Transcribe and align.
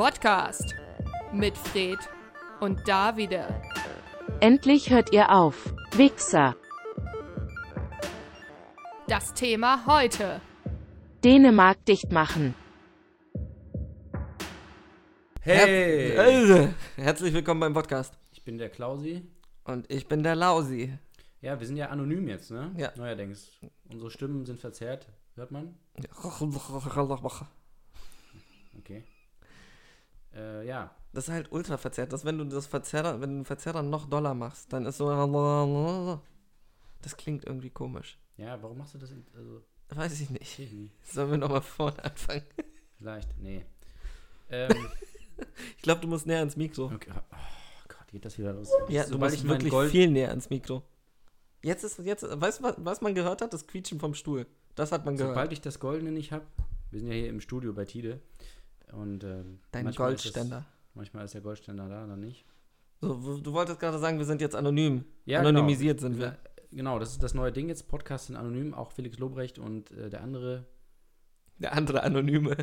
Podcast 0.00 0.74
mit 1.30 1.58
Fred 1.58 1.98
und 2.60 2.88
Davide. 2.88 3.60
Endlich 4.40 4.88
hört 4.88 5.12
ihr 5.12 5.30
auf, 5.30 5.74
Wichser. 5.94 6.56
Das 9.08 9.34
Thema 9.34 9.84
heute. 9.84 10.40
Dänemark 11.22 11.84
dicht 11.84 12.10
machen. 12.12 12.54
Hey! 15.42 16.12
Her 16.12 16.74
Herzlich 16.96 17.34
willkommen 17.34 17.60
beim 17.60 17.74
Podcast. 17.74 18.14
Ich 18.32 18.42
bin 18.42 18.56
der 18.56 18.70
Klausi. 18.70 19.28
Und 19.64 19.92
ich 19.92 20.08
bin 20.08 20.22
der 20.22 20.34
Lausi. 20.34 20.96
Ja, 21.42 21.60
wir 21.60 21.66
sind 21.66 21.76
ja 21.76 21.90
anonym 21.90 22.26
jetzt, 22.26 22.50
ne? 22.50 22.72
Ja. 22.78 22.90
Neuerdings. 22.96 23.50
Unsere 23.92 24.10
Stimmen 24.10 24.46
sind 24.46 24.60
verzerrt. 24.60 25.08
Hört 25.36 25.50
man? 25.50 25.74
Äh, 30.34 30.66
ja. 30.66 30.94
Das 31.12 31.26
ist 31.28 31.34
halt 31.34 31.50
ultra 31.52 31.76
verzerrt. 31.76 32.12
Das, 32.12 32.24
wenn 32.24 32.38
du 32.38 32.44
das 32.44 32.66
Verzerrer, 32.66 33.20
wenn 33.20 33.30
du 33.30 33.36
den 33.40 33.44
Verzerrer 33.44 33.82
noch 33.82 34.06
doller 34.08 34.34
machst, 34.34 34.72
dann 34.72 34.86
ist 34.86 34.98
so. 34.98 36.20
Das 37.02 37.16
klingt 37.16 37.44
irgendwie 37.44 37.70
komisch. 37.70 38.18
Ja, 38.36 38.62
warum 38.62 38.78
machst 38.78 38.94
du 38.94 38.98
das? 38.98 39.10
in- 39.10 39.26
Also, 39.36 39.62
Weiß 39.92 40.20
ich 40.20 40.30
nicht. 40.30 40.44
verstehe 40.44 40.66
ich 40.66 40.72
nicht. 40.72 40.94
Sollen 41.12 41.30
wir 41.32 41.38
nochmal 41.38 41.62
vorne 41.62 42.02
anfangen? 42.04 42.44
Vielleicht, 42.98 43.28
nee. 43.38 43.64
Ähm, 44.50 44.70
Ich 45.76 45.82
glaube, 45.82 46.02
du 46.02 46.06
musst 46.08 46.26
näher 46.26 46.40
ans 46.40 46.56
Mikro. 46.56 46.84
okay. 46.94 47.10
Oh 47.14 47.36
Gott, 47.88 48.06
geht 48.12 48.24
das 48.26 48.36
wieder 48.38 48.52
los? 48.52 48.70
Ja, 48.88 49.04
du 49.06 49.16
musst 49.18 49.42
wirklich 49.48 49.70
Gold. 49.70 49.90
viel 49.90 50.10
näher 50.10 50.28
ans 50.28 50.50
Mikro. 50.50 50.82
Jetzt 51.62 51.82
ist, 51.82 51.98
jetzt, 52.00 52.22
weißt 52.28 52.60
du, 52.60 52.64
was, 52.64 52.74
was 52.78 53.00
man 53.00 53.14
gehört 53.14 53.40
hat? 53.42 53.52
Das 53.52 53.66
Quietschen 53.66 53.98
vom 53.98 54.12
Stuhl. 54.14 54.46
Das 54.74 54.92
hat 54.92 55.04
man 55.06 55.16
gehört. 55.16 55.32
Sobald 55.34 55.52
ich 55.52 55.60
das 55.62 55.80
Goldene 55.80 56.12
nicht 56.12 56.30
habe, 56.32 56.44
wir 56.90 57.00
sind 57.00 57.08
ja 57.08 57.14
hier 57.14 57.28
im 57.30 57.40
Studio 57.40 57.72
bei 57.72 57.84
Tide. 57.86 58.20
Und 58.92 59.24
ähm, 59.24 59.60
Dein 59.72 59.84
manchmal 59.84 60.12
ist 60.14 60.22
Goldständer. 60.22 60.56
Das, 60.56 60.94
manchmal 60.94 61.24
ist 61.24 61.34
der 61.34 61.40
Goldständer 61.40 61.88
da, 61.88 62.06
dann 62.06 62.20
nicht. 62.20 62.44
So, 63.00 63.38
du 63.38 63.52
wolltest 63.52 63.80
gerade 63.80 63.98
sagen, 63.98 64.18
wir 64.18 64.26
sind 64.26 64.40
jetzt 64.40 64.54
anonym. 64.54 65.04
Ja, 65.24 65.40
Anonymisiert 65.40 65.98
genau. 65.98 66.10
sind 66.10 66.20
wir. 66.20 66.38
Genau, 66.72 66.98
das 66.98 67.12
ist 67.12 67.22
das 67.22 67.34
neue 67.34 67.50
Ding 67.50 67.68
jetzt. 67.68 67.88
Podcasts 67.88 68.26
sind 68.28 68.36
anonym, 68.36 68.74
auch 68.74 68.92
Felix 68.92 69.18
Lobrecht 69.18 69.58
und 69.58 69.90
äh, 69.92 70.10
der 70.10 70.22
andere, 70.22 70.66
Der 71.58 71.72
andere 71.72 72.02
Anonyme. 72.02 72.56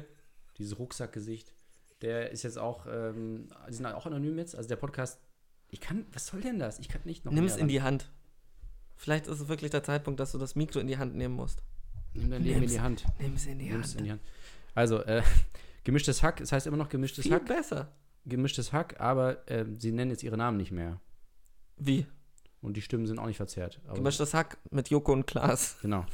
dieses 0.57 0.77
Rucksackgesicht, 0.79 1.53
der 2.01 2.31
ist 2.31 2.43
jetzt 2.43 2.57
auch, 2.57 2.85
ähm, 2.89 3.47
die 3.67 3.73
sind 3.73 3.85
auch 3.85 4.05
anonym 4.05 4.37
jetzt. 4.37 4.55
Also 4.55 4.69
der 4.69 4.75
Podcast, 4.75 5.19
ich 5.69 5.81
kann, 5.81 6.05
was 6.13 6.27
soll 6.27 6.41
denn 6.41 6.59
das? 6.59 6.79
Ich 6.79 6.87
kann 6.87 7.01
nicht 7.03 7.25
noch. 7.25 7.31
Nimm 7.33 7.45
es 7.45 7.57
in 7.57 7.67
die 7.67 7.81
Hand. 7.81 8.09
Vielleicht 8.95 9.27
ist 9.27 9.39
es 9.41 9.47
wirklich 9.47 9.71
der 9.71 9.83
Zeitpunkt, 9.83 10.19
dass 10.19 10.31
du 10.31 10.37
das 10.37 10.55
Mikro 10.55 10.79
in 10.79 10.87
die 10.87 10.97
Hand 10.97 11.15
nehmen 11.15 11.35
musst. 11.35 11.61
Nimm 12.13 12.31
dein 12.31 12.43
Leben 12.43 12.63
in 12.63 12.69
die 12.69 12.79
Hand. 12.79 13.05
Nimm 13.19 13.33
es 13.35 13.45
in 13.45 13.59
die 13.59 13.69
Nimm's 13.69 13.89
Hand. 13.89 13.97
in 13.99 14.03
die 14.05 14.11
Hand. 14.11 14.21
Also, 14.73 15.03
äh, 15.03 15.21
gemischtes 15.87 16.21
Hack, 16.21 16.41
es 16.41 16.51
heißt 16.51 16.67
immer 16.67 16.75
noch 16.75 16.89
gemischtes 16.89 17.23
Viel 17.23 17.33
Hack. 17.33 17.45
besser. 17.45 17.93
Gemischtes 18.25 18.73
Hack, 18.73 18.99
aber 18.99 19.37
ähm, 19.47 19.79
sie 19.79 19.93
nennen 19.93 20.11
jetzt 20.11 20.21
ihre 20.21 20.35
Namen 20.35 20.57
nicht 20.57 20.73
mehr. 20.73 20.99
Wie? 21.77 22.05
Und 22.59 22.75
die 22.75 22.81
Stimmen 22.81 23.07
sind 23.07 23.19
auch 23.19 23.25
nicht 23.25 23.37
verzerrt. 23.37 23.79
Gemischtes 23.93 24.33
Hack 24.33 24.57
mit 24.69 24.89
Joko 24.89 25.13
und 25.13 25.25
Klaas. 25.27 25.77
Genau. 25.81 26.05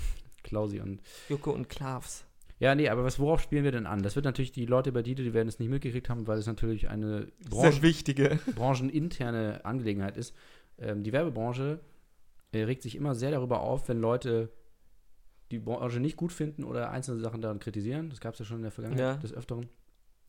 Klausi 0.43 0.79
und. 0.79 1.01
Joko 1.27 1.49
und 1.51 1.69
Klaas. 1.69 2.23
Ja, 2.59 2.75
nee, 2.75 2.87
aber 2.87 3.03
was, 3.03 3.17
worauf 3.17 3.41
spielen 3.41 3.63
wir 3.63 3.71
denn 3.71 3.87
an? 3.87 4.03
Das 4.03 4.15
wird 4.15 4.25
natürlich 4.25 4.51
die 4.51 4.67
Leute 4.67 4.91
bei 4.91 5.01
Dide, 5.01 5.23
die 5.23 5.33
werden 5.33 5.47
es 5.47 5.57
nicht 5.57 5.69
mitgekriegt 5.69 6.07
haben, 6.07 6.27
weil 6.27 6.37
es 6.37 6.45
natürlich 6.45 6.89
eine 6.89 7.29
Branche, 7.49 7.81
wichtige. 7.81 8.39
brancheninterne 8.55 9.65
Angelegenheit 9.65 10.17
ist. 10.17 10.35
Ähm, 10.77 11.01
die 11.01 11.11
Werbebranche 11.11 11.79
äh, 12.51 12.61
regt 12.61 12.83
sich 12.83 12.95
immer 12.95 13.15
sehr 13.15 13.31
darüber 13.31 13.61
auf, 13.61 13.89
wenn 13.89 13.99
Leute 13.99 14.51
die 15.51 15.59
Branche 15.59 15.99
nicht 15.99 16.17
gut 16.17 16.31
finden 16.33 16.63
oder 16.63 16.89
einzelne 16.91 17.19
Sachen 17.19 17.41
daran 17.41 17.59
kritisieren. 17.59 18.09
Das 18.09 18.19
gab 18.19 18.33
es 18.33 18.39
ja 18.39 18.45
schon 18.45 18.57
in 18.57 18.63
der 18.63 18.71
Vergangenheit 18.71 18.99
Ja. 19.15 19.15
des 19.17 19.33
Öfteren. 19.33 19.69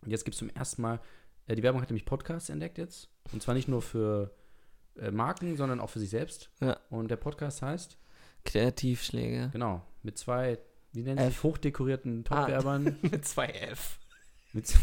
Und 0.03 0.11
jetzt 0.11 0.25
gibt 0.25 0.35
es 0.35 0.39
zum 0.39 0.51
ersten 0.51 0.83
Mal, 0.83 1.01
äh, 1.47 1.55
die 1.55 1.63
Werbung 1.63 1.81
hat 1.81 1.89
nämlich 1.91 2.05
Podcasts 2.05 2.49
entdeckt 2.51 2.79
jetzt. 2.79 3.09
Und 3.33 3.43
zwar 3.43 3.55
nicht 3.55 3.69
nur 3.69 3.81
für 3.83 4.35
äh, 4.99 5.11
Marken, 5.11 5.57
sondern 5.57 5.81
auch 5.81 5.91
für 5.91 5.99
sich 6.01 6.11
selbst. 6.11 6.51
Ja. 6.61 6.79
Und 6.91 7.11
der 7.11 7.17
Podcast 7.17 7.63
heißt, 7.63 7.97
Kreativschläge. 8.45 9.49
genau, 9.53 9.83
mit 10.03 10.19
zwei, 10.19 10.59
wie 10.93 11.03
nennen 11.03 11.19
sie 11.19 11.25
F. 11.25 11.33
sich, 11.35 11.43
hochdekorierten 11.43 12.25
Ah. 12.29 12.41
Top-Werbern. 12.43 12.97
mit 13.03 13.25
zwei 13.27 13.47
F. 13.47 13.99
mit, 14.53 14.67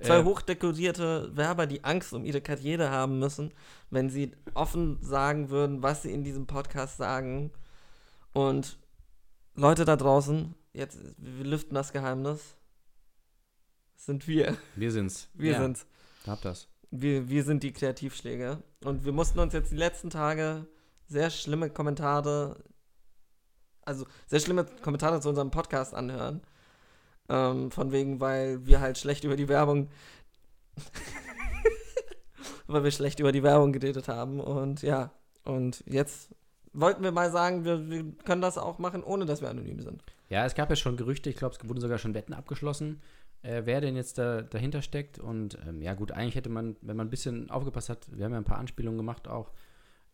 Zwei 0.00 0.18
Äh, 0.18 0.24
hochdekorierte 0.24 1.30
Werber, 1.36 1.68
die 1.68 1.84
Angst 1.84 2.12
um 2.12 2.24
ihre 2.24 2.40
Karriere 2.40 2.90
haben 2.90 3.20
müssen, 3.20 3.52
wenn 3.90 4.10
sie 4.10 4.32
offen 4.54 4.98
sagen 5.00 5.48
würden, 5.50 5.82
was 5.84 6.02
sie 6.02 6.10
in 6.12 6.24
diesem 6.24 6.46
Podcast 6.48 6.96
sagen. 6.96 7.52
Und 8.32 8.78
Leute 9.54 9.84
da 9.84 9.96
draußen, 9.96 10.54
jetzt, 10.72 10.98
wir 11.18 11.44
lüften 11.44 11.74
das 11.74 11.92
Geheimnis. 11.92 12.56
Das 13.94 14.06
sind 14.06 14.26
wir. 14.26 14.56
Wir 14.74 14.90
sind's. 14.90 15.28
Wir 15.34 15.52
ja, 15.52 15.60
sind's. 15.60 15.86
Habt 16.26 16.44
das. 16.44 16.68
Wir, 16.90 17.28
wir 17.28 17.44
sind 17.44 17.62
die 17.62 17.72
Kreativschläge. 17.72 18.62
Und 18.84 19.04
wir 19.04 19.12
mussten 19.12 19.38
uns 19.38 19.52
jetzt 19.52 19.72
die 19.72 19.76
letzten 19.76 20.10
Tage 20.10 20.66
sehr 21.06 21.30
schlimme 21.30 21.70
Kommentare, 21.70 22.56
also 23.82 24.06
sehr 24.26 24.40
schlimme 24.40 24.64
Kommentare 24.64 25.20
zu 25.20 25.28
unserem 25.28 25.50
Podcast 25.50 25.94
anhören. 25.94 26.42
Ähm, 27.28 27.70
von 27.70 27.92
wegen, 27.92 28.20
weil 28.20 28.66
wir 28.66 28.80
halt 28.80 28.98
schlecht 28.98 29.24
über 29.24 29.36
die 29.36 29.48
Werbung, 29.48 29.88
weil 32.66 32.84
wir 32.84 32.90
schlecht 32.90 33.20
über 33.20 33.32
die 33.32 33.42
Werbung 33.42 33.72
geredet 33.72 34.08
haben. 34.08 34.40
Und 34.40 34.82
ja, 34.82 35.12
und 35.44 35.84
jetzt 35.86 36.34
wollten 36.72 37.02
wir 37.02 37.12
mal 37.12 37.30
sagen, 37.30 37.64
wir, 37.64 37.90
wir 37.90 38.12
können 38.24 38.42
das 38.42 38.58
auch 38.58 38.78
machen, 38.78 39.02
ohne 39.02 39.26
dass 39.26 39.40
wir 39.40 39.50
anonym 39.50 39.80
sind. 39.80 40.02
Ja, 40.28 40.46
es 40.46 40.54
gab 40.54 40.70
ja 40.70 40.76
schon 40.76 40.96
Gerüchte, 40.96 41.30
ich 41.30 41.36
glaube, 41.36 41.54
es 41.54 41.68
wurden 41.68 41.80
sogar 41.80 41.98
schon 41.98 42.14
Wetten 42.14 42.32
abgeschlossen, 42.32 43.02
äh, 43.42 43.62
wer 43.64 43.80
denn 43.80 43.96
jetzt 43.96 44.18
da, 44.18 44.42
dahinter 44.42 44.82
steckt. 44.82 45.18
Und 45.18 45.58
ähm, 45.66 45.82
ja, 45.82 45.94
gut, 45.94 46.12
eigentlich 46.12 46.36
hätte 46.36 46.48
man, 46.48 46.76
wenn 46.80 46.96
man 46.96 47.06
ein 47.06 47.10
bisschen 47.10 47.50
aufgepasst 47.50 47.88
hat, 47.88 48.06
wir 48.16 48.24
haben 48.24 48.32
ja 48.32 48.38
ein 48.38 48.44
paar 48.44 48.58
Anspielungen 48.58 48.98
gemacht 48.98 49.28
auch, 49.28 49.52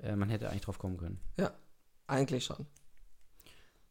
äh, 0.01 0.17
man 0.17 0.29
hätte 0.29 0.49
eigentlich 0.49 0.63
drauf 0.63 0.79
kommen 0.79 0.97
können. 0.97 1.21
Eigentlich 2.09 2.45
schon. 2.45 2.67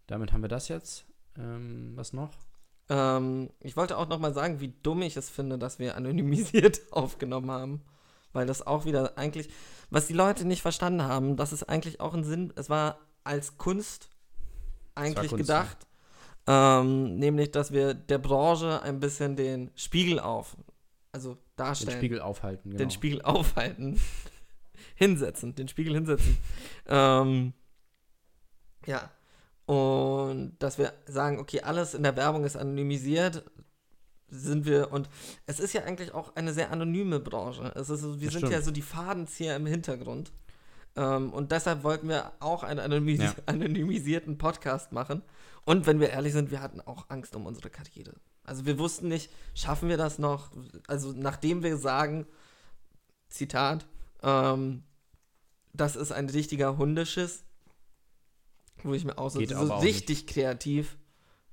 Damit 0.07 0.33
haben 0.33 0.41
wir 0.41 0.49
das 0.49 0.67
jetzt. 0.69 1.05
Ähm, 1.37 1.91
was 1.95 2.13
noch? 2.13 2.31
Ähm, 2.89 3.51
ich 3.59 3.77
wollte 3.77 3.97
auch 3.97 4.07
noch 4.07 4.19
mal 4.19 4.33
sagen, 4.33 4.59
wie 4.59 4.73
dumm 4.81 5.01
ich 5.03 5.17
es 5.17 5.29
finde, 5.29 5.57
dass 5.57 5.77
wir 5.77 5.95
anonymisiert 5.95 6.81
aufgenommen 6.91 7.51
haben. 7.51 7.81
Weil 8.37 8.45
das 8.45 8.65
auch 8.65 8.85
wieder 8.85 9.17
eigentlich, 9.17 9.49
was 9.89 10.05
die 10.05 10.13
Leute 10.13 10.45
nicht 10.45 10.61
verstanden 10.61 11.01
haben, 11.01 11.37
das 11.37 11.51
ist 11.51 11.63
eigentlich 11.63 11.99
auch 11.99 12.13
ein 12.13 12.23
Sinn, 12.23 12.53
es 12.55 12.69
war 12.69 12.99
als 13.23 13.57
Kunst 13.57 14.09
eigentlich 14.93 15.31
Kunst, 15.31 15.47
gedacht. 15.47 15.77
Ähm, 16.45 17.17
nämlich, 17.17 17.49
dass 17.51 17.71
wir 17.71 17.95
der 17.95 18.19
Branche 18.19 18.81
ein 18.83 18.99
bisschen 18.99 19.35
den 19.35 19.71
Spiegel 19.75 20.19
auf, 20.19 20.55
also 21.11 21.33
Den 21.33 21.39
darstellen. 21.55 21.97
Spiegel 21.97 22.21
aufhalten, 22.21 22.69
genau. 22.69 22.77
Den 22.77 22.91
Spiegel 22.91 23.21
aufhalten. 23.23 23.99
hinsetzen, 24.95 25.55
den 25.55 25.67
Spiegel 25.67 25.95
hinsetzen. 25.95 26.37
ähm, 26.87 27.53
ja. 28.85 29.11
Und 29.65 30.57
dass 30.59 30.77
wir 30.77 30.93
sagen, 31.07 31.39
okay, 31.39 31.61
alles 31.61 31.95
in 31.95 32.03
der 32.03 32.15
Werbung 32.15 32.45
ist 32.45 32.55
anonymisiert, 32.55 33.43
sind 34.29 34.65
wir, 34.65 34.91
und 34.91 35.09
es 35.45 35.59
ist 35.59 35.73
ja 35.73 35.83
eigentlich 35.83 36.13
auch 36.13 36.35
eine 36.35 36.53
sehr 36.53 36.71
anonyme 36.71 37.19
Branche. 37.19 37.71
Es 37.75 37.89
ist, 37.89 38.03
wir 38.19 38.27
Das 38.29 38.33
sind 38.33 38.43
ja 38.43 38.49
stimmt. 38.49 38.65
so 38.65 38.71
die 38.71 38.81
Fadenzieher 38.81 39.55
im 39.55 39.65
Hintergrund. 39.65 40.31
Ähm, 40.95 41.31
und 41.31 41.51
deshalb 41.51 41.83
wollten 41.83 42.09
wir 42.09 42.31
auch 42.39 42.63
einen 42.63 42.79
anonymis 42.79 43.21
Ja. 43.21 43.35
anonymisierten 43.45 44.37
Podcast 44.37 44.91
machen. 44.91 45.21
Und 45.65 45.85
wenn 45.85 45.99
wir 45.99 46.09
ehrlich 46.09 46.33
sind, 46.33 46.51
wir 46.51 46.61
hatten 46.61 46.81
auch 46.81 47.09
Angst 47.09 47.35
um 47.35 47.45
unsere 47.45 47.69
Karriere. 47.69 48.15
Also 48.43 48.65
wir 48.65 48.79
wussten 48.79 49.07
nicht, 49.09 49.29
schaffen 49.53 49.89
wir 49.89 49.97
das 49.97 50.19
noch? 50.19 50.51
Also 50.87 51.13
nachdem 51.15 51.63
wir 51.63 51.77
sagen, 51.77 52.25
Zitat, 53.29 53.85
ähm, 54.23 54.83
das 55.73 55.95
ist 55.95 56.11
ein 56.11 56.29
richtiger 56.29 56.77
Hundeschiss, 56.77 57.43
wo 58.83 58.93
ich 58.93 59.03
mir 59.05 59.17
auch 59.17 59.29
so, 59.29 59.39
Geht 59.39 59.49
so 59.49 59.75
richtig 59.77 60.27
kreativ 60.27 60.97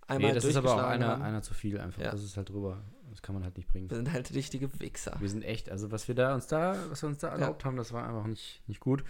einmal 0.07 0.31
Nee, 0.31 0.35
das 0.35 0.45
ist 0.45 0.57
aber 0.57 0.75
auch 0.75 0.83
einer, 0.83 1.21
einer 1.23 1.43
zu 1.43 1.55
viel 1.55 1.81
einfach. 1.81 2.03
Ja. 2.03 2.11
Das 2.11 2.23
ist 2.23 2.37
halt 2.37 2.49
drüber. 2.51 2.83
Das 3.11 3.23
kann 3.23 3.35
man 3.35 3.45
halt 3.45 3.57
nicht 3.57 3.69
bringen. 3.69 3.89
Wir 3.89 3.97
sind 3.97 4.13
halt 4.13 4.35
richtige 4.35 4.81
Wichser. 4.81 5.17
Wir 5.21 5.29
sind 5.29 5.43
echt, 5.43 5.71
also 5.71 5.91
was 5.93 6.09
wir 6.09 6.15
da 6.15 6.35
uns 6.35 6.47
da, 6.49 6.77
was 6.89 7.03
wir 7.03 7.09
uns 7.09 7.19
da 7.19 7.29
erlaubt 7.29 7.65
haben, 7.65 7.77
das 7.77 7.93
war 7.93 8.07
einfach 8.09 8.27
nicht, 8.27 8.63
nicht 8.67 8.81
gut. 8.81 9.05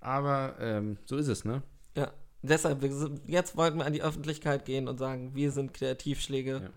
Aber 0.00 0.56
ähm, 0.60 0.98
so 1.06 1.16
ist 1.16 1.28
es, 1.28 1.44
ne? 1.44 1.62
Ja. 1.96 2.12
Deshalb, 2.42 2.80
sind, 2.82 3.22
jetzt 3.26 3.56
wollten 3.56 3.78
wir 3.78 3.86
an 3.86 3.92
die 3.92 4.02
Öffentlichkeit 4.02 4.64
gehen 4.66 4.88
und 4.88 4.98
sagen, 4.98 5.34
wir 5.34 5.50
sind 5.52 5.72
Kreativschläge 5.74 6.70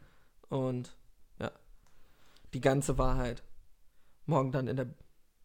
und 0.47 0.95
ja, 1.37 1.51
die 2.53 2.61
ganze 2.61 2.97
Wahrheit. 2.97 3.43
Morgen 4.25 4.51
dann 4.51 4.67
in 4.67 4.77
der 4.77 4.87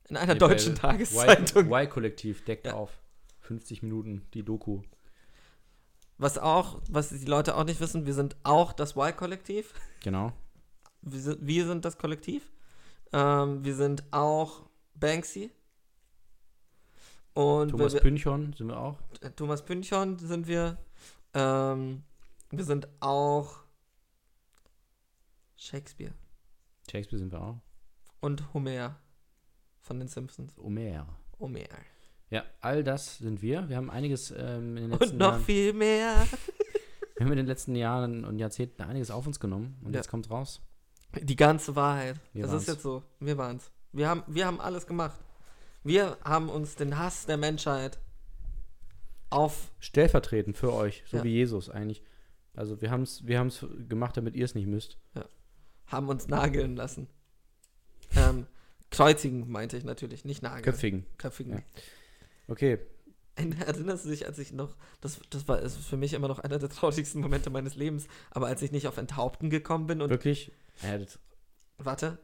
in 0.08 0.16
einer 0.16 0.34
deutschen 0.34 0.74
Tageszeitung. 0.74 1.72
Y-Kollektiv 1.72 2.44
deckt 2.44 2.66
Ja. 2.66 2.74
auf. 2.74 3.00
50 3.40 3.82
Minuten 3.82 4.26
die 4.34 4.42
Doku. 4.42 4.82
Was 6.16 6.38
auch, 6.38 6.80
was 6.88 7.08
die 7.08 7.24
Leute 7.24 7.56
auch 7.56 7.64
nicht 7.64 7.80
wissen, 7.80 8.06
wir 8.06 8.14
sind 8.14 8.36
auch 8.44 8.72
das 8.72 8.96
Y-Kollektiv. 8.96 9.74
Genau. 10.02 10.32
Wir 11.02 11.20
sind, 11.20 11.46
wir 11.46 11.66
sind 11.66 11.84
das 11.84 11.98
Kollektiv. 11.98 12.52
Ähm, 13.12 13.64
wir 13.64 13.74
sind 13.74 14.04
auch 14.12 14.62
Banksy. 14.94 15.50
Und 17.34 17.70
Thomas 17.70 17.94
wir, 17.94 18.00
Pynchon 18.00 18.52
sind 18.52 18.68
wir 18.68 18.78
auch. 18.78 18.98
Thomas 19.34 19.64
Pynchon 19.64 20.18
sind 20.18 20.46
wir. 20.46 20.78
Ähm, 21.34 22.04
wir 22.50 22.64
sind 22.64 22.86
auch 23.00 23.64
Shakespeare. 25.56 26.14
Shakespeare 26.88 27.18
sind 27.18 27.32
wir 27.32 27.40
auch. 27.40 27.60
Und 28.20 28.54
Homer 28.54 28.96
von 29.80 29.98
den 29.98 30.08
Simpsons. 30.08 30.56
Homer. 30.56 31.06
Homer. 31.40 31.60
Ja, 32.34 32.44
all 32.60 32.82
das 32.84 33.18
sind 33.18 33.42
wir. 33.42 33.68
Wir 33.68 33.76
haben 33.76 33.90
einiges 33.90 34.30
ähm, 34.36 34.76
in 34.76 34.82
den 34.84 34.90
letzten 34.90 35.10
Und 35.12 35.18
noch 35.18 35.30
Jahren, 35.32 35.44
viel 35.44 35.72
mehr. 35.72 36.26
wir 37.16 37.24
haben 37.24 37.32
in 37.32 37.36
den 37.38 37.46
letzten 37.46 37.76
Jahren 37.76 38.24
und 38.24 38.38
Jahrzehnten 38.38 38.82
einiges 38.82 39.10
auf 39.10 39.26
uns 39.26 39.38
genommen 39.40 39.76
und 39.84 39.92
Ja. 39.92 39.98
jetzt 40.00 40.08
kommt 40.08 40.28
raus. 40.30 40.60
Die 41.22 41.36
ganze 41.36 41.76
Wahrheit. 41.76 42.16
Wir 42.32 42.42
das 42.42 42.50
waren's. 42.50 42.62
ist 42.64 42.74
jetzt 42.74 42.82
so. 42.82 43.02
Wir 43.20 43.38
waren's. 43.38 43.70
Wir 43.92 44.08
haben, 44.08 44.24
wir 44.26 44.46
haben 44.46 44.60
alles 44.60 44.86
gemacht. 44.86 45.18
Wir 45.84 46.16
haben 46.24 46.48
uns 46.48 46.74
den 46.74 46.98
Hass 46.98 47.26
der 47.26 47.36
Menschheit 47.36 47.98
auf. 49.30 49.70
Stellvertretend 49.78 50.56
für 50.56 50.72
euch, 50.72 51.04
so 51.06 51.18
Ja. 51.18 51.24
wie 51.24 51.32
Jesus 51.34 51.70
eigentlich. 51.70 52.02
Also 52.56 52.80
wir 52.80 52.90
haben 52.90 53.02
es 53.02 53.26
wir 53.26 53.38
haben's 53.38 53.64
gemacht, 53.88 54.16
damit 54.16 54.34
ihr 54.34 54.44
es 54.44 54.54
nicht 54.54 54.66
müsst. 54.66 54.98
haben 55.86 56.08
uns 56.08 56.26
nageln 56.28 56.74
lassen. 56.76 57.06
Ähm, 58.16 58.46
kreuzigen 58.90 59.50
meinte 59.50 59.76
ich 59.76 59.84
natürlich, 59.84 60.24
nicht 60.24 60.42
nageln. 60.42 60.62
Köpfigen. 60.62 61.04
Köpfigen. 61.18 61.52
Ja. 61.52 61.62
Okay, 62.48 62.78
Erinnerst 63.36 64.04
du 64.04 64.10
dich, 64.10 64.26
als 64.26 64.38
ich 64.38 64.52
noch, 64.52 64.76
das, 65.00 65.18
das 65.30 65.48
war 65.48 65.60
ist 65.60 65.76
für 65.76 65.96
mich 65.96 66.12
immer 66.12 66.28
noch 66.28 66.38
einer 66.38 66.58
der 66.58 66.68
traurigsten 66.68 67.20
Momente 67.20 67.50
meines 67.50 67.74
Lebens, 67.74 68.06
aber 68.30 68.46
als 68.46 68.62
ich 68.62 68.70
nicht 68.70 68.86
auf 68.86 68.96
Enthaupten 68.96 69.50
gekommen 69.50 69.88
bin 69.88 70.00
und, 70.02 70.10
wirklich. 70.10 70.52
Ja, 70.82 70.98
das, 70.98 71.18
warte, 71.78 72.18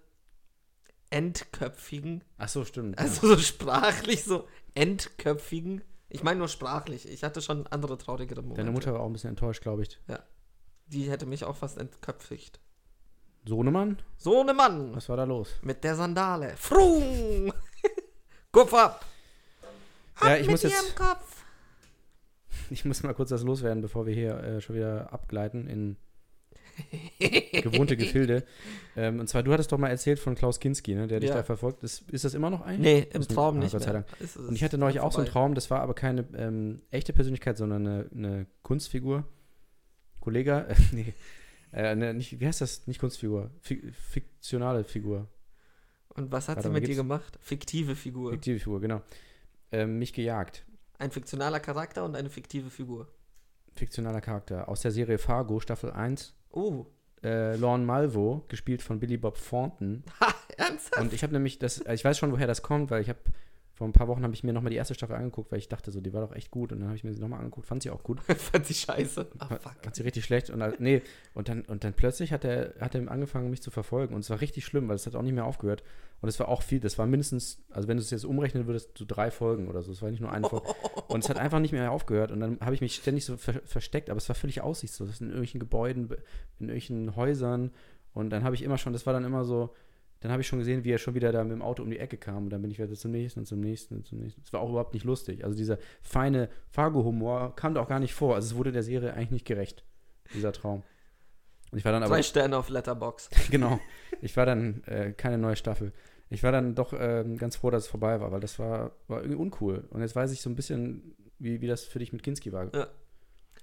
Entköpfigen, 1.11 2.23
ach 2.39 2.49
so, 2.49 2.65
stimmt. 2.65 2.97
also 2.99 3.27
so 3.27 3.39
sprachlich 3.39 4.23
so 4.23 4.47
Entköpfigen, 4.75 5.83
ich 6.09 6.23
meine 6.23 6.39
nur 6.39 6.49
sprachlich, 6.49 7.09
ich 7.09 7.25
hatte 7.25 7.43
schon 7.43 7.67
andere 7.67 7.99
traurigere 7.99 8.39
ja. 8.39 8.43
Momente. 8.43 8.61
Deine 8.63 8.71
Mutter 8.71 8.93
war 8.93 9.01
auch 9.01 9.07
ein 9.07 9.13
bisschen 9.13 9.31
enttäuscht, 9.31 9.63
glaube 9.63 9.83
ich. 9.83 9.99
Die 10.87 11.11
hätte 11.11 11.27
mich 11.27 11.43
auch 11.45 11.57
fast 11.57 11.79
entköpfigt. 11.79 12.61
Sohnemann, 13.45 14.01
So 14.17 14.45
ne 14.45 14.55
Mann, 14.55 14.95
was 14.95 15.09
war 15.09 15.17
da 15.17 15.25
los? 15.25 15.57
mit 15.63 15.83
der 15.83 15.97
Sandale, 15.97 16.57
Frung, 16.57 17.53
Kopf 18.53 18.75
ab. 18.75 19.05
Ja, 20.23 20.37
ich 20.37 20.49
muss 20.49 20.63
mit 20.63 20.73
jetzt, 20.73 20.85
ihrem 20.85 20.95
Kopf. 20.95 21.45
ich 22.71 22.85
muss 22.85 23.03
mal 23.03 23.15
kurz 23.15 23.31
das 23.31 23.43
loswerden, 23.43 23.83
bevor 23.83 24.07
wir 24.07 24.15
hier 24.15 24.37
äh, 24.43 24.61
schon 24.61 24.77
wieder 24.77 25.13
abgleiten 25.13 25.67
in 25.69 25.97
gewohnte 27.63 27.97
Gefilde. 27.97 28.45
Ähm, 28.97 29.21
und 29.21 29.29
zwar, 29.29 29.43
du 29.43 29.53
hattest 29.53 29.71
doch 29.73 29.79
mal 29.79 29.89
erzählt 29.89 30.19
von 30.19 30.35
Klaus 30.35 30.61
Kinski, 30.61 30.95
ne, 30.95 31.07
der 31.07 31.21
dich 31.21 31.29
Ja. 31.31 31.37
da 31.37 31.43
verfolgt. 31.43 31.83
Ist, 31.85 32.09
ist 32.11 32.25
das 32.25 32.35
immer 32.35 32.49
noch 32.51 32.63
eigentlich? 32.63 32.81
Nee, 33.05 33.09
im 33.13 33.19
nicht- 33.21 33.31
Traum 33.31 33.57
ah, 33.57 33.61
nicht 33.61 33.73
Gott 33.73 33.83
sei 33.83 33.93
mehr. 33.93 34.03
Dank. 34.09 34.21
Ist- 34.21 34.37
Und 34.37 34.55
ich 34.55 34.65
hatte 34.65 34.79
neulich 34.79 35.01
auch 35.01 35.13
so 35.13 35.19
einen 35.19 35.27
vorbei. 35.27 35.41
Traum, 35.41 35.55
das 35.55 35.71
war 35.71 35.81
aber 35.81 35.95
keine 35.95 36.27
ähm, 36.37 36.83
echte 36.91 37.13
Persönlichkeit, 37.13 37.59
sondern 37.59 37.87
eine, 37.87 38.11
eine 38.15 38.47
Kunstfigur. 38.63 39.25
Kollege, 40.21 40.67
äh, 40.69 40.75
nee, 40.93 41.15
äh, 41.73 41.83
eine, 41.89 42.15
nicht, 42.15 42.41
wie 42.41 42.47
heißt 42.47 42.61
das? 42.61 42.87
Nicht 42.87 43.01
Kunstfigur, 43.01 43.51
Fi 43.61 43.93
fiktionale 43.93 44.85
Figur, 44.85 45.29
Und 46.15 46.31
was 46.33 46.49
hat 46.49 46.57
Warte 46.57 46.69
sie 46.69 46.73
mit 46.75 46.87
dir 46.87 46.95
gemacht? 46.95 47.39
Fiktive 47.43 47.95
Figur. 47.97 48.33
fiktive 48.33 48.59
Figur, 48.59 48.81
genau. 48.81 49.03
Ähm, 49.73 49.99
mich 49.99 50.13
gejagt. 50.13 50.65
Ein 50.99 51.11
fiktionaler 51.11 51.61
Charakter 51.61 52.05
und 52.05 52.17
eine 52.17 52.29
fiktive 52.31 52.71
Figur. 52.71 53.09
Fiktionaler 53.77 54.21
Charakter. 54.21 54.69
Aus 54.69 54.81
der 54.83 54.91
Serie 54.91 55.19
Fargo, 55.19 55.61
Staffel 55.61 55.91
1. 55.93 56.35
Oh, 56.51 56.87
Äh, 57.23 57.57
Lorne 57.57 57.85
Malvo, 57.85 58.45
gespielt 58.49 58.83
von 58.83 58.99
Billy 58.99 59.17
Bob 59.17 59.39
Thornton. 59.49 60.03
ha, 60.21 60.35
ernsthaft? 60.57 61.01
Und 61.03 61.13
ich 61.13 61.23
habe 61.23 61.33
nämlich 61.35 61.59
das, 61.59 61.81
also 61.81 61.93
ich 61.93 62.05
weiß 62.05 62.19
schon, 62.19 62.33
woher 62.33 62.47
das 62.47 62.63
kommt, 62.63 62.91
weil 62.91 63.03
ich 63.03 63.09
habe 63.09 63.21
vor 63.81 63.89
ein 63.89 63.95
paar 63.95 64.09
Wochen 64.09 64.23
habe 64.25 64.35
ich 64.35 64.45
mir 64.45 64.53
nochmal 64.53 64.69
die 64.69 64.77
erste 64.77 64.93
Staffel 64.93 65.17
angeguckt, 65.17 65.51
weil 65.51 65.59
ich 65.59 65.71
dachte 65.71 65.91
so, 65.91 66.03
die 66.03 66.13
war 66.13 66.21
doch 66.21 66.37
echt 66.37 66.51
gut. 66.51 66.71
Und 66.71 66.81
dann 66.81 66.89
habe 66.89 66.97
ich 66.99 67.03
mir 67.03 67.15
sie 67.15 67.21
nochmal 67.23 67.39
angeguckt, 67.39 67.67
fand 67.67 67.83
sie 67.83 67.89
auch 67.89 68.03
gut. 68.03 68.21
Fand 68.37 68.67
sie 68.67 68.75
scheiße. 68.75 69.27
Ah, 69.39 69.47
Fand- 69.47 69.63
fuck. 69.63 69.73
Fand 69.83 69.97
sie 69.97 70.03
richtig 70.03 70.27
schlecht. 70.27 70.51
Und 70.51 70.61
dann, 70.61 70.75
nee, 70.81 71.01
und 71.33 71.49
dann, 71.49 71.63
und 71.63 71.83
dann 71.83 71.95
plötzlich 71.95 72.31
hat 72.31 72.45
er, 72.45 72.75
hat 72.79 72.95
er 72.95 73.11
angefangen, 73.11 73.49
mich 73.49 73.63
zu 73.63 73.71
verfolgen. 73.71 74.15
Und 74.15 74.21
es 74.21 74.29
war 74.29 74.43
richtig 74.43 74.67
schlimm, 74.67 74.87
weil 74.87 74.97
es 74.97 75.07
hat 75.07 75.15
auch 75.15 75.23
nicht 75.23 75.33
mehr 75.33 75.47
aufgehört. 75.47 75.83
Und 76.21 76.29
es 76.29 76.39
war 76.39 76.49
auch 76.49 76.61
viel, 76.61 76.79
das 76.79 76.99
war 76.99 77.07
mindestens, 77.07 77.63
also 77.71 77.89
wenn 77.89 77.97
du 77.97 78.03
es 78.03 78.11
jetzt 78.11 78.27
umrechnen 78.27 78.67
würdest, 78.67 78.99
so 78.99 79.07
drei 79.09 79.31
Folgen 79.31 79.67
oder 79.69 79.81
so. 79.81 79.93
Es 79.93 80.03
war 80.03 80.11
nicht 80.11 80.21
nur 80.21 80.31
eine 80.31 80.47
Folge. 80.47 80.69
Und 81.09 81.25
es 81.25 81.31
hat 81.31 81.39
einfach 81.39 81.59
nicht 81.61 81.73
mehr 81.73 81.91
aufgehört. 81.91 82.33
Und 82.33 82.41
dann 82.41 82.61
habe 82.61 82.75
ich 82.75 82.83
mich 82.83 82.97
ständig 82.97 83.25
so 83.25 83.39
ver 83.39 83.63
versteckt, 83.65 84.11
aber 84.11 84.19
es 84.19 84.29
war 84.29 84.37
völlig 84.37 84.61
aussichtslos. 84.61 85.23
In 85.23 85.29
irgendwelchen 85.29 85.59
Gebäuden, 85.59 86.05
in 86.59 86.69
irgendwelchen 86.69 87.17
Häusern. 87.17 87.71
Und 88.13 88.29
dann 88.29 88.45
habe 88.45 88.55
ich 88.55 88.63
immer 88.63 88.77
schon, 88.77 88.93
das 88.93 89.07
war 89.07 89.15
dann 89.15 89.25
immer 89.25 89.45
so, 89.47 89.75
dann 90.21 90.31
habe 90.33 90.43
ich 90.43 90.47
schon 90.49 90.59
gesehen, 90.59 90.85
wie 90.85 90.91
er 90.93 90.99
schon 90.99 91.15
wieder 91.15 91.33
da 91.33 91.43
mit 91.43 91.53
dem 91.53 91.63
Auto 91.63 91.83
um 91.83 91.91
die 91.91 91.99
Ecke 91.99 92.19
kam. 92.19 92.45
Und 92.45 92.51
dann 92.51 92.61
bin 92.61 92.71
ich 92.71 92.79
wieder 92.79 92.93
zum 92.93 93.11
nächsten 93.11 93.41
und 93.41 93.47
zum 93.47 93.61
nächsten 93.61 93.97
und 93.97 94.07
zum 94.07 94.19
nächsten. 94.19 94.43
Es 94.43 94.53
war 94.53 94.61
auch 94.61 94.69
überhaupt 94.69 94.93
nicht 94.93 95.05
lustig. 95.05 95.45
Also 95.45 95.57
dieser 95.57 95.79
feine 96.03 96.51
Fargo-Humor 96.71 97.57
kam 97.57 97.75
da 97.75 97.81
auch 97.81 97.89
gar 97.89 98.01
nicht 98.01 98.13
vor. 98.15 98.35
Also 98.35 98.49
es 98.49 98.55
wurde 98.55 98.71
der 98.71 98.83
Serie 98.83 99.15
eigentlich 99.15 99.31
nicht 99.31 99.47
gerecht, 99.47 99.85
dieser 100.35 100.53
Traum. 100.53 100.83
Und 101.73 101.79
ich 101.79 101.85
war 101.85 101.93
dann 101.93 102.03
aber 102.03 102.15
Drei 102.15 102.23
Sterne 102.23 102.57
auf 102.59 102.69
Letterbox. 102.69 103.31
genau. 103.51 103.81
Ich 104.21 104.37
war 104.37 104.45
dann 104.45 104.83
äh, 104.85 105.13
keine 105.13 105.39
neue 105.39 105.57
Staffel. 105.57 105.93
Ich 106.29 106.43
war 106.43 106.53
dann 106.53 106.75
doch 106.75 106.93
ähm, 106.97 107.39
ganz 107.39 107.57
froh, 107.57 107.71
dass 107.71 107.85
es 107.85 107.89
vorbei 107.89 108.21
war, 108.21 108.31
weil 108.31 108.41
das 108.41 108.59
war, 108.59 108.93
war 109.09 109.19
irgendwie 109.23 109.37
uncool. 109.37 109.87
Und 109.91 110.01
jetzt 110.03 110.15
weiß 110.15 110.33
ich 110.33 110.43
so 110.43 110.51
ein 110.51 110.55
bisschen, 110.55 111.17
wie, 111.39 111.61
wie 111.61 111.67
das 111.67 111.85
für 111.85 111.99
dich 111.99 112.13
mit 112.13 112.23
Kinski 112.23 112.53
war. 112.53 112.73
Ja. 112.75 112.89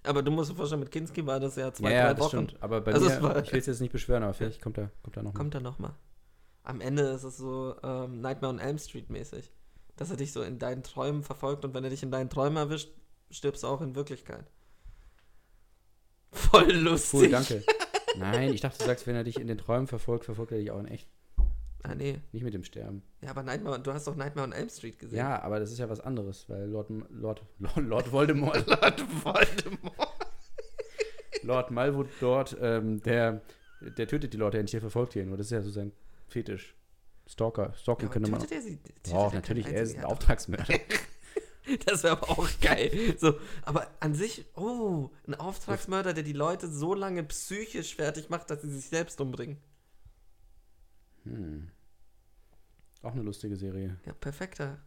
Aber 0.03 0.23
du 0.23 0.31
musst 0.31 0.51
dir 0.51 0.55
vorstellen, 0.55 0.79
mit 0.79 0.91
Kinski 0.91 1.25
war 1.25 1.39
das 1.39 1.55
ja 1.55 1.71
zwei, 1.73 1.91
ja, 1.91 1.97
ja, 1.97 2.05
drei 2.05 2.13
das 2.13 2.19
Wochen. 2.21 2.47
stimmt. 2.47 2.63
Aber 2.63 2.81
bei 2.81 2.93
Also 2.93 3.05
mir, 3.09 3.41
ich 3.43 3.51
will 3.51 3.59
es 3.59 3.65
jetzt 3.65 3.81
nicht 3.81 3.91
beschwören, 3.91 4.23
aber 4.23 4.33
vielleicht 4.33 4.61
kommt 4.61 4.77
da, 4.77 4.89
kommt 5.03 5.17
da 5.17 5.23
noch 5.23 5.33
mal. 5.33 5.37
Kommt 5.37 5.55
er 5.55 5.61
nochmal. 5.61 5.93
Am 6.67 6.81
Ende 6.81 7.03
ist 7.03 7.23
es 7.23 7.37
so 7.37 7.75
ähm, 7.81 8.19
Nightmare 8.19 8.53
on 8.53 8.59
Elm 8.59 8.77
Street 8.77 9.09
mäßig. 9.09 9.53
Dass 9.95 10.11
er 10.11 10.17
dich 10.17 10.33
so 10.33 10.41
in 10.41 10.59
deinen 10.59 10.83
Träumen 10.83 11.23
verfolgt 11.23 11.63
und 11.63 11.73
wenn 11.73 11.85
er 11.85 11.89
dich 11.89 12.03
in 12.03 12.11
deinen 12.11 12.29
Träumen 12.29 12.57
erwischt, 12.57 12.91
stirbst 13.31 13.63
du 13.63 13.67
auch 13.67 13.79
in 13.79 13.95
Wirklichkeit. 13.95 14.51
Voll 16.33 16.69
lustig. 16.73 17.21
Cool, 17.21 17.29
danke. 17.29 17.63
Nein, 18.17 18.53
ich 18.53 18.59
dachte, 18.59 18.79
du 18.79 18.83
sagst, 18.83 19.07
wenn 19.07 19.15
er 19.15 19.23
dich 19.23 19.39
in 19.39 19.47
den 19.47 19.57
Träumen 19.57 19.87
verfolgt, 19.87 20.25
verfolgt 20.25 20.51
er 20.51 20.57
dich 20.57 20.69
auch 20.71 20.79
in 20.79 20.89
echt. 20.89 21.07
Ah, 21.83 21.95
nee. 21.95 22.19
Nicht 22.33 22.43
mit 22.43 22.53
dem 22.53 22.65
Sterben. 22.65 23.01
Ja, 23.21 23.29
aber 23.29 23.43
Nightmare, 23.43 23.79
du 23.79 23.93
hast 23.93 24.05
doch 24.05 24.17
Nightmare 24.17 24.45
on 24.45 24.51
Elm 24.51 24.67
Street 24.67 24.99
gesehen. 24.99 25.19
Ja, 25.19 25.41
aber 25.41 25.61
das 25.61 25.71
ist 25.71 25.77
ja 25.77 25.87
was 25.87 26.01
anderes, 26.01 26.49
weil 26.49 26.67
Lord, 26.67 26.89
Lord, 27.09 27.45
Lord, 27.59 27.77
Lord 27.77 28.11
Voldemort, 28.11 28.67
Lord 28.67 29.23
Voldemort. 29.23 30.27
Lord 31.43 31.71
Malwood 31.71 32.09
dort, 32.19 32.57
ähm, 32.59 33.01
der, 33.03 33.41
der 33.79 34.05
tötet 34.05 34.33
die 34.33 34.37
Leute 34.37 34.57
ja 34.57 34.63
nicht, 34.63 34.73
der 34.73 34.81
verfolgt 34.81 35.15
ja 35.15 35.23
nur. 35.23 35.37
Das 35.37 35.45
ist 35.45 35.51
ja 35.51 35.61
so 35.61 35.69
sein 35.69 35.93
Fetisch. 36.27 36.75
Stalker. 37.25 37.73
Stalking 37.75 38.07
Ja, 38.07 38.13
könnte 38.13 38.31
man. 38.31 38.41
er 38.41 38.61
sie? 38.61 38.77
Tötet 38.77 39.13
Oh, 39.13 39.29
natürlich, 39.33 39.65
er 39.67 39.81
ist 39.83 39.97
ein. 39.97 40.05
Auftragsmörder. 40.05 40.73
Das 41.85 42.01
wäre 42.03 42.13
aber 42.13 42.29
auch 42.29 42.47
geil. 42.61 43.17
So, 43.19 43.33
aber 43.63 43.91
an 43.99 44.15
sich, 44.15 44.45
oh, 44.55 45.09
ein 45.27 45.35
Auftragsmörder, 45.35 46.13
der 46.13 46.23
die 46.23 46.31
Leute 46.31 46.69
so 46.69 46.93
lange 46.93 47.25
psychisch 47.25 47.93
fertig 47.97 48.29
macht, 48.29 48.49
dass 48.49 48.61
sie 48.61 48.71
sich 48.71 48.85
selbst 48.85 49.19
umbringen. 49.19 49.57
Hm. 51.23 51.67
Auch 53.01 53.11
eine 53.11 53.21
lustige 53.21 53.57
Serie. 53.57 53.99
Ja, 54.05 54.13
perfekter. 54.13 54.79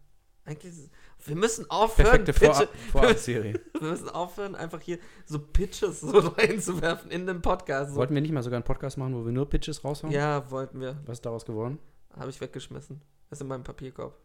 Eigentlich 0.50 0.73
ist, 0.73 0.90
wir 1.26 1.37
müssen 1.37 1.71
aufhören, 1.71 2.25
Perfekte 2.25 2.69
Vorabserie. 2.90 3.61
wir 3.78 3.88
müssen 3.90 4.09
aufhören, 4.09 4.57
einfach 4.57 4.80
hier 4.80 4.99
so 5.25 5.38
Pitches 5.38 6.00
so 6.00 6.19
reinzuwerfen 6.19 7.11
in 7.12 7.26
den 7.26 7.40
Podcast. 7.40 7.90
So. 7.92 7.97
Wollten 7.97 8.14
wir 8.14 8.21
nicht 8.21 8.33
mal 8.33 8.42
sogar 8.42 8.57
einen 8.57 8.64
Podcast 8.64 8.99
machen, 8.99 9.14
wo 9.14 9.25
wir 9.25 9.30
nur 9.33 9.49
Pitches 9.49 9.85
raushauen? 9.85 10.12
Ja, 10.12 10.50
wollten 10.50 10.80
wir. 10.80 10.99
Was 11.07 11.19
ist 11.19 11.26
daraus 11.26 11.45
geworden? 11.45 11.78
Habe 12.19 12.30
ich 12.30 12.40
weggeschmissen. 12.40 13.00
Ist 13.30 13.40
in 13.40 13.47
meinem 13.47 13.62
Papierkorb. 13.62 14.19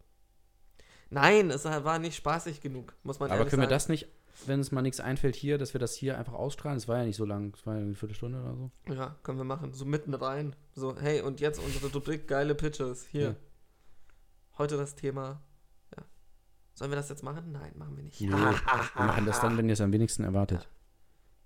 Nein, 1.12 1.52
es 1.52 1.64
war 1.66 2.00
nicht 2.00 2.16
spaßig 2.16 2.60
genug, 2.60 2.96
muss 3.04 3.20
man 3.20 3.30
Aber 3.30 3.42
können 3.46 3.62
wir 3.62 3.66
sagen. 3.66 3.70
das 3.70 3.90
nicht, 3.90 4.08
wenn 4.48 4.58
uns 4.58 4.72
mal 4.72 4.82
nichts 4.82 5.00
einfällt 5.00 5.36
hier, 5.36 5.60
dass 5.60 5.74
wir 5.76 5.80
das 5.80 5.94
hier 5.94 6.18
einfach 6.18 6.34
ausstrahlen? 6.34 6.78
Es 6.78 6.88
war 6.88 6.98
ja 6.98 7.06
nicht 7.06 7.18
so 7.18 7.26
lang, 7.26 7.54
es 7.56 7.68
war 7.68 7.76
ja 7.76 7.82
eine 7.82 7.94
Viertelstunde 7.94 8.42
oder 8.42 8.56
so. 8.56 8.72
Ja, 8.92 9.16
können 9.22 9.38
wir 9.38 9.46
machen. 9.46 9.74
So 9.74 9.86
mitten 9.86 10.16
rein. 10.16 10.56
So, 10.74 10.96
hey, 11.00 11.22
und 11.22 11.40
jetzt 11.40 11.60
unsere 11.60 11.94
Rubrik 11.94 12.28
geile 12.28 12.56
Pitches. 12.56 13.06
Hier. 13.12 13.22
Ja. 13.22 13.36
Heute 14.58 14.76
das 14.78 14.96
Thema. 14.96 15.40
Ja. 16.76 16.80
Sollen 16.80 16.92
wir 16.92 16.98
das 16.98 17.10
jetzt 17.10 17.24
machen? 17.24 17.52
Nein, 17.52 17.72
machen 17.76 17.96
wir 17.96 18.04
nicht. 18.04 18.20
Nee, 18.20 18.30
wir 18.30 18.38
machen 18.38 19.26
das 19.26 19.40
dann, 19.40 19.58
wenn 19.58 19.68
ihr 19.68 19.74
es 19.74 19.82
am 19.82 19.94
wenigsten 19.94 20.24
erwartet. 20.24 20.70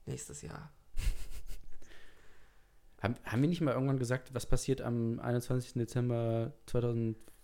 Nächstes 0.06 0.42
Jahr. 0.42 0.72
Haben, 3.02 3.16
haben 3.24 3.42
wir 3.42 3.48
nicht 3.48 3.62
mal 3.62 3.74
irgendwann 3.74 4.00
gesagt, 4.00 4.34
was 4.34 4.46
passiert 4.46 4.82
am 4.82 5.22
21. 5.22 5.74
Dezember 5.74 6.52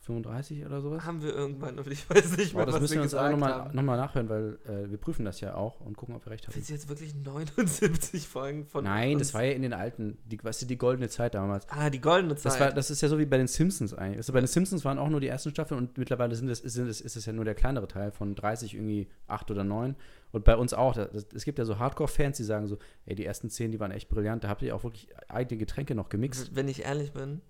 2035 0.05 0.65
oder 0.65 0.81
sowas? 0.81 1.03
Haben 1.03 1.21
wir 1.21 1.33
irgendwann, 1.33 1.79
und 1.79 1.87
ich 1.87 2.09
weiß 2.09 2.37
nicht 2.37 2.53
Oh, 2.53 2.57
mehr, 2.57 2.65
das 2.67 2.75
was 2.75 2.81
müssen 2.81 2.95
wir 2.95 3.01
uns 3.03 3.13
auch 3.13 3.19
gesagt 3.23 3.31
nochmal 3.39 3.53
haben. 3.53 3.75
noch 3.75 3.83
mal 3.83 3.97
nachhören, 3.97 4.29
weil 4.29 4.59
äh, 4.65 4.89
wir 4.89 4.97
prüfen 4.97 5.25
das 5.25 5.41
ja 5.41 5.55
auch 5.55 5.79
und 5.81 5.97
gucken, 5.97 6.15
ob 6.15 6.25
wir 6.25 6.31
recht 6.31 6.47
haben. 6.47 6.55
Willst 6.55 6.69
du 6.69 6.73
jetzt 6.73 6.87
wirklich 6.89 7.15
79 7.15 8.27
Folgen 8.27 8.65
von 8.65 8.83
Nein, 8.83 9.13
uns? 9.13 9.19
das 9.23 9.33
war 9.33 9.43
ja 9.43 9.51
in 9.53 9.61
den 9.61 9.73
alten, 9.73 10.17
die, 10.25 10.41
weißt 10.43 10.61
du, 10.61 10.65
die 10.67 10.77
goldene 10.77 11.09
Zeit 11.09 11.33
damals. 11.33 11.67
Ah, 11.69 11.89
die 11.89 12.01
goldene 12.01 12.35
Zeit. 12.35 12.45
Das, 12.53 12.59
war, 12.59 12.71
das 12.71 12.91
ist 12.91 13.01
ja 13.01 13.07
so 13.07 13.17
wie 13.19 13.25
bei 13.25 13.37
den 13.37 13.47
Simpsons 13.47 13.93
eigentlich. 13.93 14.17
Also 14.17 14.33
bei 14.33 14.39
den 14.41 14.47
Simpsons 14.47 14.85
waren 14.85 14.99
auch 14.99 15.09
nur 15.09 15.19
die 15.19 15.27
ersten 15.27 15.49
Staffeln 15.49 15.79
und 15.79 15.97
mittlerweile 15.97 16.35
sind 16.35 16.49
es, 16.49 16.59
sind 16.59 16.87
es, 16.87 17.01
ist 17.01 17.15
es 17.15 17.25
ja 17.25 17.33
nur 17.33 17.45
der 17.45 17.55
kleinere 17.55 17.87
Teil 17.87 18.11
von 18.11 18.35
30 18.35 18.75
irgendwie 18.75 19.07
8 19.27 19.49
oder 19.51 19.63
9. 19.63 19.95
Und 20.31 20.43
bei 20.43 20.55
uns 20.57 20.73
auch. 20.73 20.93
Das, 20.93 21.25
es 21.33 21.45
gibt 21.45 21.59
ja 21.59 21.65
so 21.65 21.79
Hardcore-Fans, 21.79 22.37
die 22.37 22.43
sagen 22.43 22.67
so, 22.67 22.77
ey, 23.05 23.15
die 23.15 23.25
ersten 23.25 23.49
10, 23.49 23.71
die 23.71 23.79
waren 23.79 23.91
echt 23.91 24.09
brillant. 24.09 24.43
Da 24.43 24.49
habt 24.49 24.61
ihr 24.61 24.75
auch 24.75 24.83
wirklich 24.83 25.07
eigene 25.29 25.57
Getränke 25.59 25.95
noch 25.95 26.09
gemixt. 26.09 26.53
Wenn 26.55 26.67
ich 26.67 26.83
ehrlich 26.83 27.13
bin, 27.13 27.41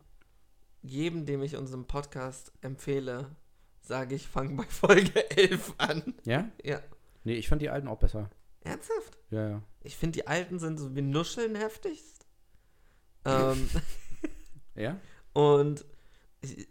jedem, 0.86 1.26
dem 1.26 1.42
ich 1.44 1.56
unseren 1.56 1.86
Podcast 1.86 2.52
empfehle, 2.62 3.36
sage 3.82 4.16
ich, 4.16 4.28
fang 4.28 4.56
bei 4.58 4.64
Folge 4.64 5.30
11 5.38 5.74
an. 5.78 6.14
Ja? 6.26 6.50
Ja. 6.64 6.82
Nee, 7.24 7.36
ich 7.36 7.48
fand 7.48 7.62
die 7.62 7.70
alten 7.70 7.88
auch 7.88 8.00
besser. 8.00 8.30
Ernsthaft? 8.64 9.18
Ja, 9.30 9.48
ja. 9.50 9.62
Ich 9.84 9.96
finde, 9.96 10.14
die 10.20 10.28
alten 10.28 10.60
sind 10.60 10.78
so 10.80 10.96
wie 10.96 11.02
Nuscheln 11.02 11.56
heftigst. 11.56 12.26
ähm, 13.26 13.70
Ja? 14.76 15.00
und 15.34 15.86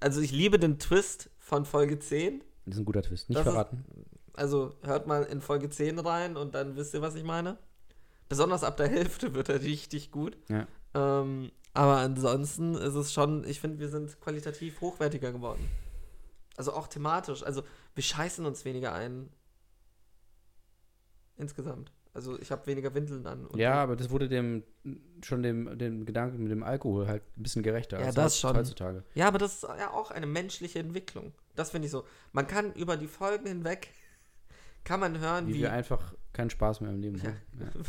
also 0.01 0.21
ich 0.21 0.31
liebe 0.31 0.59
den 0.59 0.79
Twist 0.79 1.31
von 1.39 1.65
Folge 1.65 1.99
10. 1.99 2.43
Das 2.67 2.75
ist 2.77 2.81
ein 2.81 2.85
guter 2.85 3.03
Twist. 3.03 3.29
Nicht 3.29 3.39
Das 3.39 3.47
ist- 3.47 3.53
verraten. 3.53 3.85
Also 4.35 4.75
hört 4.83 5.07
mal 5.07 5.23
in 5.25 5.41
Folge 5.41 5.69
10 5.71 5.99
rein 6.01 6.37
und 6.37 6.55
dann 6.55 6.77
wisst 6.77 6.95
ihr, 6.95 7.03
was 7.03 7.15
ich 7.15 7.23
meine. 7.25 7.57
Besonders 8.29 8.65
ab 8.65 8.77
der 8.77 8.89
Hälfte 8.89 9.35
wird 9.35 9.49
er 9.49 9.63
richtig 9.63 10.11
gut. 10.11 10.37
Ja. 10.49 10.67
Ähm, 10.95 11.51
aber 11.73 11.97
ansonsten 11.97 12.75
ist 12.75 12.95
es 12.95 13.13
schon, 13.13 13.45
ich 13.45 13.61
finde, 13.61 13.81
wir 13.81 13.89
sind 13.89 14.21
qualitativ 14.21 14.81
hochwertiger 14.81 15.33
geworden. 15.33 15.69
Also 16.57 16.73
auch 16.73 16.87
thematisch. 16.87 17.43
Also 17.43 17.63
wir 17.95 18.03
scheißen 18.03 18.47
uns 18.47 18.65
weniger 18.65 18.93
ein. 18.93 19.29
Insgesamt. 21.37 21.91
Also 22.13 22.39
ich 22.39 22.53
habe 22.53 22.65
weniger 22.69 22.95
Windeln 22.95 23.27
an. 23.27 23.49
Ja, 23.57 23.83
aber 23.83 23.97
das 23.97 24.09
wurde 24.11 24.29
dem 24.29 24.63
schon 25.25 25.43
dem, 25.43 25.77
dem 25.77 26.07
Gedanken 26.07 26.45
mit 26.45 26.53
dem 26.53 26.63
Alkohol 26.63 27.09
halt 27.09 27.23
ein 27.37 27.43
bisschen 27.43 27.65
gerechter. 27.65 27.99
Ja, 27.99 28.07
als 28.07 28.15
das 28.15 28.39
schon. 28.39 28.57
Heutzutage. 28.57 29.03
Ja, 29.15 29.27
aber 29.27 29.39
das 29.39 29.55
ist 29.55 29.63
ja 29.65 29.91
auch 29.91 30.13
eine 30.13 30.27
menschliche 30.27 30.79
Entwicklung. 30.79 31.33
Das 31.57 31.73
finde 31.73 31.87
ich 31.87 31.93
so. 31.93 32.05
Man 32.33 32.47
kann 32.47 32.73
über 32.75 32.97
die 32.97 33.09
Folgen 33.09 33.47
hinweg, 33.49 33.89
kann 34.85 35.01
man 35.01 35.19
hören, 35.19 35.49
Wie 35.49 35.55
wie, 35.55 35.61
wir 35.63 35.73
einfach 35.73 36.15
keinen 36.33 36.51
Spaß 36.51 36.83
mehr 36.83 36.91
im 36.91 37.01
Leben 37.01 37.17
Ja. 37.19 37.25
haben. 37.25 37.37
Ja. 37.59 37.67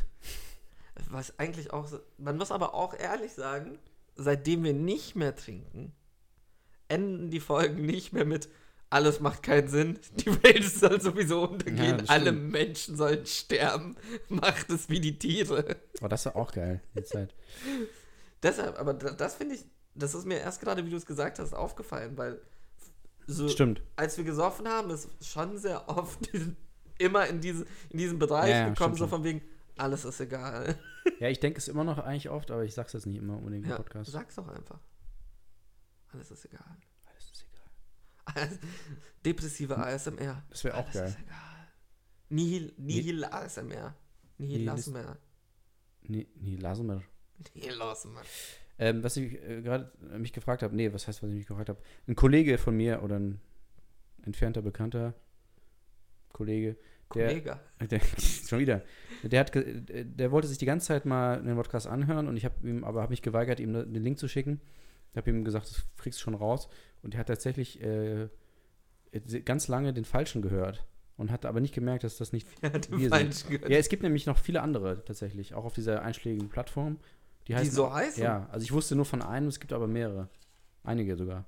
was 1.10 1.38
eigentlich 1.40 1.72
auch 1.74 1.90
man 2.18 2.38
muss 2.38 2.52
aber 2.52 2.74
auch 2.74 2.94
ehrlich 2.98 3.34
sagen, 3.34 3.78
seitdem 4.16 4.64
wir 4.64 4.74
nicht 4.74 5.16
mehr 5.16 5.36
trinken, 5.36 5.92
enden 6.88 7.30
die 7.30 7.40
Folgen 7.40 7.86
nicht 7.86 8.14
mehr 8.14 8.26
mit 8.26 8.50
alles 8.92 9.20
macht 9.20 9.44
keinen 9.44 9.68
Sinn, 9.68 10.00
die 10.18 10.44
Welt 10.44 10.64
soll 10.64 11.02
sowieso 11.02 11.42
Ja, 11.42 11.48
untergehen, 11.50 11.98
das 11.98 12.10
alle. 12.10 12.32
Menschen 12.32 12.96
sollen 12.96 13.26
sterben, 13.26 13.96
macht 14.30 14.70
es 14.70 14.88
wie 14.90 15.00
die 15.02 15.18
Tiere. 15.18 15.78
Aber 16.00 16.10
das 16.10 16.26
war 16.28 16.36
auch 16.36 16.52
geil, 16.52 16.82
die 16.96 17.04
Zeit. 17.04 17.34
Deshalb, 18.44 18.80
aber 18.80 18.94
da- 18.94 19.12
das 19.12 19.36
finde 19.36 19.56
ich, 19.56 19.66
das 19.96 20.14
ist 20.14 20.26
mir 20.26 20.40
erst 20.40 20.62
gerade, 20.62 20.86
wie 20.86 20.90
du 20.92 20.98
es 20.98 21.06
gesagt 21.06 21.40
hast, 21.40 21.54
aufgefallen, 21.54 22.18
weil 22.18 22.40
so, 23.28 23.50
Stimmt. 23.50 23.82
als 23.96 24.18
wir 24.18 24.24
gesoffen 24.24 24.68
haben, 24.68 24.92
ist 24.92 25.10
schon 25.26 25.58
sehr 25.58 25.90
oft 25.90 26.30
immer 27.00 27.26
in, 27.28 27.42
diese, 27.42 27.66
in 27.90 27.98
diesen 27.98 28.20
Bereich 28.20 28.52
Ja, 28.52 28.58
ja, 28.60 28.70
gekommen, 28.70 28.96
so 28.96 29.08
von 29.08 29.24
wegen, 29.24 29.42
alles 29.78 30.06
ist 30.06 30.20
egal. 30.20 30.78
Ja, 31.20 31.30
ich 31.30 31.40
denke 31.40 31.60
es 31.60 31.68
immer 31.68 31.84
noch 31.84 32.00
eigentlich 32.00 32.30
oft, 32.32 32.50
aber 32.50 32.64
ich 32.66 32.74
sag's 32.74 32.94
jetzt 32.94 33.06
nicht 33.06 33.18
immer 33.18 33.38
unbedingt 33.38 33.66
im 33.66 33.70
Ja, 33.70 33.78
Podcast. 33.78 34.12
sag's 34.12 34.34
doch 34.36 34.48
einfach. 34.48 34.80
Alles 36.12 36.32
ist 36.32 36.46
egal. 36.46 36.78
Alles 37.06 37.32
ist 37.32 37.46
egal. 38.34 38.60
Depressive 39.24 39.78
ASMR. 39.78 40.44
Das 40.50 40.64
wäre 40.64 40.76
auch 40.78 40.84
Alles 40.86 40.94
geil. 40.96 41.08
ist 41.10 41.20
egal. 41.20 41.68
Nihil, 42.30 42.74
Nihil 42.78 43.24
ASMR. 43.24 43.96
Nihil 44.40 44.60
nee, 44.60 44.66
lassen 44.66 44.94
wir. 44.96 45.18
Nihil 46.02 46.62
wir. 48.16 48.24
Ähm, 48.78 49.04
was 49.04 49.16
ich 49.18 49.34
äh, 49.44 49.62
gerade 49.62 49.92
äh, 50.12 50.18
mich 50.18 50.34
gefragt 50.34 50.64
habe, 50.64 50.76
nee, 50.76 50.92
was 50.92 51.08
heißt, 51.08 51.22
was 51.24 51.30
ich 51.30 51.36
mich 51.36 51.48
gefragt 51.48 51.70
habe? 51.70 51.82
Ein 52.08 52.16
Kollege 52.16 52.58
von 52.58 52.76
mir 52.76 53.04
oder 53.04 53.20
ein 53.20 53.40
entfernter 54.24 54.62
Bekannter 54.62 55.14
Kollege, 56.34 56.78
Kollege. 57.10 57.60
der 57.90 58.00
schon 58.48 58.60
wieder, 58.60 58.82
der 59.24 59.40
hat, 59.40 59.52
der 59.54 60.32
wollte 60.32 60.48
sich 60.48 60.58
die 60.58 60.66
ganze 60.66 60.88
Zeit 60.88 61.06
mal 61.06 61.40
einen 61.40 61.56
Podcast 61.56 61.88
anhören 61.88 62.28
und 62.28 62.38
ich 62.38 62.46
habe 62.46 62.68
ihm, 62.68 62.84
aber 62.84 63.02
habe 63.02 63.12
mich 63.12 63.22
geweigert, 63.22 63.60
ihm 63.60 63.74
den 63.74 64.04
Link 64.04 64.18
zu 64.20 64.28
schicken. 64.28 64.60
Ich 65.12 65.18
habe 65.18 65.30
ihm 65.30 65.46
gesagt, 65.46 65.68
das 65.70 65.86
kriegst 65.98 66.20
du 66.20 66.24
schon 66.24 66.36
raus 66.36 66.68
und 67.04 67.14
der 67.14 67.20
hat 67.20 67.28
tatsächlich 67.28 67.82
äh, 67.82 68.28
ganz 69.46 69.68
lange 69.68 69.94
den 69.94 70.04
falschen 70.06 70.42
gehört 70.42 70.86
und 71.18 71.32
hat 71.32 71.46
aber 71.46 71.62
nicht 71.62 71.74
gemerkt, 71.74 72.04
dass 72.04 72.18
das 72.18 72.34
nicht 72.34 72.48
Ja, 72.62 72.74
wir 72.90 73.10
sind. 73.10 73.48
gehört. 73.50 73.70
Ja, 73.72 73.78
es 73.78 73.90
gibt 73.90 74.04
nämlich 74.04 74.26
noch 74.26 74.38
viele 74.38 74.62
andere 74.62 75.04
tatsächlich, 75.06 75.54
auch 75.54 75.66
auf 75.66 75.74
dieser 75.74 76.02
einschlägigen 76.02 76.50
Plattform. 76.50 77.00
Die, 77.48 77.54
Die 77.54 77.56
heißen, 77.56 77.72
so 77.74 77.94
heißen? 77.94 78.22
Ja, 78.24 78.50
also 78.52 78.64
ich 78.64 78.72
wusste 78.72 78.96
nur 78.96 79.06
von 79.06 79.22
einem, 79.22 79.48
es 79.48 79.60
gibt 79.60 79.72
aber 79.72 79.88
mehrere. 79.88 80.30
Einige 80.84 81.16
sogar. 81.16 81.46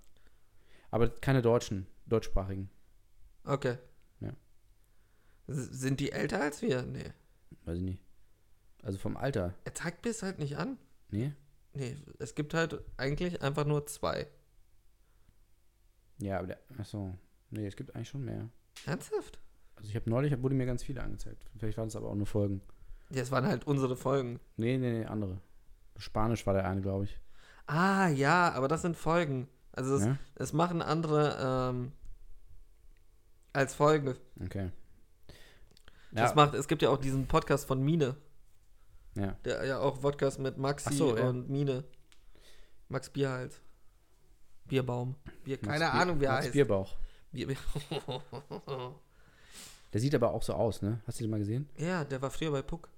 Aber 0.92 1.10
keine 1.10 1.42
deutschen, 1.42 1.88
deutschsprachigen. 2.06 2.70
Okay. 3.44 3.78
Sind 5.48 6.00
die 6.00 6.12
älter 6.12 6.42
als 6.42 6.62
wir? 6.62 6.84
Nee. 6.84 7.12
Weiß 7.66 7.78
ich 7.78 7.84
nicht. 7.84 8.04
Also 8.84 8.98
vom 8.98 9.18
Alter. 9.18 9.54
Er 9.66 9.74
zeigt 9.76 10.04
mir 10.06 10.12
es 10.12 10.24
halt 10.24 10.40
nicht 10.40 10.58
an. 10.58 10.78
Nee? 11.10 11.34
Nee, 11.74 11.96
es 12.20 12.36
gibt 12.36 12.54
halt 12.54 12.82
eigentlich 12.98 13.42
einfach 13.42 13.66
nur 13.66 13.86
zwei. 13.86 14.28
Ja, 16.20 16.38
aber 16.40 16.48
der, 16.48 16.60
achso. 16.78 17.14
Nee, 17.50 17.68
es 17.68 17.76
gibt 17.76 17.96
eigentlich 17.96 18.10
schon 18.10 18.26
mehr. 18.26 18.50
Ernsthaft? 18.86 19.40
Also 19.76 19.90
ich 19.90 19.96
habe 19.96 20.10
neulich, 20.10 20.42
wurde 20.42 20.56
mir 20.56 20.66
ganz 20.66 20.84
viele 20.84 21.02
angezeigt. 21.04 21.44
Vielleicht 21.58 21.78
waren 21.78 21.88
es 21.88 21.96
aber 21.96 22.10
auch 22.10 22.16
nur 22.16 22.26
Folgen. 22.26 22.62
Ja, 23.10 23.22
es 23.22 23.32
waren 23.32 23.46
halt 23.46 23.66
unsere 23.68 23.96
Folgen. 23.96 24.40
Nee, 24.58 24.78
nee, 24.78 24.92
nee, 25.00 25.06
andere. 25.06 25.40
Spanisch 25.98 26.46
war 26.46 26.54
der 26.54 26.68
eine, 26.68 26.82
glaube 26.82 27.06
ich. 27.06 27.20
Ah, 27.68 28.08
ja, 28.10 28.52
aber 28.54 28.68
das 28.68 28.82
sind 28.82 28.96
Folgen. 28.98 29.48
Also 29.72 29.96
es, 29.96 30.06
Ja? 30.06 30.18
es 30.36 30.54
machen 30.54 30.82
andere 30.82 31.70
ähm, 31.72 31.92
als 33.54 33.76
Folge. 33.76 34.18
Okay. 34.44 34.72
Das 36.18 36.32
Ja, 36.32 36.36
macht, 36.36 36.56
es 36.56 36.68
gibt 36.68 36.82
ja 36.82 36.90
auch 36.90 36.98
diesen 36.98 37.28
Podcast 37.28 37.68
von 37.68 37.80
Mine, 37.84 38.16
ja. 39.16 39.38
der 39.46 39.64
ja 39.66 39.80
auch 39.80 40.02
Podcast 40.02 40.40
mit 40.40 40.58
Maxi 40.58 40.96
so, 40.96 41.16
ja. 41.16 41.30
und 41.30 41.48
Mine. 41.48 41.84
Max 42.90 43.08
Bierhals. 43.12 43.62
Bierbaum. 44.66 45.16
Bier, 45.44 45.58
keine 45.58 45.86
Max 45.86 45.96
Ahnung, 45.96 46.20
wie 46.20 46.26
er 46.26 46.32
Max 46.32 46.46
heißt. 46.46 46.54
Bierbauch. 46.54 46.96
Bier, 47.32 47.46
Bier. 47.48 47.58
Der 49.94 50.02
sieht 50.02 50.16
aber 50.16 50.34
auch 50.34 50.42
so 50.42 50.54
aus, 50.54 50.82
ne? 50.82 51.02
Hast 51.06 51.20
du 51.20 51.24
den 51.24 51.30
mal 51.30 51.40
gesehen? 51.40 51.70
ja, 51.78 52.04
der 52.04 52.20
war 52.22 52.32
früher 52.32 52.52
bei 52.52 52.64
Puck. 52.64 52.90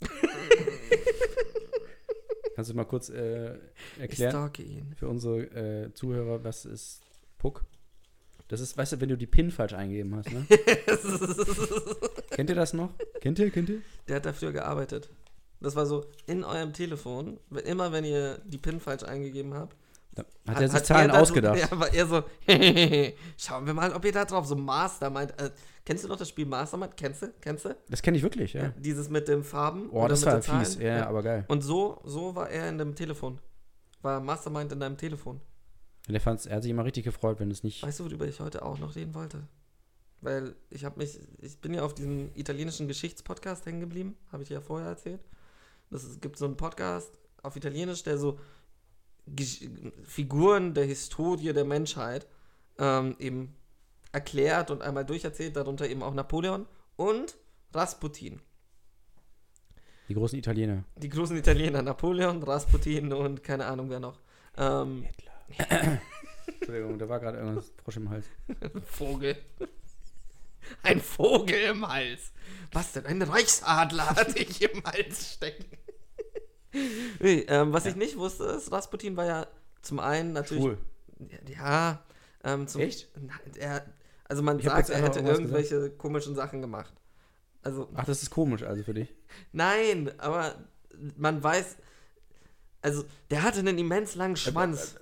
Kannst 2.54 2.70
du 2.70 2.74
mal 2.74 2.84
kurz 2.84 3.08
äh, 3.08 3.56
Ich 3.96 4.20
erklären 4.20 4.52
für 4.94 5.08
unsere 5.08 5.40
äh, 5.86 5.92
Zuhörer, 5.94 6.44
was 6.44 6.66
ist 6.66 7.02
Puck? 7.38 7.64
Das 8.50 8.58
ist, 8.60 8.76
weißt 8.76 8.94
du, 8.94 9.00
wenn 9.00 9.08
du 9.08 9.16
die 9.16 9.28
PIN 9.28 9.52
falsch 9.52 9.74
eingegeben 9.74 10.12
hast, 10.16 10.28
ne? 10.32 10.44
Kennt 12.30 12.50
ihr 12.50 12.56
das 12.56 12.72
noch? 12.72 12.90
Kennt 13.20 13.38
ihr, 13.38 13.48
kennt 13.50 13.68
ihr? 13.68 13.80
Der 14.08 14.16
hat 14.16 14.26
da 14.26 14.32
früher 14.32 14.50
gearbeitet. 14.50 15.08
Das 15.60 15.76
war 15.76 15.86
so 15.86 16.06
in 16.26 16.42
eurem 16.42 16.72
Telefon, 16.72 17.38
wenn- 17.50 17.64
immer 17.64 17.92
wenn 17.92 18.04
ihr 18.04 18.38
die 18.44 18.58
PIN 18.58 18.80
falsch 18.80 19.04
eingegeben 19.04 19.54
habt, 19.54 19.76
Da 20.16 20.24
hat, 20.48 20.62
er 20.62 20.68
sich 20.68 20.82
Zahlen 20.82 21.10
er 21.10 21.14
da 21.14 21.20
ausgedacht. 21.20 21.58
So, 21.60 21.64
ja, 21.70 21.78
war 21.80 21.94
er 21.94 22.06
so, 22.06 22.22
schauen 23.36 23.66
wir 23.66 23.74
mal, 23.74 23.92
ob 23.92 24.04
ihr 24.04 24.10
da 24.10 24.24
drauf 24.24 24.46
so 24.46 24.56
Mastermind. 24.56 25.30
Äh, 25.40 25.50
kennst 25.84 26.02
du 26.02 26.08
noch 26.08 26.16
das 26.16 26.28
Spiel 26.30 26.46
Mastermind? 26.46 26.96
Kennst 26.96 27.22
du? 27.22 27.32
Kennst 27.40 27.66
du? 27.66 27.76
Das 27.88 28.02
kenne 28.02 28.16
ich 28.16 28.24
wirklich, 28.24 28.54
ja. 28.54 28.72
Dieses 28.78 29.08
mit 29.10 29.28
den 29.28 29.44
Farben. 29.44 29.88
Oh, 29.90 30.08
das 30.08 30.26
war 30.26 30.42
fies. 30.42 30.74
Ja, 30.74 30.96
ja, 30.98 31.06
aber 31.06 31.22
geil. 31.22 31.44
Und 31.46 31.60
so, 31.62 32.00
so 32.04 32.34
war 32.34 32.50
er 32.50 32.68
in 32.68 32.78
dem 32.78 32.96
Telefon. 32.96 33.38
War 34.02 34.18
Mastermind 34.20 34.72
in 34.72 34.80
deinem 34.80 34.96
Telefon. 34.96 35.40
Und 36.08 36.14
er, 36.14 36.20
fand's, 36.20 36.46
er 36.46 36.56
hat 36.56 36.62
sich 36.62 36.70
immer 36.70 36.84
richtig 36.84 37.04
gefreut, 37.04 37.40
wenn 37.40 37.50
es 37.50 37.62
nicht. 37.62 37.82
Weißt 37.82 38.00
du, 38.00 38.04
worüber 38.04 38.26
ich 38.26 38.40
heute 38.40 38.64
auch 38.64 38.78
noch 38.78 38.96
reden 38.96 39.14
wollte? 39.14 39.46
Weil 40.20 40.54
ich 40.68 40.84
habe 40.84 40.98
mich, 40.98 41.18
ich 41.40 41.58
bin 41.58 41.72
ja 41.72 41.82
auf 41.82 41.94
diesem 41.94 42.30
italienischen 42.34 42.88
Geschichtspodcast 42.88 43.64
hängen 43.66 43.80
geblieben, 43.80 44.16
habe 44.32 44.42
ich 44.42 44.48
dir 44.48 44.54
ja 44.54 44.60
vorher 44.60 44.88
erzählt. 44.88 45.20
Das, 45.90 46.04
es 46.04 46.20
gibt 46.20 46.36
so 46.36 46.44
einen 46.44 46.56
Podcast 46.56 47.10
auf 47.42 47.56
Italienisch, 47.56 48.02
der 48.02 48.18
so 48.18 48.38
Gesch 49.26 49.60
Figuren 50.04 50.74
der 50.74 50.84
Historie 50.84 51.52
der 51.52 51.64
Menschheit 51.64 52.26
ähm, 52.78 53.16
eben 53.18 53.54
erklärt 54.12 54.70
und 54.70 54.82
einmal 54.82 55.04
durcherzählt, 55.04 55.56
darunter 55.56 55.88
eben 55.88 56.02
auch 56.02 56.14
Napoleon 56.14 56.66
und 56.96 57.36
Rasputin. 57.72 58.40
Die 60.08 60.14
großen 60.14 60.38
Italiener. 60.38 60.84
Die 60.96 61.08
großen 61.08 61.36
Italiener, 61.36 61.82
Napoleon, 61.82 62.42
Rasputin 62.42 63.12
und 63.12 63.44
keine 63.44 63.66
Ahnung 63.66 63.90
wer 63.90 64.00
noch. 64.00 64.18
Ähm, 64.56 65.04
Entschuldigung, 66.46 66.98
da 66.98 67.08
war 67.08 67.20
gerade 67.20 67.38
irgendwas 67.38 67.72
Frosch 67.82 67.96
im 67.96 68.10
Hals. 68.10 68.26
Vogel. 68.84 69.36
Ein 70.82 71.00
Vogel 71.00 71.58
im 71.60 71.88
Hals. 71.88 72.32
Was 72.72 72.92
denn? 72.92 73.06
Ein 73.06 73.22
Reichsadler 73.22 74.10
hatte 74.10 74.38
ich 74.38 74.62
im 74.62 74.84
Hals 74.84 75.34
stecken. 75.34 75.64
nee, 77.20 77.40
ähm, 77.48 77.72
was 77.72 77.86
ich 77.86 77.96
nicht 77.96 78.16
wusste, 78.16 78.44
ist, 78.44 78.70
Rasputin 78.70 79.16
war 79.16 79.26
ja 79.26 79.46
zum 79.82 79.98
einen 79.98 80.32
natürlich. 80.32 80.62
Schwul. 80.62 80.78
Ja, 81.46 82.02
ähm, 82.44 82.66
zum, 82.68 82.80
Echt? 82.82 83.08
Nein, 83.18 83.38
Er, 83.58 83.84
also 84.24 84.42
man 84.42 84.58
Ich 84.58 84.64
sagt, 84.64 84.90
er 84.90 85.02
hätte 85.02 85.20
irgendwelche 85.20 85.90
komischen 85.90 86.34
Sachen 86.34 86.60
gemacht. 86.60 86.94
Also, 87.62 87.88
Ach, 87.94 88.04
das 88.04 88.22
ist 88.22 88.30
komisch 88.30 88.62
also 88.62 88.82
für 88.82 88.94
dich. 88.94 89.12
nein, 89.52 90.12
aber 90.18 90.54
man 91.16 91.42
weiß. 91.42 91.76
Also, 92.82 93.04
der 93.30 93.42
hatte 93.42 93.58
einen 93.58 93.76
immens 93.76 94.14
langen 94.14 94.36
Schwanz. 94.36 94.96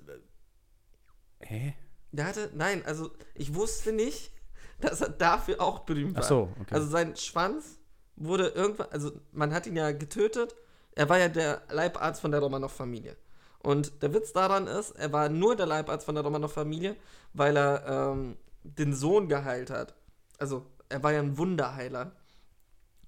Hä? 1.49 1.75
Der 2.13 2.27
hatte, 2.27 2.51
nein, 2.55 2.83
also 2.85 3.11
ich 3.35 3.55
wusste 3.55 3.93
nicht, 3.93 4.33
dass 4.81 5.01
er 5.01 5.09
dafür 5.09 5.61
auch 5.61 5.81
berühmt 5.81 6.15
war. 6.15 6.23
Ach 6.23 6.29
so, 6.29 6.49
okay. 6.61 6.75
Also 6.75 6.89
sein 6.89 7.17
Schwanz 7.17 7.79
wurde 8.17 8.49
irgendwann, 8.49 8.89
also 8.91 9.13
man 9.33 9.55
hat 9.55 9.67
ihn 9.67 9.77
ja 9.77 9.93
getötet. 9.93 10.55
Er 10.95 11.09
war 11.09 11.19
ja 11.19 11.29
der 11.29 11.63
Leibarzt 11.71 12.21
von 12.21 12.33
der 12.33 12.41
Romanov-Familie. 12.41 13.17
Und 13.61 14.03
der 14.03 14.13
Witz 14.13 14.33
daran 14.33 14.67
ist, 14.67 14.91
er 14.93 15.13
war 15.13 15.29
nur 15.29 15.57
der 15.57 15.67
Leibarzt 15.67 16.05
von 16.05 16.15
der 16.15 16.25
Romanov-Familie, 16.25 16.97
weil 17.33 17.57
er 17.57 17.87
ähm, 17.87 18.37
den 18.63 18.95
Sohn 18.95 19.29
geheilt 19.29 19.71
hat. 19.71 19.95
Also 20.39 20.67
er 20.89 21.03
war 21.03 21.13
ja 21.13 21.21
ein 21.21 21.39
Wunderheiler. 21.39 22.13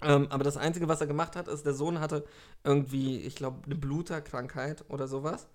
Ähm, 0.01 0.27
aber 0.29 0.43
das 0.43 0.57
Einzige, 0.57 0.87
was 0.87 1.01
er 1.01 1.07
gemacht 1.07 1.35
hat, 1.35 1.47
ist, 1.47 1.65
der 1.65 1.73
Sohn 1.73 1.99
hatte 1.99 2.25
irgendwie, 2.63 3.21
ich 3.21 3.35
glaube, 3.35 3.65
eine 3.65 3.75
Bluterkrankheit 3.75 4.85
oder 4.89 5.07
sowas. 5.07 5.47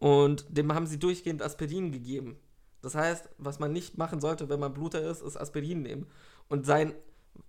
Und 0.00 0.46
dem 0.48 0.74
haben 0.74 0.86
sie 0.86 0.98
durchgehend 0.98 1.42
Aspirin 1.42 1.92
gegeben. 1.92 2.36
Das 2.82 2.94
heißt, 2.94 3.28
was 3.38 3.58
man 3.60 3.72
nicht 3.72 3.98
machen 3.98 4.20
sollte, 4.20 4.48
wenn 4.48 4.58
man 4.58 4.72
Bluter 4.72 5.00
ist, 5.02 5.22
ist 5.22 5.36
Aspirin 5.36 5.82
nehmen. 5.82 6.06
Und 6.48 6.66
sein 6.66 6.94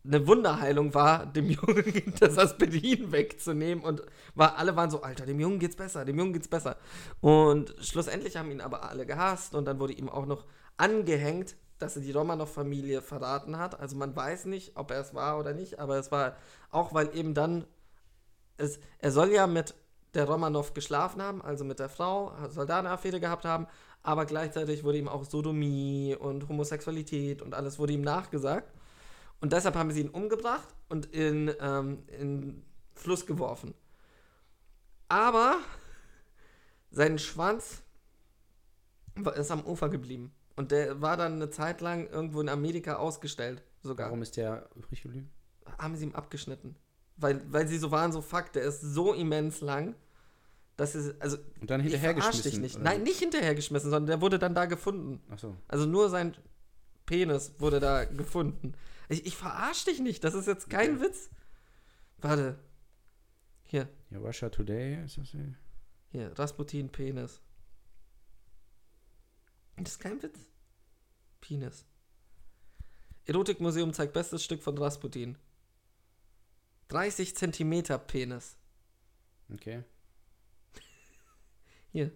eine 0.04 0.28
Wunderheilung 0.28 0.94
war, 0.94 1.26
dem 1.26 1.50
Jungen 1.50 2.14
das 2.20 2.38
Aspirin 2.38 3.12
wegzunehmen 3.12 3.84
und 3.84 4.04
war, 4.36 4.58
alle 4.58 4.76
waren 4.76 4.90
so, 4.90 5.02
Alter, 5.02 5.26
dem 5.26 5.40
Jungen 5.40 5.60
geht's 5.60 5.76
besser, 5.76 6.06
dem 6.06 6.18
Jungen 6.18 6.34
geht's 6.34 6.48
besser. 6.48 6.78
Und 7.20 7.76
schlussendlich 7.80 8.38
haben 8.38 8.52
ihn 8.52 8.62
aber 8.62 8.90
alle 8.90 9.06
gehasst 9.06 9.56
und 9.56 9.66
dann 9.66 9.80
wurde 9.80 9.94
ihm 9.94 10.10
auch 10.10 10.26
noch 10.26 10.46
angehängt, 10.78 11.56
dass 11.78 11.96
er 11.96 12.02
die 12.02 12.12
Romanov-Familie 12.12 13.02
verraten 13.02 13.58
hat. 13.58 13.80
Also 13.80 13.96
man 13.96 14.16
weiß 14.16 14.46
nicht, 14.46 14.78
ob 14.78 14.92
er 14.92 15.02
es 15.02 15.14
war 15.14 15.40
oder 15.40 15.54
nicht, 15.54 15.80
aber 15.80 15.98
es 15.98 16.12
war 16.12 16.36
auch, 16.70 16.94
weil 16.94 17.16
eben 17.16 17.34
dann, 17.34 17.66
es, 18.58 18.80
er 19.00 19.12
soll 19.12 19.32
ja 19.32 19.48
mit 19.48 19.74
der 20.14 20.26
Romanov 20.26 20.74
geschlafen 20.74 21.22
haben, 21.22 21.42
also 21.42 21.64
mit 21.64 21.80
der 21.80 21.90
Frau, 21.90 22.34
soll 22.50 22.66
da 22.66 22.80
eine 22.80 22.90
Affäre 22.90 23.20
gehabt 23.20 23.46
haben, 23.46 23.68
aber 24.04 24.26
gleichzeitig 24.26 24.84
wurde 24.84 24.98
ihm 24.98 25.08
auch 25.08 25.24
Sodomie 25.24 26.16
und 26.20 26.50
Homosexualität 26.50 27.42
und 27.42 27.54
alles 27.54 27.80
wurde 27.80 27.94
ihm 27.94 28.02
nachgesagt. 28.02 28.72
Und 29.40 29.54
deshalb 29.54 29.76
haben 29.76 29.92
sie 29.92 30.02
ihn 30.02 30.10
umgebracht 30.10 30.68
und 30.90 31.08
in, 31.08 31.52
ähm, 31.60 32.04
in 32.08 32.64
Fluss 32.94 33.26
geworfen. 33.26 33.74
Aber 35.08 35.58
sein 36.92 37.18
Schwanz 37.18 37.82
ist 39.36 39.52
am 39.52 39.66
Ufer 39.66 39.90
geblieben. 39.90 40.34
Und 40.56 40.72
der 40.72 41.02
war 41.02 41.18
dann 41.18 41.34
eine 41.34 41.50
Zeit 41.50 41.82
lang 41.82 42.08
irgendwo 42.08 42.42
in 42.42 42.50
Amerika 42.50 42.96
ausgestellt, 42.96 43.64
sogar. 43.82 44.08
Warum 44.08 44.22
ist 44.22 44.38
der 44.38 44.70
übrig 44.76 45.02
geblieben? 45.02 45.32
Haben 45.78 45.96
sie 45.96 46.06
ihm 46.06 46.16
abgeschnitten. 46.16 46.76
Weil, 47.22 47.42
weil 47.52 47.68
sie 47.68 47.78
so 47.78 47.92
waren, 47.92 48.12
so 48.12 48.22
fuck, 48.22 48.52
der 48.54 48.64
ist 48.64 48.82
so 48.82 49.14
immens 49.14 49.62
lang, 49.62 49.96
dass 50.76 50.96
es, 50.96 51.20
also, 51.22 51.38
Und 51.60 51.70
dann 51.70 51.80
hinterhergeschmissen. 51.82 52.44
dich 52.52 52.60
nicht. 52.60 52.76
oder 52.76 52.84
Nein, 52.86 53.04
nicht 53.04 53.20
hinterhergeschmissen, 53.20 53.90
sondern 53.92 54.08
der 54.08 54.22
wurde 54.22 54.40
dann 54.40 54.56
da 54.56 54.66
gefunden. 54.66 55.22
Ach 55.30 55.38
so. 55.40 55.56
Also 55.68 55.86
nur 55.86 56.10
sein 56.10 56.36
Penis 57.06 57.54
wurde 57.60 57.80
da 57.80 58.06
gefunden. 58.06 58.74
Ich, 59.10 59.26
ich 59.26 59.36
verarsch 59.38 59.86
dich 59.86 60.00
nicht, 60.00 60.24
das 60.24 60.34
ist 60.34 60.48
jetzt 60.48 60.70
kein 60.70 61.00
Witz. 61.02 61.30
Warte. 62.18 62.58
Hier, 63.64 63.88
Ja, 64.10 64.18
Russia 64.20 64.50
Today 64.50 65.04
ist 65.06 65.18
das 65.18 65.30
hier? 65.30 65.54
hier, 66.10 66.38
Rasputin 66.38 66.90
Penis. 66.90 67.40
Das 69.78 69.94
ist 69.94 70.00
kein 70.00 70.22
Witz. 70.24 70.40
Penis. 71.40 71.86
Erotikmuseum 73.26 73.94
zeigt 73.94 74.14
bestes 74.14 74.44
Stück 74.44 74.62
von 74.64 74.78
Rasputin. 74.78 75.38
30 76.92 77.36
Zentimeter 77.36 77.98
Penis. 77.98 78.58
Okay. 79.54 79.84
Hier. 81.92 82.12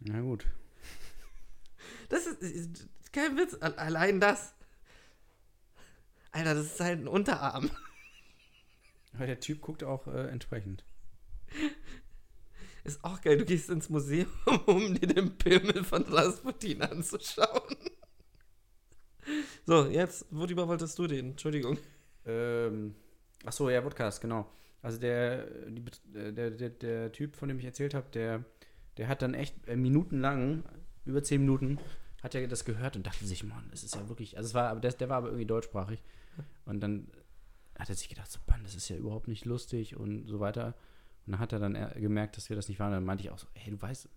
Na 0.00 0.20
gut. 0.20 0.46
Das 2.08 2.26
ist, 2.26 2.42
ist 2.42 2.86
kein 3.12 3.36
Witz. 3.36 3.54
Al- 3.60 3.74
Allein 3.76 4.20
das. 4.20 4.54
Alter, 6.32 6.54
das 6.54 6.66
ist 6.66 6.80
halt 6.80 7.00
ein 7.00 7.08
Unterarm. 7.08 7.70
Aber 9.14 9.26
der 9.26 9.40
Typ 9.40 9.62
guckt 9.62 9.82
auch 9.82 10.06
äh, 10.06 10.28
entsprechend. 10.28 10.84
Ist 12.84 13.02
auch 13.02 13.20
geil. 13.22 13.38
Du 13.38 13.44
gehst 13.46 13.70
ins 13.70 13.88
Museum, 13.88 14.30
um 14.66 14.94
dir 14.94 15.06
den 15.08 15.38
Pimmel 15.38 15.82
von 15.84 16.02
Rasputin 16.04 16.82
anzuschauen. 16.82 17.76
So, 19.68 19.86
jetzt, 19.86 20.26
worüber 20.30 20.68
wolltest 20.68 20.96
du 20.96 21.02
reden? 21.02 21.30
Entschuldigung. 21.30 21.76
Ähm, 22.24 22.94
ach 23.44 23.52
so, 23.52 23.68
ja, 23.68 23.80
Podcast, 23.80 24.20
genau. 24.20 24.46
Also 24.80 25.00
der, 25.00 25.44
die, 25.68 25.82
äh, 26.16 26.32
der, 26.32 26.52
der, 26.52 26.70
der 26.70 27.10
Typ, 27.10 27.34
von 27.34 27.48
dem 27.48 27.58
ich 27.58 27.64
erzählt 27.64 27.92
habe, 27.92 28.06
der, 28.14 28.44
der 28.96 29.08
hat 29.08 29.22
dann 29.22 29.34
echt 29.34 29.66
äh, 29.66 29.74
minutenlang, 29.74 30.62
über 31.04 31.20
zehn 31.24 31.40
Minuten, 31.40 31.80
hat 32.22 32.36
er 32.36 32.46
das 32.46 32.64
gehört 32.64 32.94
und 32.94 33.08
dachte 33.08 33.26
sich, 33.26 33.42
Mann, 33.42 33.66
das 33.72 33.82
ist 33.82 33.96
ja 33.96 34.08
wirklich, 34.08 34.36
also 34.36 34.46
es 34.46 34.54
war, 34.54 34.76
der, 34.76 34.92
der 34.92 35.08
war 35.08 35.16
aber 35.16 35.28
irgendwie 35.28 35.46
deutschsprachig. 35.46 36.00
Und 36.64 36.80
dann 36.80 37.08
hat 37.76 37.88
er 37.88 37.96
sich 37.96 38.08
gedacht, 38.08 38.30
so, 38.30 38.38
Mann, 38.46 38.62
das 38.62 38.76
ist 38.76 38.88
ja 38.88 38.96
überhaupt 38.96 39.26
nicht 39.26 39.46
lustig 39.46 39.96
und 39.96 40.28
so 40.28 40.38
weiter. 40.38 40.76
Und 41.26 41.32
dann 41.32 41.40
hat 41.40 41.52
er 41.52 41.58
dann 41.58 41.74
äh, 41.74 41.90
gemerkt, 41.96 42.36
dass 42.36 42.50
wir 42.50 42.56
das 42.56 42.68
nicht 42.68 42.78
waren. 42.78 42.92
Dann 42.92 43.04
meinte 43.04 43.24
ich 43.24 43.30
auch 43.30 43.38
so, 43.38 43.48
hey, 43.54 43.72
du 43.72 43.82
weißt, 43.82 44.08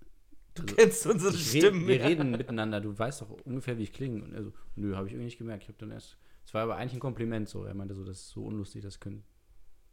Du 0.55 0.63
Also, 0.63 0.75
kennst 0.75 1.05
unsere 1.07 1.33
ich 1.35 1.53
red, 1.53 1.63
Stimmen. 1.63 1.87
wir 1.87 2.03
reden 2.03 2.31
miteinander, 2.31 2.81
du 2.81 2.97
weißt 2.97 3.21
doch 3.21 3.29
ungefähr, 3.45 3.77
wie 3.77 3.83
ich 3.83 3.93
klinge. 3.93 4.23
Und 4.23 4.33
er 4.33 4.43
so, 4.43 4.53
nö, 4.75 4.95
habe 4.95 5.07
ich 5.07 5.13
irgendwie 5.13 5.25
nicht 5.25 5.37
gemerkt. 5.37 5.63
Ich 5.63 5.69
habe 5.69 5.77
dann 5.77 5.91
erst, 5.91 6.17
es 6.45 6.53
war 6.53 6.63
aber 6.63 6.77
eigentlich 6.77 6.93
ein 6.93 6.99
Kompliment 6.99 7.47
so. 7.47 7.63
Er 7.65 7.73
meinte 7.75 7.93
so, 7.95 8.03
das 8.03 8.17
ist 8.19 8.29
so 8.29 8.43
unlustig, 8.45 8.83
das 8.83 8.99
können. 8.99 9.23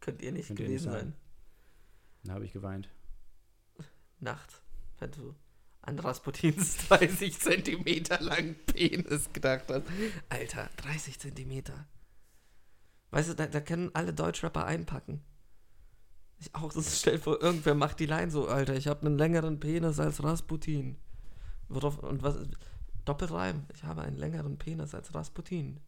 Könnt 0.01 0.23
ihr 0.23 0.33
nicht 0.33 0.49
Könnt 0.49 0.61
ihr 0.61 0.69
nicht 0.69 0.79
gewesen 0.85 0.93
sein. 0.93 1.01
sein. 1.01 1.15
Dann 2.25 2.35
habe 2.35 2.45
ich 2.45 2.53
geweint. 2.53 2.89
Nachts, 4.19 4.63
wenn 4.99 5.11
du 5.13 5.35
an 5.83 5.99
Rasputins 5.99 6.77
30 6.89 7.39
Zentimeter 7.39 8.21
langen 8.21 8.57
Penis 8.67 9.33
gedacht 9.33 9.67
hast. 9.69 9.85
Alter, 10.29 10.69
30 10.79 11.19
Zentimeter. 11.21 11.87
Weißt 13.11 13.29
du, 13.31 13.35
da, 13.35 13.47
da 13.47 13.61
können 13.61 13.91
alle 13.95 14.13
Deutschrapper 14.13 14.65
einpacken. 14.65 15.23
Ich 16.39 16.55
auch, 16.55 16.73
das 16.73 17.01
stell 17.01 17.15
dir 17.17 17.23
vor, 17.23 17.41
irgendwer 17.41 17.75
macht 17.75 17.99
die 17.99 18.07
Line 18.07 18.31
so, 18.31 18.47
Alter, 18.49 18.75
ich 18.75 18.89
habe 18.89 19.07
einen 19.07 19.17
längeren 19.17 19.59
Penis 19.59 19.99
als 19.99 20.23
Rasputin. 20.23 20.97
Worauf, 21.69 21.99
und 22.01 22.23
was, 22.23 22.37
Doppelreim, 23.05 23.65
ich 23.73 23.85
habe 23.85 24.03
einen 24.03 24.17
längeren 24.17 24.59
Penis 24.59 24.95
als 24.95 25.15
Rasputin. 25.15 25.81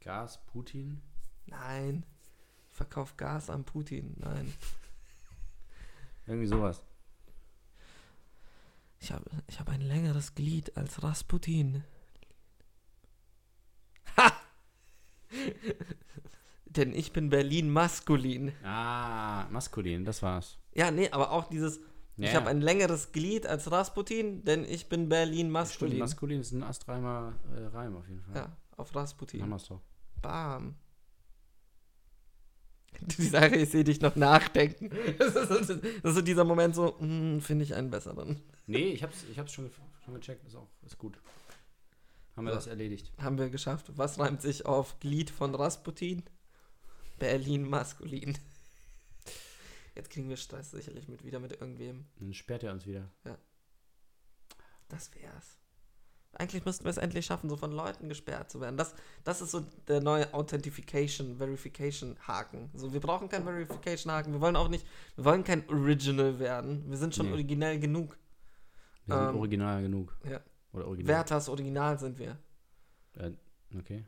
Gas, 0.00 0.44
Putin. 0.46 1.00
Nein, 1.46 2.04
ich 2.70 2.76
verkaufe 2.76 3.14
Gas 3.16 3.48
an 3.48 3.64
Putin, 3.64 4.14
nein. 4.18 4.52
Irgendwie 6.26 6.48
sowas. 6.48 6.82
Ich 9.00 9.10
habe 9.10 9.24
ich 9.48 9.58
hab 9.58 9.68
ein 9.68 9.80
längeres 9.80 10.34
Glied 10.34 10.76
als 10.76 11.02
Rasputin. 11.02 11.82
Ha! 14.16 14.32
Denn 16.76 16.94
ich 16.94 17.12
bin 17.12 17.28
Berlin 17.28 17.70
maskulin. 17.70 18.52
Ah, 18.64 19.46
maskulin, 19.50 20.04
das 20.04 20.22
war's. 20.22 20.58
Ja, 20.74 20.90
nee, 20.90 21.10
aber 21.10 21.30
auch 21.32 21.48
dieses, 21.48 21.80
ich 22.16 22.30
Ja, 22.32 22.34
habe 22.34 22.48
ein 22.48 22.60
längeres 22.62 23.12
Glied 23.12 23.46
als 23.46 23.70
Rasputin, 23.70 24.42
denn 24.44 24.64
ich 24.64 24.88
bin 24.88 25.08
Berlin 25.08 25.38
Stimmt, 25.40 25.52
maskulin. 25.52 25.98
maskulin 25.98 26.40
ist 26.40 26.52
ein 26.52 26.62
astreimer 26.62 27.34
äh, 27.54 27.64
Reim 27.66 27.96
auf 27.96 28.08
jeden 28.08 28.22
Fall. 28.22 28.34
ja, 28.36 28.56
auf 28.76 28.88
Dann 28.88 28.94
haben 28.96 29.02
Rasputin. 29.02 29.48
wir's 29.48 29.68
doch. 29.68 29.80
Bam. 30.22 30.76
Die 33.18 33.22
Sache, 33.26 33.56
ich 33.56 33.70
sehe 33.70 33.84
dich 33.84 34.00
noch 34.00 34.16
nachdenken. 34.16 34.90
Das 35.18 35.34
ist, 35.34 35.48
so- 35.68 35.74
das 35.74 35.84
ist 36.10 36.14
so 36.14 36.22
dieser 36.22 36.44
Moment 36.44 36.74
so, 36.74 36.98
hm, 36.98 37.40
finde 37.40 37.64
ich 37.64 37.74
einen 37.74 37.90
besseren. 37.90 38.40
Nee, 38.66 38.92
ich 38.92 39.02
hab's, 39.02 39.24
ich 39.30 39.38
hab's 39.38 39.52
schon, 39.52 39.70
schon 40.04 40.14
gecheckt, 40.14 40.46
ist 40.46 40.54
auch, 40.56 40.68
ist 40.86 40.98
gut. 40.98 41.18
Haben 42.36 42.44
wir 42.46 42.52
So. 42.52 42.56
das 42.56 42.66
erledigt. 42.66 43.12
Haben 43.20 43.36
wir 43.38 43.50
geschafft. 43.50 43.90
Was 43.96 44.18
reimt 44.18 44.40
sich 44.40 44.64
auf 44.64 44.98
Glied 45.00 45.28
von 45.30 45.54
Rasputin? 45.54 46.22
Berlin 47.22 47.70
maskulin. 47.70 48.36
Jetzt 49.94 50.10
kriegen 50.10 50.28
wir 50.28 50.36
Stress 50.36 50.72
sicherlich 50.72 51.06
mit 51.06 51.22
wieder 51.24 51.38
mit 51.38 51.52
irgendwem. 51.52 52.04
Dann 52.18 52.34
sperrt 52.34 52.64
er 52.64 52.72
uns 52.72 52.84
wieder. 52.84 53.08
Das 54.88 55.14
wär's. 55.14 55.56
Eigentlich 56.32 56.64
müssten 56.64 56.84
wir 56.84 56.90
es 56.90 56.96
endlich 56.96 57.24
schaffen, 57.26 57.48
so 57.48 57.56
von 57.56 57.70
Leuten 57.70 58.08
gesperrt 58.08 58.50
zu 58.50 58.60
werden. 58.60 58.76
Das, 58.76 58.94
das 59.22 59.40
ist 59.40 59.52
so 59.52 59.60
der 59.86 60.00
neue 60.00 60.34
Authentification, 60.34 61.36
Verification 61.36 62.16
Haken. 62.26 62.70
So, 62.74 62.92
wir 62.92 63.00
brauchen 63.00 63.28
keinen 63.28 63.44
Verification 63.44 64.10
Haken. 64.12 64.32
Wir 64.32 64.40
wollen 64.40 64.56
auch 64.56 64.68
nicht, 64.68 64.84
wir 65.14 65.24
wollen 65.24 65.44
kein 65.44 65.68
Original 65.68 66.40
werden. 66.40 66.90
Wir 66.90 66.96
sind 66.96 67.14
schon 67.14 67.26
Nee. 67.26 67.32
originell 67.32 67.78
genug. 67.78 68.18
Wir 69.06 69.16
sind 69.18 69.28
Ähm, 69.28 69.36
original 69.36 69.82
genug. 69.82 70.16
ja. 70.28 70.40
Oder 70.72 70.88
original. 70.88 71.14
Werthers 71.14 71.48
Original 71.50 71.98
sind 72.00 72.18
wir. 72.18 72.36
Äh, 73.14 73.30
okay. 73.78 74.06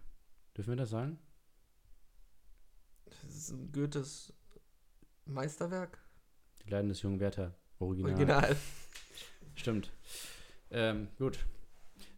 Dürfen 0.57 0.70
wir 0.70 0.77
das 0.77 0.90
sagen? 0.90 1.18
Das 3.26 3.37
ist 3.37 3.50
ein 3.50 3.72
Goethes 3.72 4.32
Meisterwerk. 5.26 5.98
Die 6.64 6.70
Leiden 6.70 6.88
des 6.88 7.02
jungen 7.02 7.20
Werther. 7.20 7.54
Original. 7.78 8.12
Original. 8.12 8.56
Stimmt. 9.54 9.92
Ähm, 10.70 11.08
gut. 11.18 11.38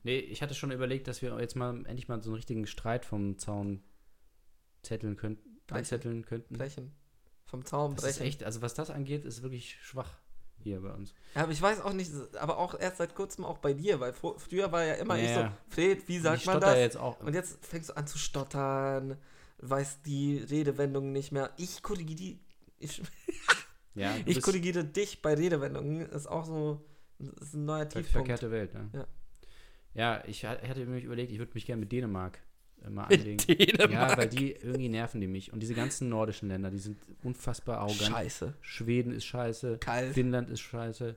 Nee, 0.02 0.18
ich 0.18 0.42
hatte 0.42 0.54
schon 0.54 0.70
überlegt, 0.70 1.08
dass 1.08 1.20
wir 1.22 1.38
jetzt 1.40 1.56
mal 1.56 1.84
endlich 1.86 2.08
mal 2.08 2.22
so 2.22 2.30
einen 2.30 2.36
richtigen 2.36 2.66
Streit 2.66 3.04
vom 3.04 3.38
Zaun 3.38 3.82
zetteln 4.82 5.16
könnten. 5.16 5.60
Brechen. 5.66 6.24
Könnten. 6.24 6.56
Brechen. 6.56 6.92
Vom 7.44 7.64
Zaum 7.64 7.96
Das 7.96 8.04
ist 8.04 8.18
brechen. 8.18 8.28
echt, 8.28 8.44
also 8.44 8.62
was 8.62 8.74
das 8.74 8.90
angeht, 8.90 9.24
ist 9.24 9.42
wirklich 9.42 9.78
schwach 9.82 10.18
hier 10.62 10.80
bei 10.80 10.92
uns. 10.92 11.14
Ja, 11.34 11.42
aber 11.42 11.52
ich 11.52 11.60
weiß 11.60 11.80
auch 11.80 11.92
nicht, 11.92 12.10
aber 12.36 12.58
auch 12.58 12.78
erst 12.78 12.98
seit 12.98 13.14
kurzem 13.14 13.44
auch 13.44 13.58
bei 13.58 13.72
dir, 13.72 14.00
weil 14.00 14.12
früher 14.12 14.72
war 14.72 14.84
ja 14.84 14.94
immer 14.94 15.18
ich 15.18 15.32
so. 15.32 15.48
Fred, 15.68 16.06
wie 16.08 16.18
sagt 16.18 16.40
ich 16.40 16.46
man 16.46 16.60
das? 16.60 16.76
jetzt 16.76 16.96
auch. 16.96 17.20
Und 17.20 17.34
jetzt 17.34 17.64
fängst 17.64 17.90
du 17.90 17.96
an 17.96 18.06
zu 18.06 18.18
stottern, 18.18 19.16
weißt 19.58 20.04
die 20.06 20.38
Redewendungen 20.38 21.12
nicht 21.12 21.32
mehr. 21.32 21.50
Ich 21.56 21.82
korrigiere 21.82 22.16
die, 22.16 22.40
ich, 22.78 23.02
ja, 23.94 24.14
ich 24.24 24.40
korrigiere 24.42 24.84
dich 24.84 25.22
bei 25.22 25.34
Redewendungen, 25.34 26.06
ist 26.10 26.26
auch 26.26 26.44
so, 26.46 26.84
ist 27.40 27.54
ein 27.54 27.64
neuer 27.64 27.88
Tiefpunkt. 27.88 28.10
verkehrte 28.28 28.50
Welt, 28.50 28.74
ne? 28.74 28.88
Ja. 28.92 29.06
Ja, 29.94 30.22
ich 30.26 30.44
ha- 30.44 30.58
hatte 30.68 30.84
mir 30.84 30.98
überlegt, 31.00 31.32
ich 31.32 31.38
würde 31.38 31.52
mich 31.54 31.64
gerne 31.64 31.80
mit 31.80 31.90
Dänemark 31.90 32.38
äh, 32.84 32.90
mal 32.90 33.04
anlegen. 33.04 33.38
Dänemark. 33.38 33.90
Ja, 33.90 34.16
weil 34.18 34.28
die 34.28 34.52
irgendwie 34.52 34.90
nerven 34.90 35.22
die 35.22 35.26
mich. 35.26 35.54
Und 35.54 35.60
diese 35.60 35.72
ganzen 35.72 36.10
nordischen 36.10 36.48
Länder, 36.48 36.70
die 36.70 36.78
sind 36.78 36.98
unfassbar 37.22 37.78
arrogant. 37.78 38.02
Scheiße. 38.10 38.52
Schweden 38.60 39.10
ist 39.12 39.24
scheiße. 39.24 39.78
Kalt. 39.78 40.12
Finnland 40.12 40.50
ist 40.50 40.60
scheiße. 40.60 41.16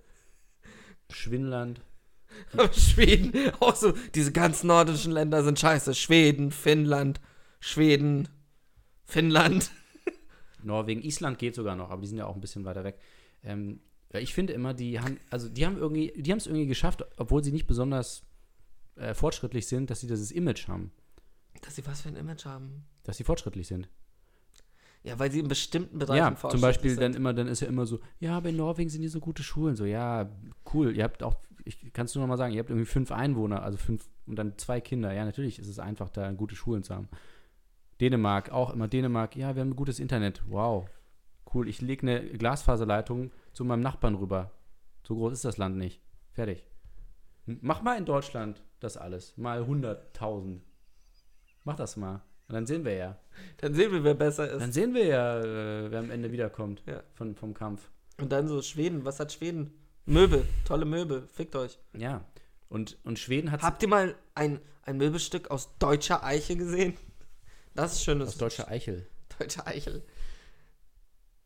Schwinland. 1.12 1.82
Schweden, 2.72 3.34
auch 3.60 3.76
so, 3.76 3.92
diese 4.16 4.32
ganzen 4.32 4.68
nordischen 4.68 5.12
Länder 5.12 5.44
sind 5.44 5.60
scheiße. 5.60 5.94
Schweden, 5.96 6.52
Finnland, 6.52 7.20
Schweden, 7.60 8.28
Finnland. 9.06 9.72
Norwegen, 10.64 11.02
Island 11.02 11.40
geht 11.40 11.56
sogar 11.56 11.76
noch, 11.76 11.90
aber 11.90 12.02
die 12.02 12.08
sind 12.08 12.18
ja 12.18 12.26
auch 12.26 12.36
ein 12.36 12.42
bisschen 12.42 12.66
weiter 12.66 12.84
weg. 12.84 13.00
Ähm, 13.44 13.80
ich 14.14 14.34
finde 14.34 14.54
immer, 14.54 14.74
die 14.74 15.00
haben, 15.00 15.18
also 15.30 15.48
die 15.50 15.66
haben 15.66 15.78
irgendwie, 15.78 16.12
die 16.18 16.32
haben 16.32 16.40
es 16.40 16.48
irgendwie 16.48 16.66
geschafft, 16.66 17.06
obwohl 17.18 17.44
sie 17.44 17.52
nicht 17.52 17.68
besonders 17.68 18.24
äh, 18.96 19.14
fortschrittlich 19.14 19.68
sind, 19.68 19.90
dass 19.90 20.02
sie 20.02 20.08
dieses 20.08 20.32
Image 20.32 20.68
haben, 20.68 20.92
Dass 21.62 21.76
sie 21.76 21.86
was 21.86 22.02
für 22.02 22.10
ein 22.10 22.16
Image 22.16 22.46
haben. 22.46 22.86
dass 23.04 23.18
sie 23.18 23.24
fortschrittlich 23.24 23.68
sind. 23.68 23.88
Ja, 25.04 25.18
weil 25.18 25.32
sie 25.32 25.40
in 25.40 25.48
bestimmten 25.48 25.98
Bereichen 26.00 26.18
Ja, 26.18 26.28
zum 26.30 26.38
fortschrittlich 26.38 26.62
Beispiel 26.62 26.90
sind. 26.92 27.02
dann 27.02 27.14
immer, 27.14 27.34
dann 27.34 27.48
ist 27.48 27.62
ja 27.62 27.68
immer 27.68 27.86
so, 27.86 28.00
ja, 28.20 28.36
aber 28.36 28.50
in 28.50 28.58
Norwegen 28.58 28.90
sind 28.90 29.02
die 29.02 29.08
so 29.08 29.22
gute 29.22 29.44
Schulen. 29.44 29.76
So, 29.78 29.86
ja, 29.86 30.30
cool, 30.74 30.94
ihr 30.96 31.04
habt 31.06 31.24
auch, 31.24 31.38
ich 31.64 31.94
kannst 31.94 32.16
du 32.16 32.20
noch 32.20 32.28
mal 32.28 32.36
sagen, 32.38 32.54
ihr 32.54 32.60
habt 32.60 32.70
irgendwie 32.70 32.86
fünf 32.86 33.12
Einwohner, 33.12 33.64
also 33.64 33.78
fünf 33.78 34.10
und 34.26 34.36
dann 34.36 34.58
zwei 34.58 34.82
Kinder. 34.82 35.14
Ja, 35.14 35.24
natürlich 35.24 35.58
ist 35.60 35.68
es 35.70 35.80
einfach, 35.80 36.10
da 36.10 36.32
gute 36.34 36.56
Schulen 36.56 36.84
zu 36.84 36.94
haben. 36.96 37.08
Dänemark, 38.02 38.52
auch 38.52 38.72
immer 38.74 38.88
Dänemark, 38.88 39.36
ja, 39.36 39.56
wir 39.56 39.62
haben 39.62 39.76
gutes 39.76 40.00
Internet. 40.00 40.42
Wow, 40.48 40.88
cool, 41.54 41.68
ich 41.68 41.82
lege 41.82 42.04
eine 42.04 42.26
Glasfaserleitung 42.30 43.32
zu 43.54 43.66
meinem 43.66 43.82
Nachbarn 43.82 44.16
rüber. 44.16 44.52
So 45.04 45.16
groß 45.16 45.34
ist 45.34 45.46
das 45.46 45.58
Land 45.58 45.78
nicht. 45.78 46.02
Fertig. 46.32 46.66
Mach 47.46 47.82
mal 47.82 47.98
in 47.98 48.06
Deutschland 48.06 48.64
das 48.80 48.96
alles. 48.96 49.36
Mal 49.38 49.64
100.000. 49.64 50.60
Mach 51.64 51.76
das 51.76 51.98
mal. 51.98 52.22
Und 52.48 52.54
dann 52.56 52.66
sehen 52.66 52.86
wir 52.86 52.94
ja. 52.94 53.18
Dann 53.58 53.74
sehen 53.74 53.92
wir, 53.92 54.04
wer 54.04 54.14
besser 54.14 54.50
ist. 54.50 54.62
Dann 54.62 54.72
sehen 54.72 54.94
wir 54.94 55.06
ja, 55.06 55.40
äh, 55.40 55.92
wer 55.92 56.00
am 56.00 56.12
Ende 56.12 56.32
wiederkommt 56.32 56.84
Ja. 56.86 57.04
von, 57.14 57.36
vom 57.36 57.54
Kampf. 57.54 57.90
Und 58.20 58.32
dann 58.32 58.48
so 58.48 58.62
Schweden, 58.62 59.06
was 59.06 59.20
hat 59.20 59.32
Schweden? 59.32 59.74
Möbel, 60.06 60.46
tolle 60.66 60.86
Möbel, 60.86 61.28
fickt 61.28 61.56
euch. 61.56 61.80
Ja. 61.98 62.26
Und, 62.70 62.98
und 63.04 63.20
Schweden 63.20 63.52
hat 63.52 63.62
Habt 63.62 63.82
ihr 63.82 63.90
mal 63.90 64.16
ein, 64.36 64.60
ein 64.84 64.98
Möbelstück 64.98 65.52
aus 65.52 65.78
deutscher 65.78 66.24
Eiche 66.24 66.56
gesehen? 66.56 66.96
Das 67.76 67.94
ist 67.94 68.04
schönes. 68.04 68.30
aus 68.30 68.38
deutscher 68.38 68.68
Eichel. 68.68 69.08
deutscher 69.38 69.66
Eichel. 69.68 70.04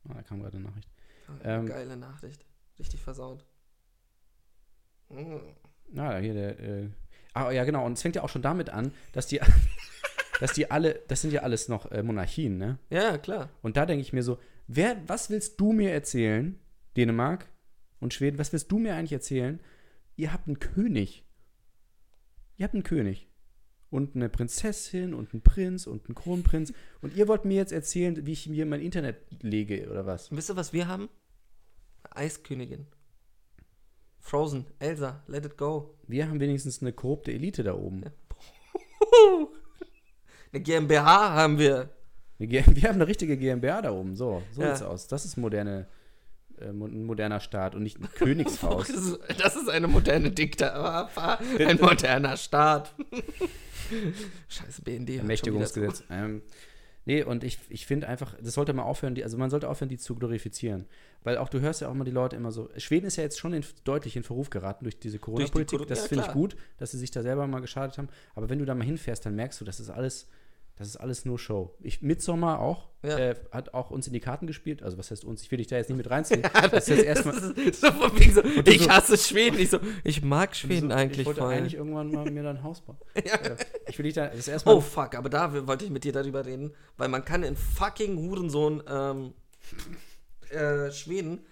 Ah, 0.10 0.14
da 0.16 0.22
kam 0.24 0.42
gerade 0.42 0.58
eine 0.58 0.68
Nachricht. 0.68 0.90
Ah, 1.28 1.34
Ähm, 1.44 1.66
Geile 1.66 1.98
Nachricht. 1.98 2.46
Richtig 2.80 3.02
versaut. 3.02 3.46
Mm. 5.10 5.38
Ah, 5.98 6.18
hier 6.18 6.34
der. 6.34 6.60
Äh, 6.60 6.90
ah, 7.34 7.52
ja, 7.52 7.64
genau. 7.66 7.86
Und 7.86 7.94
es 7.94 8.02
fängt 8.02 8.16
ja 8.16 8.24
auch 8.24 8.30
schon 8.30 8.42
damit 8.42 8.70
an, 8.70 8.94
dass 9.12 9.28
die, 9.28 9.40
dass 10.40 10.54
die 10.54 10.72
alle, 10.72 11.02
das 11.08 11.22
sind 11.22 11.32
ja 11.32 11.42
alles 11.42 11.70
noch 11.70 11.92
äh, 11.92 12.02
Monarchien, 12.04 12.58
ne? 12.58 12.80
Ja, 12.90 13.18
klar. 13.18 13.50
Und 13.62 13.78
da 13.78 13.86
denke 13.86 14.02
ich 14.02 14.14
mir 14.14 14.24
so, 14.24 14.40
wer, 14.68 14.98
was 15.08 15.30
willst 15.30 15.60
du 15.62 15.72
mir 15.72 15.92
erzählen, 15.92 16.60
Dänemark 16.98 17.48
und 18.00 18.14
Schweden, 18.14 18.40
was 18.40 18.52
willst 18.52 18.72
du 18.72 18.80
mir 18.80 18.96
eigentlich 18.96 19.14
erzählen? 19.14 19.60
Ihr 20.16 20.34
habt 20.34 20.48
einen 20.48 20.60
König. 20.60 21.24
Ihr 22.58 22.66
habt 22.66 22.74
einen 22.74 22.84
König. 22.84 23.28
Und 23.94 24.16
eine 24.16 24.28
Prinzessin 24.28 25.14
und 25.14 25.34
einen 25.34 25.44
Prinz 25.44 25.86
und 25.86 26.06
einen 26.08 26.16
Kronprinz. 26.16 26.74
Und 27.02 27.16
ihr 27.16 27.28
wollt 27.28 27.46
mir 27.46 27.58
jetzt 27.58 27.72
erzählen, 27.72 28.26
wie 28.26 28.32
ich 28.32 28.50
mir 28.50 28.66
mein 28.66 28.82
Internet 28.82 29.18
lege 29.44 29.88
oder 29.92 30.08
was? 30.08 30.32
Wisst 30.36 30.50
ihr, 30.50 30.56
was 30.56 30.74
wir 30.74 30.88
haben? 30.88 31.10
Eiskönigin. 32.10 32.88
Frozen, 34.20 34.66
Elsa, 34.80 35.22
let 35.28 35.46
it 35.46 35.58
go. 35.58 35.96
Wir 36.08 36.28
haben 36.28 36.40
wenigstens 36.40 36.82
eine 36.82 36.92
korrupte 36.92 37.32
Elite 37.34 37.62
da 37.64 37.76
oben. 37.76 38.04
Eine 40.52 40.62
GmbH 40.62 41.34
haben 41.34 41.58
wir. 41.60 41.90
Wir 42.40 42.64
haben 42.64 42.96
eine 42.96 43.08
richtige 43.08 43.38
GmbH 43.38 43.82
da 43.84 43.92
oben. 43.92 44.16
So, 44.16 44.42
so 44.52 44.62
Ja. 44.62 44.70
sieht's 44.76 44.82
aus. 44.88 45.08
Das 45.08 45.24
ist 45.26 45.38
moderne, 45.38 45.88
mo- 45.88 45.88
ein 46.62 47.06
moderner 47.06 47.40
Staat 47.40 47.76
und 47.76 47.84
nicht 47.84 48.00
ein 48.00 48.10
Königshaus. 48.16 48.88
das 49.38 49.56
ist 49.56 49.70
eine 49.70 49.88
moderne 49.88 50.32
Diktatur. 50.32 51.10
Ein 51.60 51.80
moderner 51.80 52.38
Staat. 52.38 52.94
Scheiße, 54.48 54.82
BND. 54.82 55.18
Ermächtigungsgesetz. 55.18 56.04
Ähm, 56.10 56.42
nee, 57.06 57.24
und 57.24 57.44
ich, 57.44 57.60
ich 57.70 57.86
finde 57.86 58.08
einfach, 58.08 58.36
das 58.42 58.54
sollte 58.54 58.74
man 58.74 58.86
aufhören, 58.86 59.16
die, 59.16 59.24
also 59.24 59.38
man 59.38 59.50
sollte 59.50 59.70
aufhören, 59.70 59.90
die 59.90 59.98
zu 59.98 60.16
glorifizieren. 60.16 60.86
Weil 61.24 61.38
auch 61.38 61.50
du 61.50 61.62
hörst 61.62 61.82
ja 61.82 61.90
auch 61.90 61.94
mal 61.94 62.04
die 62.04 62.12
Leute 62.12 62.36
immer 62.36 62.52
so. 62.52 62.70
Schweden 62.78 63.06
ist 63.08 63.16
ja 63.16 63.24
jetzt 63.24 63.40
schon 63.40 63.54
in, 63.54 63.64
deutlich 63.84 64.16
in 64.16 64.24
Verruf 64.24 64.50
geraten 64.50 64.84
durch 64.84 65.00
diese 65.00 65.20
Corona-Politik. 65.20 65.80
Corona- 65.80 65.90
das 65.90 66.02
ja, 66.04 66.08
finde 66.08 66.26
ich 66.28 66.32
gut, 66.34 66.56
dass 66.78 66.92
sie 66.92 66.98
sich 66.98 67.12
da 67.12 67.22
selber 67.22 67.48
mal 67.48 67.62
geschadet 67.62 67.98
haben. 67.98 68.10
Aber 68.36 68.50
wenn 68.50 68.60
du 68.60 68.66
da 68.66 68.76
mal 68.76 68.84
hinfährst, 68.84 69.26
dann 69.26 69.36
merkst 69.36 69.60
du, 69.62 69.66
das 69.66 69.80
ist 69.80 69.90
alles, 69.90 70.28
das 70.76 70.88
ist 70.88 70.98
alles 70.98 71.24
nur 71.26 71.38
Show. 71.38 71.76
Ich, 71.82 72.02
Midsommar 72.02 72.60
auch, 72.60 72.90
Ja. 73.04 73.18
äh, 73.18 73.36
hat 73.52 73.74
auch 73.76 73.92
uns 73.92 74.08
in 74.08 74.14
die 74.14 74.20
Karten 74.20 74.48
gespielt. 74.48 74.82
Also 74.82 74.98
was 74.98 75.12
heißt 75.12 75.24
uns? 75.24 75.42
Ich 75.44 75.52
will 75.52 75.58
dich 75.60 75.68
da 75.68 75.76
jetzt 75.78 75.90
nicht 75.90 75.98
mit 75.98 76.10
reinziehen. 76.10 76.42
das 76.72 76.88
ist 76.88 76.98
jetzt 76.98 77.04
erstmal. 77.06 77.40
So 77.40 77.54
so, 77.54 77.62
ich 78.66 78.82
so- 78.82 78.90
hasse 78.90 79.18
Schweden. 79.18 79.60
Ich 79.60 79.70
so, 79.70 79.80
ich 80.04 80.24
mag 80.24 80.56
Schweden 80.56 80.92
eigentlich 80.92 81.20
ich 81.20 81.26
wollte 81.28 81.42
voll. 81.42 81.54
eigentlich 81.54 81.76
irgendwann 81.76 82.12
mal 82.12 82.30
mir 82.32 82.44
da 82.44 82.50
ein 82.52 82.64
Haus 82.64 82.82
bauen. 82.82 82.98
Ja. 83.24 83.38
Ich 83.88 83.98
will 84.00 84.04
dich 84.06 84.14
da, 84.16 84.28
das 84.28 84.48
erstmal. 84.48 84.76
Oh 84.76 84.82
fuck, 84.82 85.16
aber 85.16 85.30
da 85.30 85.68
wollte 85.68 85.86
ich 85.86 85.92
mit 85.92 86.04
dir 86.06 86.14
darüber 86.14 86.46
reden, 86.46 86.74
weil 86.98 87.08
man 87.10 87.24
kann 87.24 87.44
in 87.44 87.56
fucking 87.56 88.18
Hurensohn 88.18 88.82
ähm, 88.90 89.34
äh, 90.50 90.92
Schweden 90.92 91.46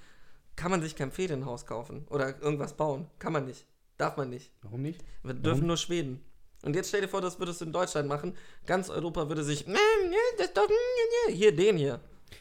kann 0.55 0.71
man 0.71 0.81
sich 0.81 0.95
kein 0.95 1.11
Ferienhaus 1.11 1.65
kaufen 1.65 2.05
oder 2.09 2.39
irgendwas 2.41 2.75
bauen. 2.75 3.07
Kann 3.19 3.33
man 3.33 3.45
nicht. 3.45 3.65
Darf 3.97 4.17
man 4.17 4.29
nicht. 4.29 4.51
Warum 4.61 4.81
nicht? 4.81 5.03
Wir 5.23 5.33
dürfen 5.33 5.67
nur 5.67 5.77
Schweden. 5.77 6.23
Und 6.63 6.75
jetzt 6.75 6.89
stell 6.89 7.01
dir 7.01 7.07
vor, 7.07 7.21
das 7.21 7.39
würdest 7.39 7.61
du 7.61 7.65
in 7.65 7.71
Deutschland 7.71 8.07
machen. 8.07 8.35
Ganz 8.65 8.89
Europa 8.89 9.27
würde 9.29 9.43
sich, 9.43 9.65
hier, 11.29 11.55
den 11.55 11.77
hier. 11.77 11.99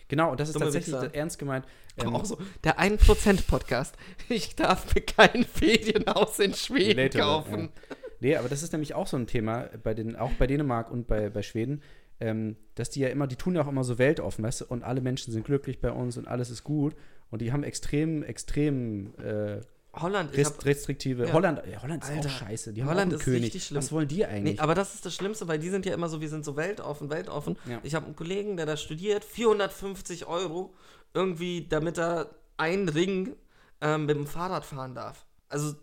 Genau, 0.08 0.32
und 0.32 0.40
das 0.40 0.48
ist 0.48 0.54
Dumme 0.54 0.66
tatsächlich 0.66 0.94
Wichser. 0.94 1.14
ernst 1.14 1.38
gemeint. 1.38 1.66
Ähm, 1.96 2.14
auch 2.14 2.24
so, 2.24 2.38
der 2.64 2.78
1%-Podcast. 2.78 3.96
Ich 4.28 4.54
darf 4.56 4.94
mir 4.94 5.00
kein 5.02 5.44
Ferienhaus 5.54 6.38
in 6.38 6.54
Schweden 6.54 6.98
Relatable, 6.98 7.20
kaufen. 7.20 7.60
Ja. 7.88 7.96
Nee, 8.20 8.36
aber 8.36 8.48
das 8.48 8.62
ist 8.62 8.72
nämlich 8.72 8.94
auch 8.94 9.06
so 9.06 9.16
ein 9.16 9.26
Thema, 9.26 9.70
bei 9.82 9.94
den, 9.94 10.16
auch 10.16 10.32
bei 10.32 10.46
Dänemark 10.46 10.90
und 10.90 11.06
bei, 11.06 11.30
bei 11.30 11.42
Schweden, 11.42 11.82
ähm, 12.20 12.56
dass 12.74 12.90
die 12.90 13.00
ja 13.00 13.08
immer, 13.08 13.26
die 13.26 13.36
tun 13.36 13.54
ja 13.54 13.62
auch 13.62 13.68
immer 13.68 13.84
so 13.84 13.98
weltoffen, 13.98 14.44
weißt 14.44 14.62
du, 14.62 14.64
und 14.66 14.82
alle 14.82 15.00
Menschen 15.00 15.32
sind 15.32 15.44
glücklich 15.44 15.80
bei 15.80 15.90
uns 15.90 16.16
und 16.16 16.28
alles 16.28 16.50
ist 16.50 16.64
gut. 16.64 16.94
Und 17.30 17.40
die 17.40 17.52
haben 17.52 17.62
extrem, 17.62 18.22
extrem 18.22 19.14
äh, 19.18 19.60
Holland, 19.94 20.36
rest, 20.36 20.58
hab, 20.58 20.64
restriktive. 20.64 21.26
Ja. 21.26 21.32
Holland, 21.32 21.62
ja, 21.70 21.82
Holland 21.82 22.04
ist 22.04 22.10
Alter, 22.10 22.28
auch 22.28 22.32
scheiße. 22.32 22.72
Die 22.72 22.82
haben 22.82 22.90
Holland 22.90 23.08
auch 23.08 23.12
einen 23.12 23.18
ist 23.18 23.24
König. 23.24 23.42
richtig 23.44 23.64
schlimm. 23.64 23.78
Was 23.78 23.90
wollen 23.90 24.08
die 24.08 24.24
eigentlich? 24.24 24.56
Nee, 24.56 24.60
aber 24.60 24.74
das 24.74 24.94
ist 24.94 25.04
das 25.04 25.14
Schlimmste, 25.14 25.48
weil 25.48 25.58
die 25.58 25.68
sind 25.68 25.84
ja 25.84 25.94
immer 25.94 26.08
so, 26.08 26.20
wir 26.20 26.28
sind 26.28 26.44
so 26.44 26.56
weltoffen, 26.56 27.10
weltoffen. 27.10 27.56
Ja. 27.68 27.80
Ich 27.82 27.94
habe 27.94 28.06
einen 28.06 28.14
Kollegen, 28.16 28.56
der 28.56 28.66
da 28.66 28.76
studiert, 28.76 29.24
450 29.24 30.26
Euro 30.26 30.74
irgendwie, 31.12 31.66
damit 31.68 31.98
er 31.98 32.30
einen 32.56 32.88
Ring 32.88 33.34
ähm, 33.80 34.06
mit 34.06 34.16
dem 34.16 34.26
Fahrrad 34.26 34.64
fahren 34.64 34.94
darf. 34.94 35.26
Also 35.48 35.74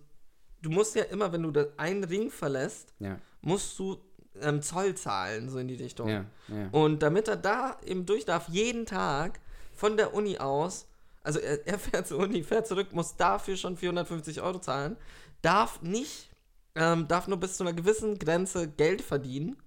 du 0.61 0.69
musst 0.69 0.95
ja 0.95 1.03
immer, 1.03 1.33
wenn 1.33 1.43
du 1.43 1.51
da 1.51 1.65
einen 1.75 2.03
Ring 2.03 2.31
verlässt, 2.31 2.93
musst 3.41 3.77
du 3.77 3.97
ähm, 4.41 4.61
Zoll 4.61 4.95
zahlen, 4.95 5.49
so 5.49 5.57
in 5.59 5.67
die 5.67 5.75
Richtung. 5.75 6.25
Und 6.71 7.03
damit 7.03 7.27
er 7.27 7.35
da 7.35 7.77
eben 7.85 8.05
durch 8.05 8.25
darf, 8.25 8.47
jeden 8.49 8.85
Tag 8.85 9.39
von 9.73 9.97
der 9.97 10.13
Uni 10.13 10.37
aus, 10.37 10.87
also 11.27 11.39
er, 11.39 11.67
er 11.67 11.77
fährt 11.77 12.07
zur 12.07 12.19
Uni, 12.19 12.41
fährt 12.41 12.65
zurück, 12.67 12.87
muss 12.93 13.15
dafür 13.17 13.57
schon 13.57 13.75
450 13.77 14.41
Euro 14.41 14.59
zahlen, 14.59 14.95
darf 15.41 15.81
nicht, 15.81 16.29
ähm, 16.75 17.07
darf 17.07 17.27
nur 17.27 17.37
bis 17.37 17.57
zu 17.57 17.63
einer 17.63 17.73
gewissen 17.73 18.17
Grenze 18.17 18.67
Geld 18.69 19.01
verdienen, 19.01 19.57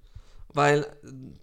weil 0.54 0.80
äh, 0.80 0.86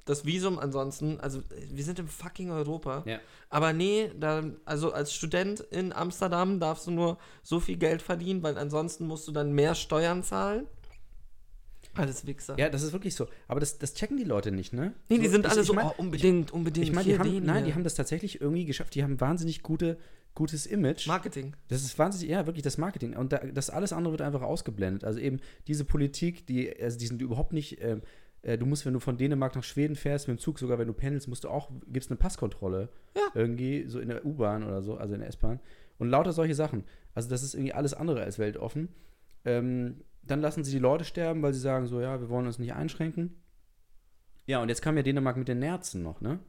das 0.06 0.25
Visum 0.25 0.58
ansonsten, 0.60 1.19
also 1.19 1.39
äh, 1.39 1.43
wir 1.69 1.84
sind 1.84 1.99
im 1.99 2.08
fucking 2.08 2.49
Europa, 2.51 3.03
Ja. 3.06 3.19
aber 3.49 3.71
nee, 3.73 4.12
da, 4.19 4.43
also 4.65 4.91
als 4.91 5.13
Student 5.13 5.60
in 5.60 5.93
Amsterdam 5.93 6.60
darfst 6.60 6.88
du 6.88 6.91
nur 6.91 7.17
so 7.43 7.60
viel 7.60 7.77
Geld 7.77 8.01
verdienen, 8.01 8.41
weil 8.43 8.58
ansonsten 8.58 9.06
musst 9.06 9.27
du 9.27 9.32
dann 9.32 9.51
mehr 9.53 9.75
Steuern 9.75 10.23
zahlen. 10.23 10.67
Alles 11.97 12.25
Wichser. 12.27 12.57
Ja, 12.57 12.69
das 12.69 12.83
ist 12.83 12.93
wirklich 12.93 13.15
so. 13.15 13.27
Aber 13.47 13.60
das, 13.60 13.77
das 13.79 13.93
checken 13.93 14.17
die 14.17 14.23
Leute 14.23 14.51
nicht, 14.51 14.73
ne? 14.73 14.93
Nee, 15.10 15.17
die 15.19 15.25
So, 15.25 15.31
sind 15.33 15.45
ich- 15.45 15.51
alle 15.51 15.62
ich 15.62 15.67
so, 15.67 15.73
mein- 15.73 15.86
oh, 15.88 15.93
unbedingt, 15.97 16.51
unbedingt. 16.51 16.88
Ich 16.88 16.93
meine, 16.93 17.05
die 17.05 17.17
haben, 17.19 17.43
nein, 17.45 17.65
die 17.65 17.73
haben 17.73 17.83
das 17.83 17.95
tatsächlich 17.95 18.41
irgendwie 18.41 18.65
geschafft. 18.65 18.95
Die 18.95 19.03
haben 19.03 19.19
wahnsinnig 19.19 19.63
gute, 19.63 19.97
gutes 20.36 20.65
Image. 20.65 21.07
Marketing. 21.07 21.55
Das 21.67 21.81
ist 21.83 21.97
wahnsinnig, 21.97 22.29
ja, 22.31 22.45
wirklich 22.45 22.63
das 22.63 22.77
Marketing. 22.77 23.15
Und 23.15 23.33
da, 23.33 23.38
das 23.39 23.69
alles 23.69 23.91
andere 23.93 24.13
wird 24.13 24.21
einfach 24.21 24.41
ausgeblendet. 24.43 25.03
Also 25.03 25.19
eben 25.19 25.39
diese 25.67 25.83
Politik, 25.86 26.45
die, 26.47 26.71
also 26.81 26.97
die 26.97 27.07
sind 27.07 27.21
überhaupt 27.21 27.53
nicht, 27.53 27.81
ähm, 27.81 28.01
äh, 28.43 28.57
du 28.57 28.65
musst, 28.67 28.86
wenn 28.86 28.93
du 28.93 28.99
von 28.99 29.17
Dänemark 29.17 29.55
nach 29.55 29.63
Schweden 29.63 29.95
fährst, 29.95 30.27
mit 30.27 30.38
dem 30.38 30.39
Zug, 30.39 30.60
sogar 30.60 30.77
wenn 30.77 30.88
du 30.88 30.93
pendelst, 30.93 31.27
musst 31.27 31.43
du 31.43 31.49
auch, 31.49 31.71
gibt 31.88 32.05
es 32.05 32.12
eine 32.12 32.17
Passkontrolle. 32.17 32.89
Ja. 33.15 33.23
Irgendwie, 33.33 33.86
so 33.88 33.99
in 33.99 34.10
der 34.10 34.23
U-Bahn 34.25 34.63
oder 34.63 34.81
so, 34.83 34.95
also 34.97 35.15
in 35.15 35.21
der 35.21 35.29
S-Bahn. 35.29 35.60
Und 35.97 36.10
lauter 36.10 36.31
solche 36.33 36.53
Sachen. 36.53 36.83
Also 37.15 37.27
das 37.29 37.41
ist 37.41 37.55
irgendwie 37.55 37.73
alles 37.73 37.95
andere 37.95 38.21
als 38.21 38.38
weltoffen. 38.38 38.89
Ähm, 39.45 40.01
dann 40.31 40.41
lassen 40.41 40.63
sie 40.63 40.71
die 40.71 40.79
Leute 40.79 41.05
sterben, 41.05 41.41
weil 41.41 41.53
sie 41.53 41.59
sagen 41.59 41.87
so, 41.87 42.01
ja, 42.01 42.19
wir 42.19 42.29
wollen 42.29 42.47
uns 42.47 42.59
nicht 42.59 42.73
einschränken. 42.73 43.41
Ja, 44.45 44.61
und 44.61 44.69
jetzt 44.69 44.81
kam 44.81 44.95
ja 44.95 45.03
Dänemark 45.03 45.37
mit 45.37 45.47
den 45.47 45.59
Nerzen 45.59 46.03
noch, 46.03 46.21
ne? 46.21 46.39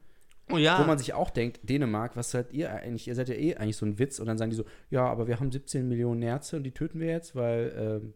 Oh 0.51 0.57
ja. 0.57 0.81
Wo 0.81 0.85
man 0.85 0.99
sich 0.99 1.13
auch 1.13 1.31
denkt, 1.31 1.61
Dänemark, 1.69 2.17
was 2.17 2.31
seid 2.31 2.53
ihr 2.53 2.71
eigentlich? 2.71 3.07
Ihr 3.07 3.15
seid 3.15 3.29
ja 3.29 3.35
eh 3.35 3.57
eigentlich 3.57 3.77
so 3.77 3.85
ein 3.85 3.99
Witz. 3.99 4.19
Und 4.19 4.27
dann 4.27 4.39
sagen 4.39 4.51
die 4.51 4.57
so, 4.57 4.65
ja, 4.89 5.07
aber 5.07 5.27
wir 5.27 5.41
haben 5.41 5.53
17 5.53 5.87
Millionen 5.87 6.21
Nerze 6.21 6.57
und 6.57 6.63
die 6.63 6.73
töten 6.73 7.01
wir 7.01 7.09
jetzt, 7.09 7.35
weil, 7.35 7.75
ähm, 7.77 8.15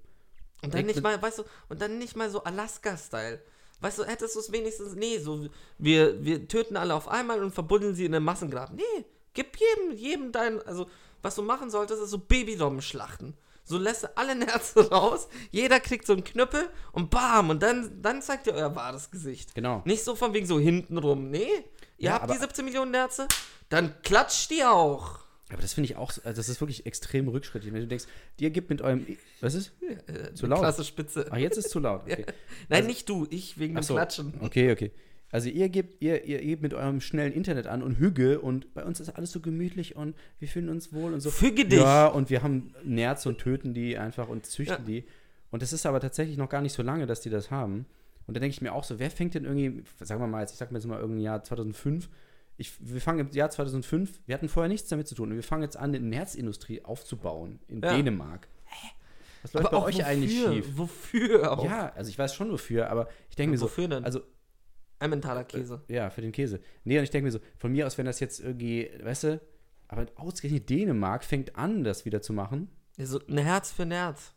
Und 0.63 0.75
dann 0.75 0.87
nicht 0.87 1.03
mal, 1.03 1.21
weißt 1.21 1.41
du, 1.41 1.43
und 1.69 1.83
dann 1.83 1.99
nicht 1.99 2.17
mal 2.17 2.31
so 2.31 2.43
Alaska-Style. 2.43 3.41
Weißt 3.81 3.99
du, 3.99 4.05
hättest 4.05 4.37
du 4.37 4.41
es 4.41 4.53
wenigstens, 4.53 4.95
nee, 4.95 5.19
so, 5.19 5.49
wir, 5.77 6.25
wir 6.25 6.47
töten 6.47 6.77
alle 6.77 6.95
auf 6.95 7.09
einmal 7.09 7.43
und 7.43 7.53
verbuddeln 7.53 7.95
sie 7.95 8.05
in 8.05 8.15
einem 8.15 8.25
Massengrab. 8.25 8.73
Nee, 8.73 9.05
gib 9.35 9.57
jedem, 9.57 9.99
jedem 9.99 10.33
dein, 10.33 10.63
also, 10.63 10.87
was 11.21 11.35
du 11.35 11.43
machen 11.43 11.69
solltest, 11.69 12.01
ist 12.01 12.11
so 12.11 12.19
Babylommen 12.19 12.81
schlachten. 12.81 13.35
So 13.65 13.79
lässt 13.79 14.17
alle 14.19 14.35
Nerze 14.35 14.91
raus, 14.91 15.29
jeder 15.51 15.81
kriegt 15.81 16.07
so 16.07 16.13
einen 16.15 16.25
Knüppel 16.25 16.69
und 16.93 17.11
bam, 17.11 17.51
und 17.51 17.63
dann, 17.63 18.03
dann 18.03 18.21
zeigt 18.23 18.47
ihr 18.47 18.55
euer 18.55 18.75
wahres 18.75 19.11
Gesicht. 19.11 19.55
Genau. 19.55 19.83
Nicht 19.85 20.03
so 20.05 20.17
von 20.17 20.35
wegen 20.35 20.47
so 20.47 20.59
hintenrum, 20.59 21.31
nee, 21.31 21.47
ihr 21.99 22.11
Ja, 22.11 22.13
habt 22.21 22.33
die 22.33 22.39
17 22.39 22.65
Millionen 22.65 22.91
Nerze, 22.91 23.29
dann 23.69 23.95
klatscht 24.03 24.51
die 24.51 24.65
auch. 24.65 25.21
Aber 25.51 25.61
das 25.61 25.75
finde 25.75 25.91
ich 25.91 25.97
auch, 25.97 26.11
also 26.25 26.33
das 26.33 26.49
ist 26.49 26.61
wirklich 26.61 26.87
extrem 26.87 27.29
rückschrittig. 27.29 27.73
Wenn 27.73 27.83
du 27.83 27.87
denkst, 27.87 28.07
ihr 28.41 28.51
gebt 28.51 28.71
mit 28.71 28.81
eurem, 28.81 29.07
was 29.41 29.55
ist? 29.55 29.73
Äh, 30.07 30.33
Zu 30.35 30.47
laut. 30.47 30.61
Klasse 30.61 30.83
Spitze. 30.83 31.27
Ach, 31.31 31.37
jetzt 31.37 31.59
ist 31.59 31.69
zu 31.71 31.79
laut. 31.79 32.03
Okay. 32.11 32.25
Nein, 32.71 32.87
nicht 32.87 33.07
du, 33.09 33.27
ich 33.29 33.59
wegen 33.59 33.75
dem 33.75 33.83
so. 33.83 33.95
Klatschen. 33.95 34.33
Okay, 34.41 34.73
okay. 34.73 34.93
Also 35.33 35.49
ihr 35.49 35.69
gebt, 35.71 36.01
ihr, 36.03 36.25
ihr 36.25 36.39
gebt 36.41 36.63
mit 36.63 36.75
eurem 36.75 37.01
schnellen 37.01 37.33
Internet 37.33 37.67
an 37.67 37.83
und 37.83 37.99
Hüge 37.99 38.39
und 38.41 38.73
bei 38.75 38.85
uns 38.85 39.01
ist 39.01 39.09
alles 39.17 39.33
so 39.33 39.41
gemütlich 39.41 39.97
und 39.97 40.15
wir 40.39 40.47
fühlen 40.47 40.69
uns 40.69 40.93
wohl 40.93 41.13
und 41.13 41.21
so. 41.21 41.31
Füge 41.31 41.65
dich. 41.65 41.81
Ja, 41.81 42.07
und 42.07 42.31
wir 42.31 42.43
haben 42.43 42.75
Nerz 42.85 43.25
und 43.27 43.39
töten 43.39 43.73
die 43.75 43.97
einfach 43.99 44.29
und 44.29 44.47
züchten 44.47 44.77
Ja. 44.79 44.85
die. 44.85 45.05
Und 45.51 45.63
das 45.63 45.73
ist 45.73 45.85
aber 45.87 46.01
tatsächlich 46.01 46.37
noch 46.37 46.49
gar 46.49 46.61
nicht 46.61 46.73
so 46.75 46.83
lange, 46.83 47.07
dass 47.07 47.23
die 47.23 47.31
das 47.31 47.51
haben. 47.51 47.87
Und 48.27 48.37
da 48.37 48.41
denke 48.41 48.55
ich 48.55 48.61
mir 48.63 48.73
auch 48.73 48.85
so, 48.85 48.99
wer 48.99 49.11
fängt 49.11 49.35
denn 49.35 49.45
irgendwie, 49.45 49.83
sagen 50.01 50.21
wir 50.21 50.27
mal 50.29 50.41
jetzt, 50.43 50.53
ich 50.53 50.59
sag 50.59 50.71
mir 50.71 50.79
jetzt 50.79 50.87
mal 50.87 51.01
irgendein 51.01 51.25
Jahr 51.25 51.43
2005, 51.43 52.09
ich, 52.59 52.73
wir 52.81 53.01
fangen 53.01 53.19
im 53.21 53.31
Jahr 53.31 53.51
2005, 53.51 54.21
wir 54.27 54.35
hatten 54.35 54.49
vorher 54.51 54.69
nichts 54.69 54.89
damit 54.91 55.09
zu 55.09 55.15
tun 55.15 55.31
und 55.31 55.35
wir 55.37 55.43
fangen 55.43 55.63
jetzt 55.63 55.77
an, 55.79 55.95
eine 55.95 56.01
Nerzindustrie 56.07 56.85
aufzubauen 56.85 57.59
in 57.69 57.81
Ja. 57.81 57.97
Dänemark. 57.97 58.49
Hä? 58.67 58.89
Was 59.43 59.55
läuft 59.55 59.67
Aber 59.67 59.77
bei 59.79 59.83
auch 59.83 59.87
euch 59.89 59.95
wofür? 59.97 60.07
eigentlich 60.07 60.41
schief? 60.43 60.67
Wofür 60.77 61.53
auch? 61.59 61.65
Ja, 61.65 61.91
also 61.97 62.11
ich 62.11 62.19
weiß 62.19 62.35
schon 62.35 62.51
wofür, 62.53 62.91
aber 62.91 63.09
ich 63.31 63.37
denke 63.37 63.53
mir 63.53 63.59
so, 63.59 63.65
Wofür 63.65 63.89
denn? 63.89 64.05
also 64.05 64.21
Ein 65.03 65.11
mentaler 65.11 65.45
Käse. 65.45 65.83
ja, 65.89 66.11
für 66.11 66.21
den 66.21 66.33
Käse. 66.33 66.61
Nee, 66.85 66.99
und 66.99 67.05
ich 67.05 67.11
denke 67.11 67.25
mir 67.27 67.33
so, 67.33 67.41
von 67.59 67.73
mir 67.73 67.87
aus, 67.87 67.99
wenn 67.99 68.07
das 68.07 68.21
jetzt 68.21 68.41
irgendwie, 68.41 68.91
weißt 69.03 69.25
du, 69.25 69.41
aber 69.89 70.07
ausgerechnet 70.17 70.71
Dänemark 70.71 71.25
fängt 71.25 71.57
an, 71.57 71.85
das 71.85 72.05
wieder 72.05 72.23
zu 72.23 72.33
machen. 72.33 72.69
So 72.99 73.21
ein 73.29 73.39
Herz 73.39 73.73
für 73.73 73.85
Nerz. 73.85 74.35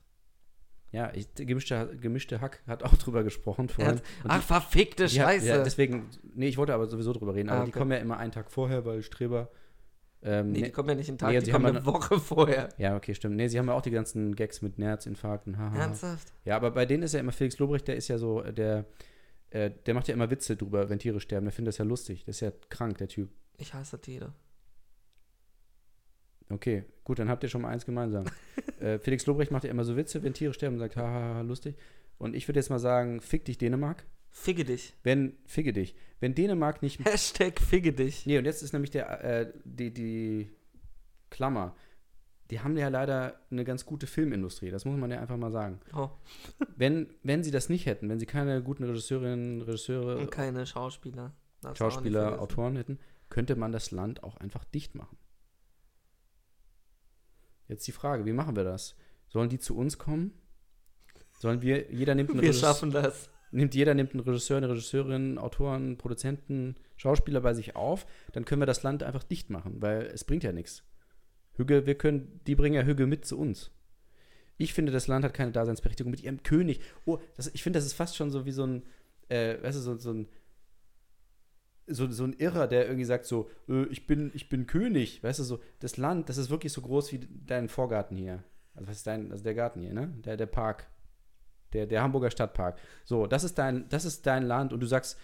Ja, 0.91 1.11
ich, 1.13 1.27
gemischte, 1.35 1.97
gemischte 1.99 2.39
Hack 2.41 2.61
hat 2.67 2.83
auch 2.83 2.93
drüber 2.95 3.23
gesprochen 3.23 3.67
vorhin. 3.69 3.95
Herz. 3.95 4.03
Ach, 4.27 4.41
verfickte 4.41 5.05
die, 5.07 5.15
ja, 5.17 5.25
Scheiße. 5.25 5.47
ja, 5.47 5.63
deswegen, 5.63 6.09
nee, 6.33 6.47
ich 6.47 6.57
wollte 6.57 6.73
aber 6.73 6.87
sowieso 6.87 7.11
drüber 7.13 7.35
reden, 7.35 7.49
Ah, 7.49 7.55
aber 7.57 7.65
die 7.65 7.71
okay. 7.71 7.79
kommen 7.79 7.91
ja 7.91 7.97
immer 7.97 8.17
einen 8.17 8.31
Tag 8.31 8.49
vorher, 8.49 8.85
weil 8.85 9.03
Streber. 9.03 9.49
Ähm, 10.23 10.53
nee, 10.53 10.63
die 10.63 10.71
kommen 10.71 10.89
ja 10.89 10.95
nicht 10.95 11.09
einen 11.09 11.17
Tag, 11.17 11.31
Nee, 11.31 11.39
die 11.41 11.51
kommen 11.51 11.65
eine 11.65 11.85
Woche 11.85 12.19
vorher. 12.19 12.69
ja, 12.77 12.95
okay, 12.95 13.13
stimmt. 13.13 13.35
Nee, 13.35 13.47
sie 13.49 13.59
haben 13.59 13.67
ja 13.67 13.73
auch 13.73 13.81
die 13.81 13.91
ganzen 13.91 14.35
Gags 14.35 14.61
mit 14.61 14.79
Nerzinfarkten. 14.79 15.57
haha. 15.57 15.77
Ernsthaft? 15.77 16.31
Ja, 16.45 16.55
aber 16.55 16.71
bei 16.71 16.85
denen 16.85 17.03
ist 17.03 17.13
ja 17.13 17.19
immer 17.19 17.31
Felix 17.33 17.59
Lobrecht, 17.59 17.87
der 17.87 17.95
ist 17.97 18.07
ja 18.07 18.17
so, 18.17 18.41
äh, 18.41 18.53
der, 18.53 18.85
äh, 19.55 19.71
der 19.85 19.93
macht 19.93 20.09
ja 20.09 20.13
immer 20.13 20.29
Witze 20.29 20.57
drüber, 20.57 20.89
wenn 20.89 20.99
Tiere 20.99 21.21
sterben. 21.21 21.45
Der 21.45 21.53
findet 21.53 21.69
das 21.69 21.77
ja 21.77 21.85
lustig. 21.85 22.25
Der 22.25 22.31
ist 22.31 22.41
ja 22.41 22.51
krank, 22.69 22.97
der 22.97 23.07
Typ. 23.07 23.29
Ich 23.57 23.73
hasse 23.73 23.99
Tiere. 24.01 24.33
Okay, 26.49 26.83
gut, 27.05 27.19
dann 27.19 27.29
habt 27.29 27.41
ihr 27.41 27.49
schon 27.49 27.61
mal 27.61 27.69
eins 27.69 27.85
gemeinsam. 27.85 28.25
äh, 28.81 28.99
Felix 28.99 29.25
Lobrecht 29.25 29.51
macht 29.51 29.63
ja 29.63 29.69
immer 29.69 29.85
so 29.85 29.95
Witze, 29.95 30.21
wenn 30.23 30.33
Tiere 30.33 30.53
sterben 30.53 30.75
und 30.75 30.79
sagt, 30.79 30.97
haha, 30.97 31.39
lustig. 31.39 31.77
Und 32.17 32.35
ich 32.35 32.49
würde 32.49 32.59
jetzt 32.59 32.69
mal 32.69 32.79
sagen, 32.79 33.21
fick 33.21 33.45
dich 33.45 33.57
Dänemark. 33.57 34.05
Figge 34.29 34.65
dich. 34.65 34.93
Wenn, 35.03 35.37
ficke 35.45 35.71
dich. 35.71 35.95
Wenn 36.19 36.35
Dänemark 36.35 36.81
nicht. 36.81 37.03
Hashtag 37.05 37.61
Figge 37.61 37.93
dich. 37.93 38.25
Nee, 38.25 38.37
und 38.37 38.43
jetzt 38.43 38.61
ist 38.61 38.73
nämlich 38.73 38.91
der, 38.91 39.23
äh, 39.23 39.53
die, 39.63 39.93
die 39.93 40.49
Klammer. 41.29 41.77
Die 42.51 42.59
haben 42.59 42.77
ja 42.77 42.89
leider 42.89 43.39
eine 43.49 43.63
ganz 43.63 43.85
gute 43.85 44.05
Filmindustrie, 44.05 44.69
das 44.69 44.85
muss 44.85 44.97
man 44.97 45.09
ja 45.09 45.19
einfach 45.19 45.37
mal 45.37 45.51
sagen. 45.51 45.79
Oh, 45.95 46.09
Wenn, 46.75 47.09
wenn 47.23 47.43
sie 47.43 47.49
das 47.51 47.69
nicht 47.69 47.87
hätten, 47.87 48.07
wenn 48.07 48.19
sie 48.19 48.27
keine 48.27 48.61
guten 48.61 48.83
Regisseurinnen, 48.83 49.61
Regisseure, 49.63 50.17
und 50.17 50.29
keine 50.31 50.65
Schauspieler. 50.67 51.33
Schauspieler. 51.73 52.39
Autoren 52.39 52.75
hätten, 52.75 52.99
könnte 53.29 53.55
man 53.55 53.71
das 53.71 53.89
Land 53.89 54.23
auch 54.23 54.37
einfach 54.37 54.63
dicht 54.65 54.93
machen. 54.93 55.17
Jetzt 57.67 57.87
die 57.87 57.91
Frage, 57.91 58.25
wie 58.25 58.33
machen 58.33 58.55
wir 58.55 58.63
das? 58.63 58.95
Sollen 59.27 59.49
die 59.49 59.57
zu 59.57 59.75
uns 59.75 59.97
kommen? 59.97 60.31
Sollen 61.39 61.61
wir, 61.63 61.91
jeder 61.91 62.13
nimmt 62.15 62.29
einen 62.29 62.41
Wir 62.41 62.49
Regis- 62.49 62.59
schaffen 62.61 62.91
das. 62.91 63.29
nimmt 63.51 63.73
jeder 63.73 63.95
nimmt 63.95 64.11
einen 64.13 64.19
Regisseur, 64.21 64.57
eine 64.57 64.69
Regisseurin, 64.69 65.37
Autoren, 65.39 65.97
Produzenten, 65.97 66.75
Schauspieler 66.95 67.41
bei 67.41 67.53
sich 67.55 67.75
auf, 67.75 68.05
dann 68.33 68.45
können 68.45 68.61
wir 68.61 68.65
das 68.67 68.83
Land 68.83 69.01
einfach 69.01 69.23
dicht 69.23 69.49
machen, 69.49 69.81
weil 69.81 70.03
es 70.03 70.23
bringt 70.23 70.43
ja 70.43 70.51
nichts. 70.51 70.83
Hügge, 71.57 71.85
wir 71.85 71.95
können, 71.95 72.41
die 72.47 72.55
bringen 72.55 72.75
ja 72.75 72.83
Hügge 72.83 73.07
mit 73.07 73.25
zu 73.25 73.39
uns. 73.39 73.71
Ich 74.57 74.73
finde, 74.73 74.91
das 74.91 75.07
Land 75.07 75.25
hat 75.25 75.33
keine 75.33 75.51
Daseinsberechtigung 75.51 76.11
mit 76.11 76.23
ihrem 76.23 76.43
König. 76.43 76.79
Oh, 77.05 77.19
das, 77.35 77.47
ich 77.53 77.63
finde, 77.63 77.77
das 77.77 77.85
ist 77.85 77.93
fast 77.93 78.15
schon 78.15 78.31
so 78.31 78.45
wie 78.45 78.51
so 78.51 78.65
ein, 78.65 78.83
äh, 79.29 79.61
weißt 79.61 79.77
du, 79.77 79.81
so, 79.81 79.97
so 79.97 80.13
ein 80.13 80.27
so, 81.87 82.09
so 82.11 82.23
ein 82.23 82.33
Irrer, 82.33 82.67
der 82.67 82.85
irgendwie 82.85 83.05
sagt 83.05 83.25
so, 83.25 83.49
äh, 83.69 83.85
ich 83.85 84.07
bin, 84.07 84.31
ich 84.33 84.49
bin 84.49 84.65
König, 84.65 85.23
weißt 85.23 85.39
du, 85.39 85.43
so, 85.43 85.59
das 85.79 85.97
Land, 85.97 86.29
das 86.29 86.37
ist 86.37 86.49
wirklich 86.49 86.73
so 86.73 86.81
groß 86.81 87.11
wie 87.11 87.19
dein 87.45 87.69
Vorgarten 87.69 88.17
hier. 88.17 88.43
Also 88.73 88.87
was 88.87 88.97
ist 88.97 89.07
dein, 89.07 89.31
also 89.31 89.43
der 89.43 89.53
Garten 89.53 89.81
hier, 89.81 89.93
ne? 89.93 90.13
Der, 90.25 90.37
der 90.37 90.47
Park. 90.47 90.87
Der, 91.73 91.85
der 91.85 92.01
Hamburger 92.01 92.31
Stadtpark. 92.31 92.79
So, 93.03 93.27
das 93.27 93.43
ist 93.43 93.57
dein, 93.57 93.89
das 93.89 94.05
ist 94.05 94.25
dein 94.25 94.43
Land 94.43 94.71
und 94.71 94.79
du 94.79 94.85
sagst, 94.87 95.19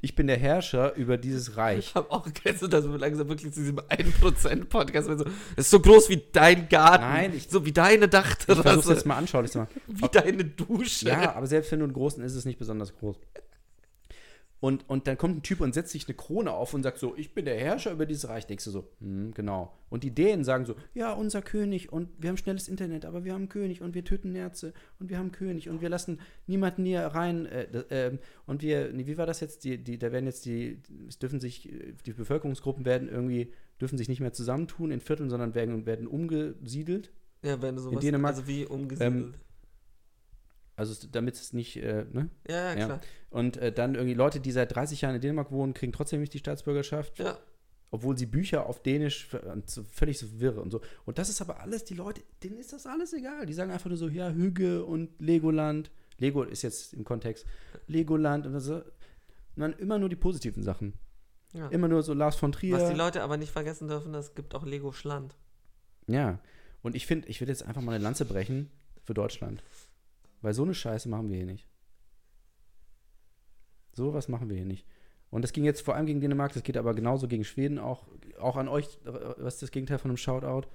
ich 0.00 0.14
bin 0.14 0.26
der 0.28 0.36
Herrscher 0.36 0.94
über 0.94 1.16
dieses 1.16 1.56
Reich. 1.56 1.78
Ich 1.90 1.94
habe 1.94 2.10
auch, 2.10 2.26
kennst 2.32 2.62
du 2.62 2.68
das 2.68 2.84
so 2.84 2.96
langsam 2.96 3.28
wirklich 3.28 3.52
zu 3.52 3.60
diesem 3.60 3.78
1%-Podcast? 3.80 5.06
So, 5.08 5.14
das 5.24 5.26
ist 5.56 5.70
so 5.70 5.80
groß 5.80 6.08
wie 6.08 6.22
dein 6.32 6.68
Garten. 6.68 7.04
Nein, 7.04 7.32
ich- 7.34 7.48
so 7.48 7.64
wie 7.64 7.72
deine 7.72 8.04
Ich 8.06 8.10
versuch's 8.10 8.44
Dachterrasse. 8.46 8.92
jetzt 8.94 9.06
mal 9.06 9.16
anschaulich 9.16 9.50
zu 9.50 9.58
machen. 9.58 9.80
wie 9.88 10.08
deine 10.08 10.44
Dusche. 10.44 11.08
Ja, 11.08 11.34
aber 11.34 11.46
selbst 11.46 11.72
wenn 11.72 11.80
du 11.80 11.84
einen 11.86 11.94
großen 11.94 12.22
ist, 12.24 12.32
ist 12.32 12.38
es 12.38 12.44
nicht 12.44 12.58
besonders 12.58 12.94
groß. 12.96 13.16
Und, 14.60 14.88
und 14.88 15.06
dann 15.06 15.16
kommt 15.16 15.36
ein 15.36 15.42
Typ 15.42 15.60
und 15.60 15.72
setzt 15.72 15.92
sich 15.92 16.08
eine 16.08 16.16
Krone 16.16 16.50
auf 16.50 16.74
und 16.74 16.82
sagt 16.82 16.98
so, 16.98 17.14
ich 17.16 17.32
bin 17.32 17.44
der 17.44 17.56
Herrscher 17.56 17.92
über 17.92 18.06
dieses 18.06 18.28
Reich. 18.28 18.46
Denkst 18.46 18.64
du 18.64 18.70
so, 18.70 18.88
hm, 19.00 19.32
genau. 19.32 19.72
Und 19.88 20.02
die 20.02 20.10
Dänen 20.10 20.44
sagen 20.44 20.64
so, 20.64 20.74
ja, 20.94 21.12
unser 21.12 21.42
König 21.42 21.92
und 21.92 22.08
wir 22.18 22.30
haben 22.30 22.36
schnelles 22.36 22.66
Internet, 22.66 23.04
aber 23.04 23.24
wir 23.24 23.34
haben 23.34 23.42
einen 23.42 23.48
König 23.48 23.82
und 23.82 23.94
wir 23.94 24.04
töten 24.04 24.32
Nerze 24.32 24.74
und 24.98 25.10
wir 25.10 25.18
haben 25.18 25.26
einen 25.26 25.32
König 25.32 25.68
und 25.68 25.80
wir 25.80 25.88
lassen 25.88 26.20
niemanden 26.46 26.84
hier 26.84 27.02
rein. 27.02 27.46
Äh, 27.46 27.84
ähm, 27.90 28.18
und 28.46 28.62
wir, 28.62 28.92
nee, 28.92 29.06
wie 29.06 29.16
war 29.16 29.26
das 29.26 29.40
jetzt? 29.40 29.62
Die, 29.62 29.78
die, 29.78 29.96
da 29.96 30.10
werden 30.10 30.26
jetzt 30.26 30.44
die, 30.44 30.82
es 31.08 31.20
dürfen 31.20 31.38
sich, 31.38 31.72
äh, 31.72 31.94
die 32.04 32.12
Bevölkerungsgruppen 32.12 32.84
werden 32.84 33.08
irgendwie, 33.08 33.52
dürfen 33.80 33.96
sich 33.96 34.08
nicht 34.08 34.20
mehr 34.20 34.32
zusammentun 34.32 34.90
in 34.90 35.00
Vierteln, 35.00 35.30
sondern 35.30 35.54
werden, 35.54 35.86
werden 35.86 36.08
umgesiedelt. 36.08 37.12
Ja, 37.42 37.62
wenn 37.62 37.76
du 37.76 37.82
sowas, 37.82 38.00
Dänemark, 38.00 38.34
also 38.34 38.48
wie 38.48 38.66
umgesiedelt. 38.66 39.38
Also 40.78 41.08
damit 41.10 41.34
es 41.34 41.52
nicht, 41.52 41.76
äh, 41.76 42.04
ne? 42.12 42.30
ja, 42.48 42.56
ja, 42.72 42.78
ja. 42.78 42.84
klar. 42.86 43.00
Und 43.30 43.56
äh, 43.56 43.72
dann 43.72 43.94
irgendwie 43.94 44.14
Leute, 44.14 44.40
die 44.40 44.52
seit 44.52 44.74
30 44.74 45.00
Jahren 45.00 45.14
in 45.16 45.20
Dänemark 45.20 45.50
wohnen, 45.50 45.74
kriegen 45.74 45.92
trotzdem 45.92 46.20
nicht 46.20 46.32
die 46.32 46.38
Staatsbürgerschaft, 46.38 47.18
Ja. 47.18 47.36
obwohl 47.90 48.16
sie 48.16 48.26
Bücher 48.26 48.66
auf 48.66 48.82
Dänisch 48.82 49.28
so 49.66 49.82
völlig 49.90 50.18
so 50.18 50.40
wirr 50.40 50.56
und 50.62 50.70
so. 50.70 50.80
Und 51.04 51.18
das 51.18 51.28
ist 51.28 51.40
aber 51.40 51.60
alles, 51.60 51.84
die 51.84 51.94
Leute, 51.94 52.22
denen 52.42 52.58
ist 52.58 52.72
das 52.72 52.86
alles 52.86 53.12
egal. 53.12 53.44
Die 53.44 53.52
sagen 53.54 53.70
einfach 53.72 53.88
nur 53.90 53.98
so, 53.98 54.08
ja, 54.08 54.30
Hüge 54.30 54.84
und 54.84 55.10
Legoland. 55.20 55.90
Lego 56.18 56.42
ist 56.44 56.62
jetzt 56.62 56.94
im 56.94 57.04
Kontext. 57.04 57.44
Legoland 57.86 58.46
und 58.46 58.58
so. 58.60 58.76
Und 58.76 58.82
dann 59.56 59.72
immer 59.74 59.98
nur 59.98 60.08
die 60.08 60.16
positiven 60.16 60.62
Sachen. 60.62 60.94
ja. 61.52 61.68
Immer 61.68 61.88
nur 61.88 62.02
so 62.02 62.14
Lars 62.14 62.36
von 62.36 62.52
Trier. 62.52 62.76
Was 62.76 62.88
die 62.90 62.96
Leute 62.96 63.22
aber 63.22 63.36
nicht 63.36 63.50
vergessen 63.52 63.88
dürfen, 63.88 64.14
es 64.14 64.34
gibt 64.34 64.54
auch 64.54 64.64
Lego 64.64 64.92
Schland. 64.92 65.34
Ja. 66.06 66.38
Und 66.82 66.94
ich 66.94 67.04
finde, 67.06 67.26
ich 67.28 67.40
würde 67.40 67.50
jetzt 67.52 67.64
einfach 67.64 67.82
mal 67.82 67.94
eine 67.96 68.04
Lanze 68.04 68.24
brechen 68.24 68.70
für 69.02 69.14
Deutschland. 69.14 69.62
Weil 70.42 70.54
so 70.54 70.62
eine 70.62 70.74
Scheiße 70.74 71.08
machen 71.08 71.30
wir 71.30 71.36
hier 71.36 71.46
nicht. 71.46 71.66
So 73.92 74.14
was 74.14 74.28
machen 74.28 74.48
wir 74.48 74.56
hier 74.56 74.66
nicht. 74.66 74.86
Und 75.30 75.42
das 75.42 75.52
ging 75.52 75.64
jetzt 75.64 75.82
vor 75.82 75.94
allem 75.94 76.06
gegen 76.06 76.20
Dänemark, 76.20 76.52
das 76.54 76.62
geht 76.62 76.76
aber 76.76 76.94
genauso 76.94 77.28
gegen 77.28 77.44
Schweden 77.44 77.78
auch. 77.78 78.06
Auch 78.38 78.56
an 78.56 78.68
euch, 78.68 78.98
was 79.04 79.54
ist 79.54 79.62
das 79.62 79.70
Gegenteil 79.70 79.98
von 79.98 80.10
einem 80.10 80.16
Shoutout? 80.16 80.68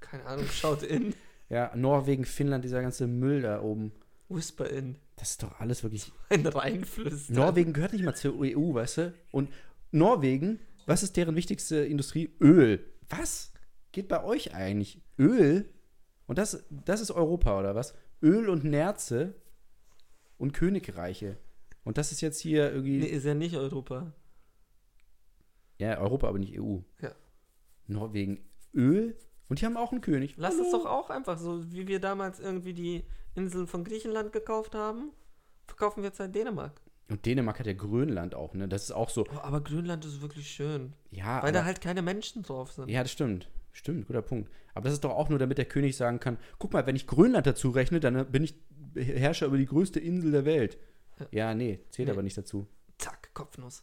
Keine 0.00 0.24
Ahnung, 0.24 0.46
schaut 0.46 0.82
in. 0.82 1.14
Ja, 1.50 1.74
Norwegen, 1.74 2.26
Finnland, 2.26 2.62
dieser 2.62 2.82
ganze 2.82 3.06
Müll 3.06 3.40
da 3.40 3.62
oben. 3.62 3.92
Whisper 4.28 4.68
in. 4.68 4.96
Das 5.16 5.30
ist 5.30 5.42
doch 5.42 5.58
alles 5.60 5.82
wirklich. 5.82 6.12
Ein 6.28 6.46
Reinflüstern. 6.46 7.36
Norwegen 7.36 7.72
gehört 7.72 7.94
nicht 7.94 8.04
mal 8.04 8.14
zur 8.14 8.34
EU, 8.38 8.74
weißt 8.74 8.98
du? 8.98 9.14
Und 9.30 9.50
Norwegen, 9.90 10.60
was 10.84 11.02
ist 11.02 11.16
deren 11.16 11.36
wichtigste 11.36 11.76
Industrie? 11.76 12.36
Öl. 12.40 12.84
Was? 13.08 13.52
Geht 13.92 14.08
bei 14.08 14.22
euch 14.22 14.54
eigentlich? 14.54 15.00
Öl? 15.18 15.70
Und 16.28 16.38
das, 16.38 16.64
das 16.70 17.00
ist 17.00 17.10
Europa, 17.10 17.58
oder 17.58 17.74
was? 17.74 17.94
Öl 18.22 18.48
und 18.48 18.62
Nerze 18.62 19.34
und 20.36 20.52
Königreiche. 20.52 21.36
Und 21.84 21.98
das 21.98 22.12
ist 22.12 22.20
jetzt 22.20 22.38
hier 22.38 22.70
irgendwie. 22.70 22.98
Nee, 22.98 23.06
ist 23.06 23.24
ja 23.24 23.34
nicht 23.34 23.56
Europa. 23.56 24.12
Ja, 25.78 25.98
Europa, 25.98 26.28
aber 26.28 26.38
nicht 26.38 26.60
EU. 26.60 26.78
Ja. 27.00 27.12
Norwegen, 27.86 28.44
Öl? 28.74 29.16
Und 29.48 29.60
die 29.60 29.66
haben 29.66 29.76
auch 29.76 29.90
einen 29.92 30.02
König. 30.02 30.34
Lass 30.36 30.54
Hallo. 30.54 30.64
es 30.66 30.72
doch 30.72 30.84
auch 30.84 31.08
einfach 31.10 31.38
so, 31.38 31.72
wie 31.72 31.88
wir 31.88 31.98
damals 32.00 32.40
irgendwie 32.40 32.74
die 32.74 33.04
Inseln 33.34 33.66
von 33.66 33.84
Griechenland 33.84 34.32
gekauft 34.32 34.74
haben, 34.74 35.12
verkaufen 35.66 36.02
wir 36.02 36.08
jetzt 36.08 36.20
halt 36.20 36.34
Dänemark. 36.34 36.80
Und 37.08 37.24
Dänemark 37.24 37.58
hat 37.58 37.66
ja 37.66 37.72
Grönland 37.72 38.34
auch, 38.34 38.52
ne? 38.52 38.68
Das 38.68 38.82
ist 38.82 38.92
auch 38.92 39.08
so. 39.08 39.24
Oh, 39.34 39.38
aber 39.40 39.62
Grönland 39.62 40.04
ist 40.04 40.20
wirklich 40.20 40.50
schön. 40.50 40.92
Ja, 41.10 41.42
Weil 41.42 41.52
da 41.52 41.64
halt 41.64 41.80
keine 41.80 42.02
Menschen 42.02 42.42
drauf 42.42 42.72
sind. 42.72 42.90
ja 42.90 43.02
das 43.02 43.12
stimmt. 43.12 43.48
Stimmt, 43.72 44.06
guter 44.06 44.22
Punkt. 44.22 44.50
Aber 44.74 44.84
das 44.84 44.94
ist 44.94 45.04
doch 45.04 45.10
auch 45.10 45.28
nur, 45.28 45.38
damit 45.38 45.58
der 45.58 45.64
König 45.64 45.96
sagen 45.96 46.20
kann, 46.20 46.38
guck 46.58 46.72
mal, 46.72 46.86
wenn 46.86 46.96
ich 46.96 47.06
Grönland 47.06 47.46
dazu 47.46 47.70
rechne, 47.70 48.00
dann 48.00 48.30
bin 48.30 48.44
ich 48.44 48.54
Herrscher 48.94 49.46
über 49.46 49.58
die 49.58 49.66
größte 49.66 50.00
Insel 50.00 50.30
der 50.32 50.44
Welt. 50.44 50.78
Ja, 51.30 51.54
nee, 51.54 51.80
zählt 51.90 52.08
Nee. 52.08 52.12
aber 52.12 52.22
nicht 52.22 52.38
dazu. 52.38 52.66
Zack, 52.98 53.32
Kopfnuss. 53.34 53.82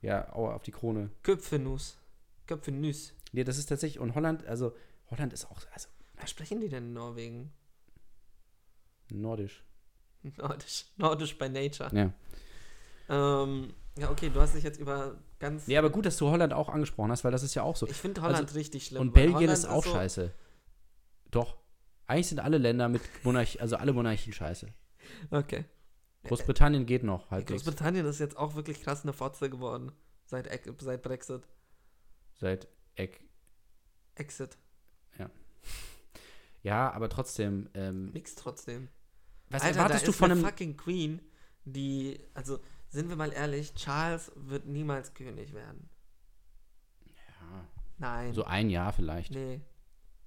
Ja, 0.00 0.32
aua, 0.34 0.54
auf 0.54 0.62
die 0.62 0.70
Krone. 0.70 1.10
Köpfenuss. 1.22 1.98
Köpfenüs. 2.46 3.14
Nee, 3.32 3.44
das 3.44 3.58
ist 3.58 3.66
tatsächlich, 3.66 4.00
und 4.00 4.14
Holland, 4.14 4.46
also, 4.46 4.74
Holland 5.10 5.32
ist 5.32 5.44
auch, 5.46 5.60
also, 5.72 5.88
Was 6.16 6.30
sprechen 6.30 6.60
die 6.60 6.68
denn 6.68 6.84
in 6.88 6.92
Norwegen? 6.94 7.52
nordisch. 9.12 9.64
Nordisch. 10.22 10.86
Nordisch 10.96 11.36
by 11.38 11.48
nature. 11.48 11.90
Ja. 11.94 12.12
Ähm, 13.42 13.74
ja, 13.98 14.10
okay, 14.10 14.30
du 14.30 14.40
hast 14.40 14.54
dich 14.54 14.64
jetzt 14.64 14.78
über 14.78 15.18
ganz. 15.38 15.66
Nee, 15.66 15.76
aber 15.76 15.90
gut, 15.90 16.06
dass 16.06 16.16
du 16.16 16.30
Holland 16.30 16.52
auch 16.52 16.68
angesprochen 16.68 17.10
hast, 17.10 17.24
weil 17.24 17.32
das 17.32 17.42
ist 17.42 17.54
ja 17.54 17.62
auch 17.62 17.76
so. 17.76 17.86
Ich 17.86 17.96
finde 17.96 18.22
Holland 18.22 18.54
richtig 18.54 18.86
schlimm. 18.86 19.02
Und 19.02 19.12
Belgien 19.12 19.34
Holland 19.34 19.52
ist 19.52 19.66
auch 19.66 19.84
so, 19.84 19.92
scheiße. 19.92 20.32
Doch. 21.30 21.56
Eigentlich 22.06 22.28
sind 22.28 22.40
alle 22.40 22.58
Länder 22.58 22.88
mit 22.88 23.02
Monarchie, 23.24 23.60
also 23.60 23.76
alle 23.76 23.92
Monarchien 23.92 24.32
scheiße. 24.32 24.66
Okay. 25.30 25.64
Großbritannien 26.24 26.84
geht 26.84 27.04
noch 27.04 27.30
halbwegs. 27.30 27.62
Großbritannien 27.62 28.04
ist 28.04 28.18
jetzt 28.18 28.36
auch 28.36 28.54
wirklich 28.54 28.82
krass 28.82 29.02
eine 29.04 29.12
Fotze 29.12 29.48
geworden. 29.48 29.92
Seit, 30.24 30.48
seit 30.80 31.02
Brexit. 31.02 31.42
Seit 32.34 32.68
Eck. 32.96 33.20
Exit. 34.16 34.58
Ja, 36.62 36.90
aber 36.92 37.08
trotzdem, 37.08 37.68
ähm, 37.74 38.10
Nix 38.12 38.34
trotzdem. 38.34 38.88
was 39.48 39.62
Alter, 39.62 39.78
erwartest 39.78 40.02
da 40.02 40.06
du 40.06 40.10
ist 40.10 40.18
von 40.18 40.30
eine 40.30 40.40
einem. 40.40 40.48
fucking 40.48 40.76
Queen, 40.76 41.22
die, 41.64 42.20
also 42.34 42.58
sind 42.90 43.08
wir 43.08 43.16
mal 43.16 43.32
ehrlich, 43.32 43.74
Charles 43.74 44.30
wird 44.36 44.66
niemals 44.66 45.14
König 45.14 45.54
werden. 45.54 45.88
Ja, 47.06 47.66
Nein. 47.98 48.34
so 48.34 48.44
ein 48.44 48.68
Jahr 48.70 48.92
vielleicht. 48.92 49.32
Nee. 49.32 49.60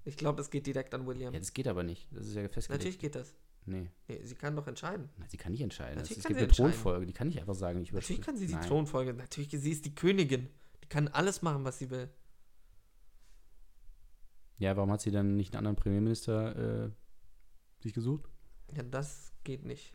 Ich 0.04 0.16
glaube, 0.16 0.40
es 0.42 0.50
geht 0.50 0.66
direkt 0.66 0.92
an 0.94 1.06
William. 1.06 1.32
Ja, 1.32 1.38
das 1.38 1.52
geht 1.52 1.66
aber 1.66 1.82
nicht. 1.82 2.08
Das 2.10 2.26
ist 2.26 2.34
ja 2.34 2.46
festgelegt. 2.48 2.70
Natürlich 2.82 2.98
geht 2.98 3.14
das. 3.14 3.34
Nee. 3.66 3.90
Nee, 4.08 4.20
sie 4.24 4.34
kann 4.34 4.54
doch 4.54 4.66
entscheiden. 4.66 5.08
Na, 5.16 5.26
Sie 5.26 5.38
kann 5.38 5.52
nicht 5.52 5.62
entscheiden. 5.62 5.96
Natürlich 5.96 6.18
es 6.18 6.24
kann 6.24 6.36
gibt 6.36 6.54
sie 6.54 6.62
eine. 6.62 6.70
Thronfolge, 6.72 7.06
die 7.06 7.14
kann 7.14 7.28
nicht 7.28 7.40
einfach 7.40 7.54
sagen, 7.54 7.80
ich 7.80 7.92
Natürlich 7.92 8.20
kann 8.20 8.36
sie 8.36 8.46
die 8.46 8.52
Nein. 8.54 8.66
Thronfolge. 8.66 9.14
Natürlich, 9.14 9.50
sie 9.50 9.70
ist 9.70 9.86
die 9.86 9.94
Königin. 9.94 10.50
Die 10.82 10.88
kann 10.88 11.08
alles 11.08 11.40
machen, 11.40 11.64
was 11.64 11.78
sie 11.78 11.88
will. 11.88 12.10
Ja, 14.58 14.76
warum 14.76 14.90
hat 14.92 15.00
sie 15.00 15.10
dann 15.10 15.36
nicht 15.36 15.54
einen 15.54 15.66
anderen 15.66 15.76
Premierminister 15.76 16.84
äh, 16.84 16.90
sich 17.80 17.94
gesucht? 17.94 18.28
Ja, 18.74 18.82
das 18.82 19.32
geht 19.44 19.64
nicht. 19.64 19.94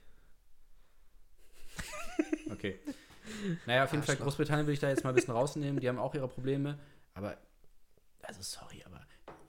Okay. 2.59 2.77
Naja, 3.65 3.85
auf 3.85 3.91
jeden 3.93 4.03
Fall. 4.03 4.17
Großbritannien 4.17 4.67
will 4.67 4.73
ich 4.73 4.79
da 4.79 4.89
jetzt 4.89 5.03
mal 5.03 5.11
ein 5.11 5.15
bisschen 5.15 5.33
rausnehmen. 5.33 5.79
Die 5.79 5.87
haben 5.87 5.97
auch 5.97 6.13
ihre 6.13 6.27
Probleme. 6.27 6.77
Aber, 7.13 7.37
also 8.21 8.41
sorry, 8.41 8.83
aber 8.85 8.99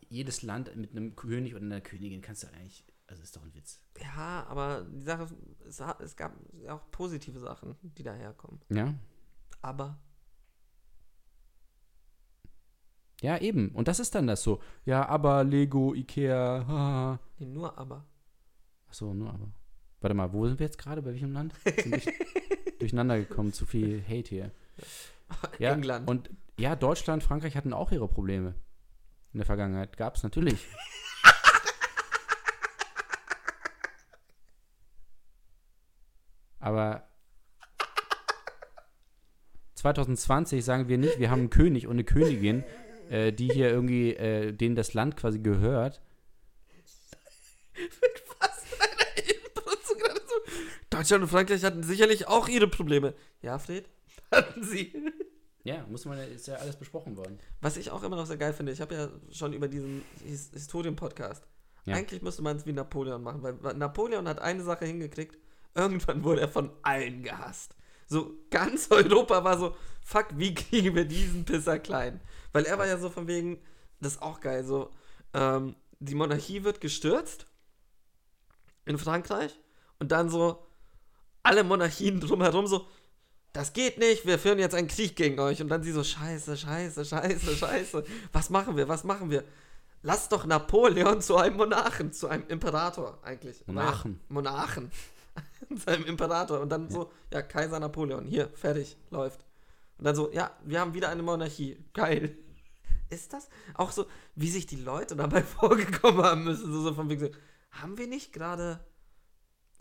jedes 0.09 0.43
Land 0.43 0.75
mit 0.77 0.93
einem 0.93 1.17
König 1.17 1.55
oder 1.55 1.65
einer 1.65 1.81
Königin 1.81 2.21
kannst 2.21 2.45
du 2.45 2.47
eigentlich, 2.49 2.85
also 3.09 3.23
ist 3.23 3.35
doch 3.37 3.43
ein 3.43 3.53
Witz. 3.55 3.81
Ja, 4.01 4.47
aber 4.49 4.87
die 4.89 5.03
Sache, 5.03 5.27
es, 5.67 5.81
es 5.81 6.17
gab 6.17 6.37
auch 6.69 6.89
positive 6.93 7.41
Sachen, 7.41 7.75
die 7.83 8.03
daherkommen. 8.03 8.61
Ja. 8.71 8.95
Aber 9.61 9.99
Ja, 13.23 13.39
eben. 13.39 13.71
Und 13.71 13.89
das 13.89 14.01
ist 14.01 14.15
dann 14.15 14.27
das 14.27 14.43
so. 14.43 14.61
Ja, 14.85 15.07
aber 15.07 15.45
Lego, 15.45 15.95
Ikea, 15.95 16.65
haha. 16.67 17.21
nee, 17.39 17.47
nur 17.47 17.77
aber. 17.77 18.07
Achso, 18.89 19.13
nur 19.13 19.29
aber. 19.29 19.53
Warte 20.01 20.15
mal, 20.15 20.33
wo 20.33 20.47
sind 20.47 20.59
wir 20.59 20.67
jetzt 20.67 20.79
gerade? 20.79 21.03
Bei 21.03 21.11
welchem 21.11 21.33
Land? 21.33 21.55
Durcheinander 22.81 23.19
gekommen, 23.19 23.53
zu 23.53 23.67
viel 23.67 24.03
Hate 24.03 24.29
hier. 24.29 24.51
Ja, 25.61 25.75
England. 25.75 26.09
Und 26.09 26.29
ja, 26.59 26.75
Deutschland, 26.75 27.23
Frankreich 27.23 27.55
hatten 27.55 27.73
auch 27.73 27.93
ihre 27.93 28.09
Probleme. 28.09 28.57
In 29.33 29.39
der 29.39 29.47
Vergangenheit. 29.47 29.97
Gab 29.97 30.17
es 30.17 30.25
natürlich. 30.25 30.67
Aber 36.59 37.09
2020 39.77 40.65
sagen 40.65 40.89
wir 40.89 40.99
nicht, 40.99 41.21
wir 41.21 41.31
haben 41.31 41.41
einen 41.41 41.51
König 41.51 41.87
und 41.87 41.93
eine 41.93 42.03
Königin, 42.05 42.65
äh, 43.09 43.33
die 43.33 43.49
hier 43.49 43.71
irgendwie, 43.71 44.15
äh, 44.15 44.53
denen 44.53 44.75
das 44.77 44.93
Land 44.95 45.17
quasi 45.17 45.39
gehört. 45.39 46.03
Was 48.41 48.65
für 48.65 48.83
eine 48.83 48.93
Inbrunst 49.29 49.99
gerade 49.99 50.21
so. 50.27 50.35
Deutschland 51.01 51.23
und 51.23 51.31
Frankreich 51.31 51.65
hatten 51.65 51.83
sicherlich 51.83 52.29
auch 52.29 52.47
ihre 52.47 52.69
Probleme. 52.69 53.15
Ja, 53.41 53.59
Fred? 53.59 53.89
Hatten 54.31 54.63
sie. 54.63 54.93
Ja, 55.65 55.87
muss 55.89 56.05
man, 56.05 56.19
ist 56.19 56.47
ja 56.47 56.57
alles 56.57 56.77
besprochen 56.77 57.17
worden. 57.17 57.39
Was 57.63 57.79
ich 57.79 57.91
auch 57.91 58.03
immer 58.03 58.17
noch 58.17 58.27
sehr 58.27 58.37
geil 58.37 58.53
finde, 58.53 58.73
ich 58.73 58.83
habe 58.83 58.95
ja 58.95 59.09
schon 59.33 59.55
über 59.55 59.67
diesen 59.67 60.03
His 60.27 60.51
Historien-Podcast. 60.53 61.43
Ja. 61.87 61.95
Eigentlich 61.95 62.21
müsste 62.21 62.43
man 62.43 62.59
es 62.59 62.67
wie 62.67 62.75
Napoleon 62.75 63.23
machen, 63.23 63.43
weil 63.43 63.55
Napoleon 63.75 64.29
hat 64.29 64.41
eine 64.41 64.63
Sache 64.63 64.85
hingekriegt. 64.85 65.39
Irgendwann 65.75 66.23
wurde 66.23 66.43
er 66.43 66.49
von 66.49 66.71
allen 66.83 67.23
gehasst. 67.23 67.77
So 68.07 68.35
ganz 68.51 68.89
Europa 68.91 69.43
war 69.43 69.59
so, 69.59 69.75
fuck, 70.05 70.27
wie 70.35 70.53
kriegen 70.53 70.95
wir 70.95 71.07
diesen 71.07 71.47
Pisser 71.47 71.79
klein? 71.79 72.21
Weil 72.53 72.67
er 72.67 72.77
war 72.77 72.87
ja 72.87 72.99
so 72.99 73.09
von 73.09 73.27
wegen, 73.27 73.59
das 74.01 74.17
ist 74.17 74.23
auch 74.23 74.41
geil, 74.41 74.65
so, 74.65 74.91
ähm, 75.33 75.77
die 75.99 76.15
Monarchie 76.15 76.63
wird 76.63 76.83
gestürzt 76.83 77.47
in 78.85 78.99
Frankreich 78.99 79.59
und 79.99 80.13
dann 80.13 80.29
so 80.29 80.67
alle 81.43 81.65
Monarchien 81.65 82.21
drumherum 82.21 82.67
so, 82.67 82.87
das 83.53 83.73
geht 83.73 83.99
nicht, 83.99 84.27
wir 84.27 84.39
führen 84.39 84.59
jetzt 84.59 84.75
einen 84.75 84.89
Krieg 84.89 85.17
gegen 85.17 85.39
euch. 85.41 85.61
Und 85.61 85.69
dann 85.69 85.83
sie 85.83 85.93
so, 85.93 86.05
scheiße, 86.05 86.57
scheiße, 86.57 87.05
scheiße, 87.05 87.57
scheiße. 87.57 88.05
Was 88.33 88.51
machen 88.51 88.77
wir, 88.77 88.89
was 88.89 89.05
machen 89.05 89.31
wir? 89.31 89.45
Lass 90.03 90.29
doch 90.29 90.47
Napoleon 90.47 91.21
zu 91.21 91.37
einem 91.37 91.57
Monarchen, 91.57 92.13
zu 92.13 92.29
einem 92.29 92.47
Imperator 92.49 93.19
eigentlich. 93.23 93.67
Monarchen. 93.67 94.21
Monarchen. 94.29 94.91
zu 95.79 95.91
einem 95.91 96.07
Imperator. 96.07 96.61
Und 96.61 96.71
dann 96.71 96.89
so, 96.91 97.13
ja, 97.33 97.43
Kaiser 97.43 97.81
Napoleon, 97.81 98.25
hier, 98.25 98.49
fertig, 98.51 98.97
läuft. 99.11 99.45
Und 99.99 100.05
dann 100.05 100.15
so, 100.15 100.33
ja, 100.33 100.51
wir 100.65 100.81
haben 100.81 100.95
wieder 100.95 101.09
eine 101.11 101.23
Monarchie. 101.23 101.85
Geil. 101.93 102.37
Ist 103.11 103.33
das 103.33 103.49
auch 103.75 103.91
so, 103.91 104.07
wie 104.37 104.51
sich 104.51 104.67
die 104.67 104.77
Leute 104.77 105.17
dabei 105.17 105.43
vorgekommen 105.61 106.23
haben 106.23 106.45
müssen? 106.45 106.73
So, 106.73 106.81
so 106.83 106.95
von 106.95 107.11
wegen 107.11 107.21
so, 107.21 107.31
haben 107.73 107.99
wir 107.99 108.07
nicht 108.07 108.33
gerade, 108.33 108.81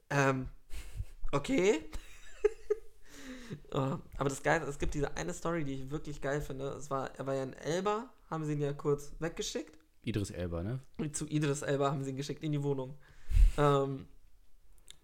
ähm, 0.10 0.50
okay. 1.32 1.82
Oh, 3.74 3.98
aber 4.18 4.30
das 4.30 4.44
Geile, 4.44 4.65
es 4.65 4.78
gibt 4.78 4.94
diese 4.94 5.15
eine 5.18 5.34
Story, 5.34 5.63
die 5.63 5.74
ich 5.74 5.89
wirklich 5.92 6.22
geil 6.22 6.39
finde. 6.42 6.70
Es 6.70 6.89
war, 6.92 7.10
er 7.18 7.26
war 7.26 7.34
ja 7.34 7.44
in 7.44 7.54
Elba, 7.54 8.10
haben 8.30 8.46
sie 8.46 8.54
ihn 8.54 8.62
ja 8.62 8.74
kurz 8.74 9.12
weggeschickt. 9.20 9.76
Idris 10.04 10.30
Elba, 10.30 10.62
ne? 10.62 10.80
Zu 11.13 11.26
Idris 11.28 11.63
Elba 11.63 11.92
haben 11.92 12.04
sie 12.04 12.12
ihn 12.12 12.15
geschickt 12.18 12.44
in 12.44 12.52
die 12.52 12.62
Wohnung. 12.63 12.96
Ähm, 13.58 14.08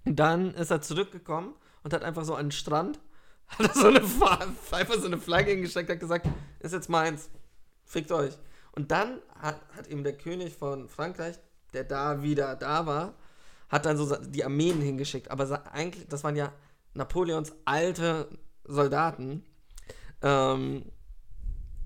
dann 0.03 0.53
ist 0.53 0.69
er 0.71 0.81
zurückgekommen 0.81 1.55
und 1.83 1.93
hat 1.93 2.03
einfach 2.03 2.23
so 2.23 2.35
an 2.35 2.47
den 2.47 2.51
Strand, 2.51 2.99
hat 3.47 3.67
er 3.67 3.73
so 3.73 3.87
eine, 3.87 4.01
Fa- 4.01 4.47
einfach 4.71 4.95
so 4.99 5.07
eine 5.07 5.17
Flagge 5.17 5.51
hingesteckt, 5.51 5.89
hat 5.89 5.99
gesagt, 5.99 6.27
ist 6.59 6.73
jetzt 6.73 6.89
meins, 6.89 7.29
fickt 7.83 8.11
euch. 8.11 8.37
Und 8.73 8.91
dann 8.91 9.21
hat, 9.39 9.59
hat 9.75 9.87
ihm 9.87 10.03
der 10.03 10.17
König 10.17 10.55
von 10.55 10.87
Frankreich, 10.87 11.35
der 11.73 11.83
da 11.83 12.21
wieder 12.21 12.55
da 12.55 12.85
war, 12.85 13.15
hat 13.69 13.85
dann 13.85 13.97
so 13.97 14.15
die 14.15 14.43
Armeen 14.43 14.81
hingeschickt. 14.81 15.31
Aber 15.31 15.71
eigentlich, 15.71 16.07
das 16.07 16.23
waren 16.23 16.35
ja 16.35 16.53
Napoleons 16.93 17.53
alte 17.65 18.29
Soldaten. 18.63 19.43
Ähm, 20.21 20.85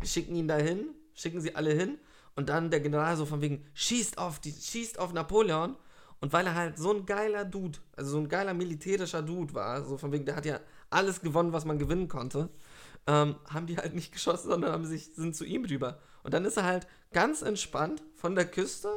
schicken 0.03 0.35
ihn 0.35 0.47
dahin, 0.47 0.89
schicken 1.13 1.41
sie 1.41 1.55
alle 1.55 1.73
hin 1.73 1.97
und 2.35 2.49
dann 2.49 2.71
der 2.71 2.79
General 2.79 3.17
so 3.17 3.25
von 3.25 3.41
wegen 3.41 3.65
schießt 3.73 4.17
auf 4.17 4.39
die 4.39 4.53
schießt 4.53 4.99
auf 4.99 5.13
Napoleon 5.13 5.75
und 6.21 6.31
weil 6.33 6.45
er 6.45 6.55
halt 6.55 6.77
so 6.77 6.93
ein 6.93 7.05
geiler 7.05 7.45
Dude, 7.45 7.79
also 7.95 8.11
so 8.11 8.17
ein 8.17 8.29
geiler 8.29 8.53
militärischer 8.53 9.21
Dude 9.21 9.53
war, 9.53 9.83
so 9.83 9.97
von 9.97 10.11
wegen 10.11 10.25
der 10.25 10.35
hat 10.35 10.45
ja 10.45 10.59
alles 10.89 11.21
gewonnen, 11.21 11.53
was 11.53 11.65
man 11.65 11.79
gewinnen 11.79 12.07
konnte, 12.07 12.49
ähm, 13.07 13.35
haben 13.49 13.67
die 13.67 13.77
halt 13.77 13.93
nicht 13.93 14.11
geschossen, 14.13 14.49
sondern 14.49 14.71
haben 14.71 14.85
sich 14.85 15.13
sind 15.15 15.35
zu 15.35 15.43
ihm 15.43 15.65
rüber 15.65 15.99
und 16.23 16.33
dann 16.33 16.45
ist 16.45 16.57
er 16.57 16.63
halt 16.63 16.87
ganz 17.11 17.41
entspannt 17.41 18.01
von 18.15 18.35
der 18.35 18.45
Küste 18.45 18.89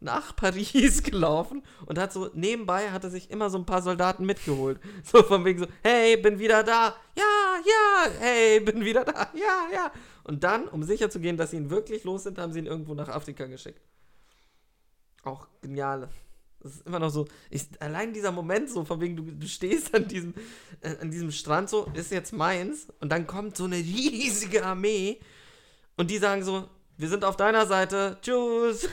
nach 0.00 0.34
Paris 0.34 1.02
gelaufen 1.02 1.62
und 1.86 1.98
hat 1.98 2.12
so, 2.12 2.30
nebenbei 2.34 2.90
hat 2.90 3.04
er 3.04 3.10
sich 3.10 3.30
immer 3.30 3.50
so 3.50 3.58
ein 3.58 3.66
paar 3.66 3.82
Soldaten 3.82 4.24
mitgeholt. 4.24 4.80
So 5.04 5.22
von 5.22 5.44
wegen 5.44 5.60
so, 5.60 5.66
hey, 5.82 6.16
bin 6.16 6.38
wieder 6.38 6.62
da. 6.62 6.94
Ja, 7.16 7.56
ja, 7.64 8.10
hey, 8.18 8.60
bin 8.60 8.84
wieder 8.84 9.04
da. 9.04 9.30
Ja, 9.34 9.68
ja. 9.72 9.92
Und 10.24 10.44
dann, 10.44 10.68
um 10.68 10.82
sicher 10.82 11.10
zu 11.10 11.20
gehen, 11.20 11.36
dass 11.36 11.50
sie 11.50 11.56
ihn 11.56 11.70
wirklich 11.70 12.04
los 12.04 12.24
sind, 12.24 12.38
haben 12.38 12.52
sie 12.52 12.60
ihn 12.60 12.66
irgendwo 12.66 12.94
nach 12.94 13.08
Afrika 13.08 13.46
geschickt. 13.46 13.80
Auch 15.24 15.48
genial. 15.60 16.08
Das 16.60 16.76
ist 16.76 16.86
immer 16.86 16.98
noch 16.98 17.10
so, 17.10 17.26
ich, 17.48 17.66
allein 17.80 18.12
dieser 18.12 18.32
Moment 18.32 18.68
so, 18.68 18.84
von 18.84 19.00
wegen, 19.00 19.16
du, 19.16 19.22
du 19.22 19.46
stehst 19.46 19.94
an 19.94 20.06
diesem, 20.06 20.34
äh, 20.82 20.96
an 21.00 21.10
diesem 21.10 21.32
Strand 21.32 21.70
so, 21.70 21.90
ist 21.94 22.10
jetzt 22.10 22.32
meins, 22.32 22.88
und 23.00 23.10
dann 23.10 23.26
kommt 23.26 23.56
so 23.56 23.64
eine 23.64 23.76
riesige 23.76 24.64
Armee 24.64 25.20
und 25.96 26.10
die 26.10 26.18
sagen 26.18 26.44
so, 26.44 26.68
wir 26.98 27.08
sind 27.08 27.24
auf 27.24 27.36
deiner 27.36 27.66
Seite, 27.66 28.18
tschüss. 28.20 28.88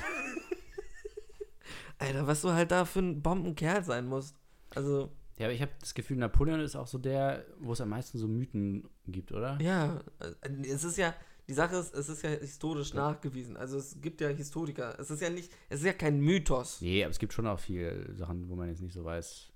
Alter, 2.00 2.28
was 2.28 2.42
du 2.42 2.52
halt 2.52 2.72
da 2.72 2.86
für 2.86 3.00
ein 3.00 3.22
Bombenkerl 3.22 3.84
sein 3.84 4.08
musst. 4.08 4.36
Also, 4.76 5.12
Ja, 5.38 5.46
aber 5.46 5.54
ich 5.54 5.62
habe 5.62 5.72
das 5.80 5.94
Gefühl, 5.94 6.18
Napoleon 6.18 6.60
ist 6.60 6.76
auch 6.76 6.88
so 6.88 6.98
der, 6.98 7.46
wo 7.60 7.74
es 7.74 7.82
am 7.82 7.90
meisten 7.90 8.18
so 8.18 8.28
Mythen 8.28 8.88
gibt, 9.08 9.32
oder? 9.32 9.58
ja, 9.62 10.02
äh, 10.20 10.50
es 10.68 10.84
ist 10.84 10.98
ja 10.98 11.14
Die 11.48 11.54
Sache 11.54 11.78
ist, 11.78 11.94
es 11.94 12.10
ist 12.10 12.24
ja 12.24 12.32
historisch 12.32 12.94
nachgewiesen. 12.94 13.56
Also 13.56 13.78
es 13.78 14.02
gibt 14.02 14.20
ja 14.20 14.28
Historiker. 14.28 15.00
Es 15.00 15.10
ist 15.10 15.22
ja 15.22 15.30
nicht, 15.30 15.52
es 15.70 15.80
ist 15.80 15.86
ja 15.86 15.94
kein 15.94 16.20
Mythos. 16.20 16.82
Nee, 16.82 17.04
aber 17.04 17.12
es 17.12 17.20
gibt 17.20 17.32
schon 17.34 17.48
auch 17.48 17.60
viele 17.60 18.14
Sachen, 18.16 18.50
wo 18.50 18.56
man 18.56 18.68
jetzt 18.68 18.82
nicht 18.82 18.94
so 18.94 19.06
weiß. 19.06 19.48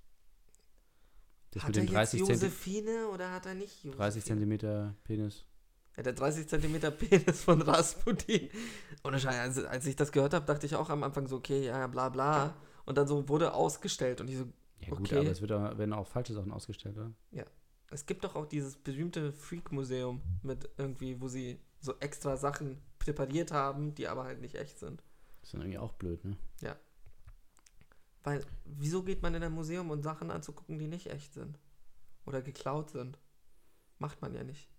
Das 1.50 1.62
hat 1.64 1.68
mit 1.68 1.76
er 1.76 1.82
jetzt 1.82 1.92
30, 1.92 2.20
Zenti 2.20 2.32
Josephine 2.32 3.08
oder 3.12 3.30
hat 3.30 3.44
er 3.44 3.54
nicht 3.54 3.84
Josephine? 3.84 3.96
30 3.96 4.24
Zentimeter 4.24 4.94
Penis. 5.04 5.44
Ja, 5.96 6.02
der 6.02 6.12
30 6.14 6.48
Zentimeter 6.48 6.90
Penis 6.90 7.44
von 7.44 7.60
Rasputin. 7.62 8.48
Scheiß, 9.04 9.26
also, 9.26 9.66
als 9.66 9.86
ich 9.86 9.96
das 9.96 10.12
gehört 10.12 10.32
habe, 10.32 10.46
dachte 10.46 10.64
ich 10.66 10.74
auch 10.76 10.88
am 10.90 11.02
Anfang 11.02 11.26
so, 11.26 11.36
okay, 11.36 11.66
ja, 11.66 11.86
bla 11.86 12.08
bla. 12.08 12.54
Und 12.86 12.98
dann 12.98 13.06
so 13.06 13.28
wurde 13.28 13.52
ausgestellt 13.54 14.20
und 14.20 14.28
ich 14.28 14.38
so, 14.38 14.46
Ja 14.80 14.90
gut, 14.90 15.00
Okay. 15.00 15.18
aber 15.18 15.30
es 15.30 15.40
wird 15.40 15.52
auch, 15.52 15.76
werden 15.78 15.92
auch 15.92 16.06
falsche 16.06 16.32
Sachen 16.34 16.52
ausgestellt, 16.52 16.96
oder? 16.96 17.12
es 17.90 18.06
gibt 18.06 18.24
doch 18.24 18.36
auch 18.36 18.46
dieses 18.46 18.76
berühmte 18.76 19.34
Freak-Museum 19.34 20.22
mit 20.42 20.66
irgendwie, 20.78 21.20
wo 21.20 21.28
sie 21.28 21.60
so 21.78 21.94
extra 21.98 22.38
Sachen 22.38 22.80
präpariert 22.98 23.52
haben, 23.52 23.94
die 23.94 24.08
aber 24.08 24.24
halt 24.24 24.40
nicht 24.40 24.54
echt 24.54 24.78
sind. 24.78 25.02
Das 25.40 25.48
ist 25.48 25.54
dann 25.54 25.60
irgendwie 25.60 25.78
auch 25.78 25.92
blöd, 25.92 26.24
ne? 26.24 26.38
Weil, 28.24 28.44
wieso 28.64 29.02
geht 29.02 29.22
man 29.22 29.34
in 29.34 29.42
ein 29.42 29.52
Museum 29.52 29.90
und 29.90 30.02
Sachen 30.02 30.30
anzugucken, 30.30 30.78
die 30.78 30.86
nicht 30.86 31.08
echt 31.10 31.34
sind? 31.34 31.58
Oder 32.24 32.40
geklaut 32.40 32.90
sind? 32.90 33.18
Macht 33.98 34.22
man 34.22 34.32
ja 34.34 34.44
nicht. 34.44 34.71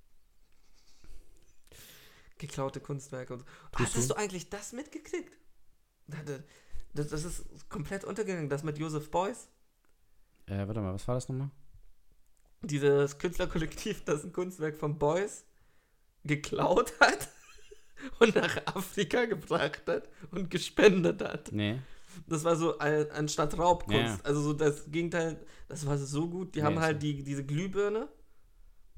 Geklaute 2.37 2.79
Kunstwerke 2.79 3.33
und 3.33 3.39
so. 3.39 3.45
Tust 3.71 3.91
Hattest 3.91 4.09
du? 4.09 4.13
du 4.13 4.19
eigentlich 4.19 4.49
das 4.49 4.73
mitgekriegt? 4.73 5.37
Das, 6.93 7.07
das, 7.07 7.23
ist 7.23 7.69
komplett 7.69 8.03
untergegangen. 8.03 8.49
Das 8.49 8.63
mit 8.63 8.77
Joseph 8.77 9.09
Beuys. 9.09 9.47
Äh, 10.45 10.67
warte 10.67 10.81
mal, 10.81 10.93
was 10.93 11.07
war 11.07 11.15
das 11.15 11.29
nochmal? 11.29 11.49
Dieses 12.61 13.17
Künstlerkollektiv, 13.17 14.03
das 14.05 14.23
ein 14.23 14.31
Kunstwerk 14.33 14.77
von 14.77 14.97
Beuys 14.99 15.45
geklaut 16.23 16.93
hat 16.99 17.29
und 18.19 18.35
nach 18.35 18.57
Afrika 18.67 19.25
gebracht 19.25 19.83
hat 19.87 20.09
und 20.31 20.49
gespendet 20.49 21.21
hat. 21.21 21.51
Nee. 21.51 21.79
Das 22.27 22.43
war 22.43 22.55
so 22.55 22.77
ein, 22.77 23.09
anstatt 23.11 23.57
Raubkunst. 23.57 23.97
Ja. 23.97 24.19
Also 24.23 24.41
so 24.41 24.53
das 24.53 24.89
Gegenteil, 24.91 25.45
das 25.67 25.85
war 25.85 25.97
so 25.97 26.29
gut. 26.29 26.55
Die 26.55 26.59
Nee, 26.59 26.65
haben 26.65 26.79
halt 26.79 27.01
die, 27.01 27.23
diese 27.23 27.43
Glühbirne, 27.45 28.07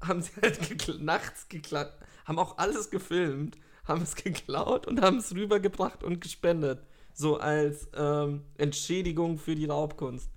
haben 0.00 0.20
sie 0.22 0.32
halt 0.42 0.60
gekla- 0.60 0.98
nachts 1.02 1.48
geklaut, 1.48 1.92
haben 2.26 2.38
auch 2.38 2.58
alles 2.58 2.90
gefilmt, 2.90 3.56
haben 3.84 4.02
es 4.02 4.14
geklaut 4.24 4.86
und 4.86 5.00
haben 5.00 5.16
es 5.18 5.34
rübergebracht 5.34 6.02
und 6.04 6.20
gespendet. 6.20 6.84
So 7.14 7.38
als 7.38 7.88
ähm, 7.94 8.42
Entschädigung 8.58 9.38
für 9.38 9.54
die 9.54 9.64
Raubkunst. 9.64 10.30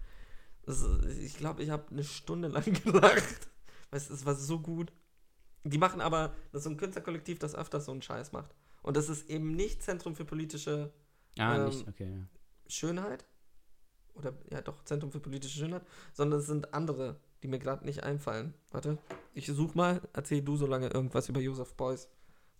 Ist- 0.65 0.85
ich 1.21 1.35
glaube, 1.37 1.61
ich 1.63 1.69
habe 1.71 1.91
eine 1.91 2.03
Stunde 2.05 2.47
lang 2.47 2.63
gelacht. 2.83 3.49
Weißt, 3.91 4.09
es 4.11 4.25
war 4.25 4.35
so 4.35 4.59
gut. 4.59 4.93
Die 5.65 5.77
machen 5.77 5.99
aber, 5.99 6.33
das 6.53 6.59
ist 6.59 6.63
so 6.63 6.69
ein 6.69 6.77
Künstlerkollektiv, 6.77 7.37
das 7.39 7.53
öfters 7.53 7.85
so 7.85 7.91
einen 7.91 8.01
Scheiß 8.01 8.31
macht. 8.31 8.55
Und 8.81 8.95
das 8.95 9.09
ist 9.09 9.29
eben 9.29 9.51
nicht 9.57 9.83
Zentrum 9.83 10.15
für 10.15 10.23
politische 10.23 10.93
Ah, 11.37 11.55
Ähm, 11.57 11.65
nicht, 11.65 11.87
okay. 11.87 12.09
Ja. 12.11 12.25
Schönheit. 12.67 13.25
Oder 14.13 14.33
ja 14.51 14.61
doch, 14.61 14.83
Zentrum 14.85 15.11
für 15.11 15.19
politische 15.19 15.59
Schönheit, 15.59 15.83
sondern 16.13 16.39
es 16.39 16.45
sind 16.47 16.73
andere, 16.73 17.19
die 17.43 17.47
mir 17.47 17.59
gerade 17.59 17.85
nicht 17.85 18.03
einfallen. 18.03 18.53
Warte, 18.71 18.97
ich 19.33 19.47
such 19.47 19.75
mal, 19.75 20.01
erzähl 20.13 20.41
du 20.41 20.55
so 20.55 20.65
lange 20.65 20.87
irgendwas 20.87 21.29
über 21.29 21.39
Joseph 21.39 21.73
Beuys. 21.75 22.09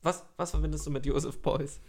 Was, 0.02 0.26
was 0.38 0.52
verbindest 0.52 0.86
du 0.88 0.92
mit 0.92 1.06
Joseph 1.06 1.42
Beuys? 1.42 1.82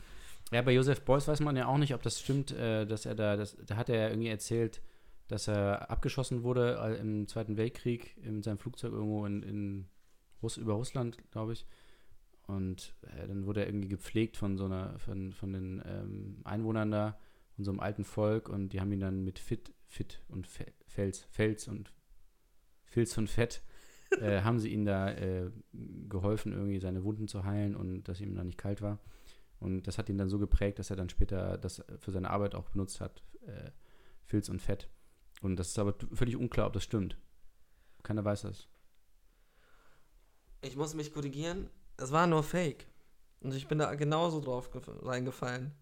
Ja, 0.51 0.63
bei 0.63 0.73
Joseph 0.73 1.03
Beuys 1.03 1.29
weiß 1.29 1.41
man 1.41 1.57
ja 1.57 1.67
auch 1.67 1.79
nicht, 1.79 1.95
ob 1.95 2.03
das 2.03 2.21
stimmt, 2.21 2.51
äh, 2.53 2.87
dass 2.87 3.07
er 3.07 3.15
da, 3.15 3.37
das, 3.37 3.57
da 3.67 3.77
hat 3.77 3.89
er 3.89 4.01
ja 4.01 4.09
irgendwie 4.09 4.29
erzählt, 4.29 4.83
dass 5.29 5.47
er 5.47 5.91
abgeschossen 5.91 6.43
wurde 6.43 6.79
äh, 6.83 7.01
im 7.01 7.29
Zweiten 7.29 7.57
Weltkrieg 7.57 8.17
in 8.25 8.43
seinem 8.43 8.59
Flugzeug 8.59 8.93
irgendwo 8.93 9.25
in, 9.27 9.43
in 9.43 9.89
Russ 10.43 10.57
über 10.57 10.75
Russland, 10.75 11.19
glaube 11.31 11.53
ich. 11.53 11.67
Und 12.49 12.95
äh, 13.03 13.29
dann 13.29 13.47
wurde 13.47 13.61
er 13.61 13.69
irgendwie 13.69 13.89
gepflegt 13.89 14.37
von 14.37 14.57
so 14.57 14.65
einer, 14.65 14.99
von, 14.99 15.33
von 15.33 15.53
den 15.53 15.83
ähm, 15.87 16.41
Einwohnern 16.43 16.91
da, 16.91 17.19
von 17.55 17.65
so 17.65 17.71
einem 17.71 17.79
alten 17.79 18.05
Volk 18.05 18.49
und 18.49 18.71
die 18.73 18.81
haben 18.81 18.91
ihn 18.91 19.01
dann 19.01 19.23
mit 19.23 19.39
Fit, 19.39 19.73
Fit 19.87 20.21
und 20.29 20.49
Fe 20.49 20.67
Fels, 20.87 21.27
Fels 21.31 21.69
und 21.69 21.93
Filz 22.91 23.17
und 23.17 23.29
Fett 23.31 23.63
äh, 24.21 24.41
haben 24.43 24.59
sie 24.61 24.69
ihm 24.73 24.85
da 24.85 25.11
äh, 25.13 25.51
geholfen, 26.09 26.53
irgendwie 26.53 26.79
seine 26.81 27.03
Wunden 27.05 27.27
zu 27.29 27.45
heilen 27.45 27.75
und 27.75 28.05
dass 28.05 28.21
ihm 28.21 28.35
da 28.35 28.45
nicht 28.45 28.59
kalt 28.59 28.83
war. 28.83 28.99
Und 29.59 29.83
das 29.87 29.97
hat 29.99 30.09
ihn 30.09 30.19
dann 30.19 30.29
so 30.29 30.39
geprägt, 30.39 30.79
dass 30.79 30.91
er 30.91 30.97
dann 30.97 31.09
später 31.09 31.57
das 31.59 31.83
für 31.99 32.13
seine 32.13 32.31
Arbeit 32.31 32.55
auch 32.55 32.69
benutzt 32.71 33.01
hat, 33.01 33.23
äh, 33.47 33.71
Filz 34.25 34.49
und 34.49 34.61
Fett. 34.61 34.89
Und 35.43 35.57
das 35.57 35.69
ist 35.69 35.79
aber 35.79 35.95
völlig 36.13 36.37
unklar, 36.37 36.67
ob 36.67 36.73
das 36.75 36.85
stimmt. 36.85 37.17
Keiner 38.03 38.25
weiß 38.25 38.43
das. 38.43 38.69
Ich 40.63 40.77
muss 40.77 40.95
mich 40.95 41.13
korrigieren, 41.13 41.71
es 41.97 42.13
war 42.13 42.27
nur 42.27 42.43
Fake. 42.43 42.87
Und 43.41 43.55
ich 43.55 43.69
bin 43.69 43.79
da 43.79 43.95
genauso 43.95 44.41
drauf 44.41 44.71
gef- 44.75 45.07
reingefallen. 45.07 45.73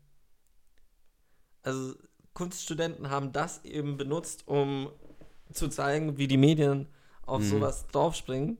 Also 1.62 1.94
Kunststudenten 2.34 3.10
haben 3.10 3.32
das 3.32 3.64
eben 3.64 3.96
benutzt, 3.96 4.46
um 4.46 4.90
zu 5.52 5.68
zeigen, 5.68 6.18
wie 6.18 6.28
die 6.28 6.36
Medien 6.36 6.86
auf 7.28 7.40
Mhm. 7.42 7.46
sowas 7.48 7.86
draufspringen. 7.88 8.58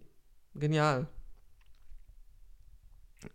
Genial. 0.54 1.08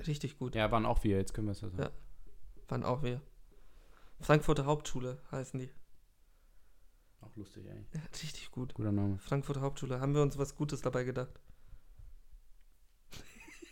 Richtig 0.07 0.37
gut. 0.37 0.55
Ja, 0.55 0.71
waren 0.71 0.85
auch 0.85 1.03
wir, 1.03 1.17
jetzt 1.17 1.33
können 1.33 1.47
wir 1.47 1.51
es 1.51 1.61
ja 1.61 1.69
sagen. 1.69 1.83
Ja. 1.83 1.91
Waren 2.69 2.83
auch 2.83 3.03
wir. 3.03 3.21
Frankfurter 4.21 4.65
Hauptschule 4.65 5.21
heißen 5.31 5.59
die. 5.59 5.69
Auch 7.21 7.35
lustig, 7.35 7.65
ey. 7.67 7.85
Ja, 7.93 8.01
richtig 8.23 8.51
gut. 8.51 8.73
Guter 8.73 8.91
Name. 8.91 9.17
Frankfurter 9.19 9.61
Hauptschule. 9.61 9.99
Haben 9.99 10.13
wir 10.15 10.21
uns 10.21 10.37
was 10.37 10.55
Gutes 10.55 10.81
dabei 10.81 11.03
gedacht? 11.03 11.39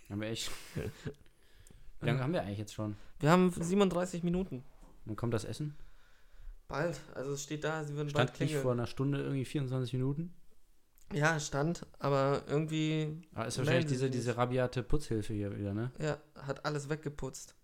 Haben 0.09 0.22
wir 0.22 0.30
echt. 0.30 0.51
Wie 2.01 2.05
lange 2.05 2.20
haben 2.20 2.34
wir 2.34 2.41
eigentlich 2.41 2.57
jetzt 2.57 2.74
schon? 2.74 2.97
Wir 3.20 3.30
haben 3.32 3.51
37 3.51 4.24
Minuten. 4.24 4.64
Wann 5.05 5.16
kommt 5.16 5.34
das 5.34 5.45
Essen? 5.45 5.76
Bald. 6.68 6.99
Also 7.14 7.34
es 7.34 7.43
steht 7.43 7.64
da, 7.64 7.84
sie 7.84 7.93
würden 7.95 8.12
bald 8.12 8.30
Stand 8.30 8.30
nicht 8.32 8.36
klingeln. 8.49 8.62
vor 8.64 8.72
einer 8.74 8.88
Stunde 8.88 9.22
irgendwie 9.22 9.45
24 9.45 9.93
Minuten? 9.93 10.34
Ja, 11.14 11.39
stand, 11.39 11.86
aber 11.99 12.43
irgendwie, 12.47 13.22
Ah, 13.34 13.43
ist 13.43 13.57
wahrscheinlich 13.57 13.86
diese, 13.88 14.09
diese 14.09 14.38
rabiate 14.38 14.84
Putzhilfe 14.84 15.34
hier 15.34 15.57
wieder, 15.57 15.74
ne? 15.74 15.91
ja, 15.99 16.18
hat 16.36 16.66
alles 16.66 16.89
weggeputzt. 16.89 17.55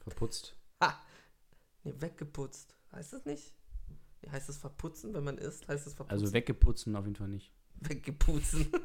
Verputzt. 0.00 0.56
Nee, 1.84 1.94
weggeputzt. 1.98 2.74
Heißt 2.92 3.12
das 3.12 3.24
nicht? 3.24 3.52
Heißt 4.30 4.48
es 4.48 4.56
verputzen, 4.56 5.14
wenn 5.14 5.24
man 5.24 5.36
isst? 5.38 5.66
Heißt 5.66 5.86
es 5.86 5.94
verputzen? 5.94 6.20
Also 6.22 6.32
weggeputzen 6.32 6.94
auf 6.94 7.04
jeden 7.06 7.16
Fall 7.16 7.28
nicht. 7.28 7.50
weggeputzen. 7.80 8.68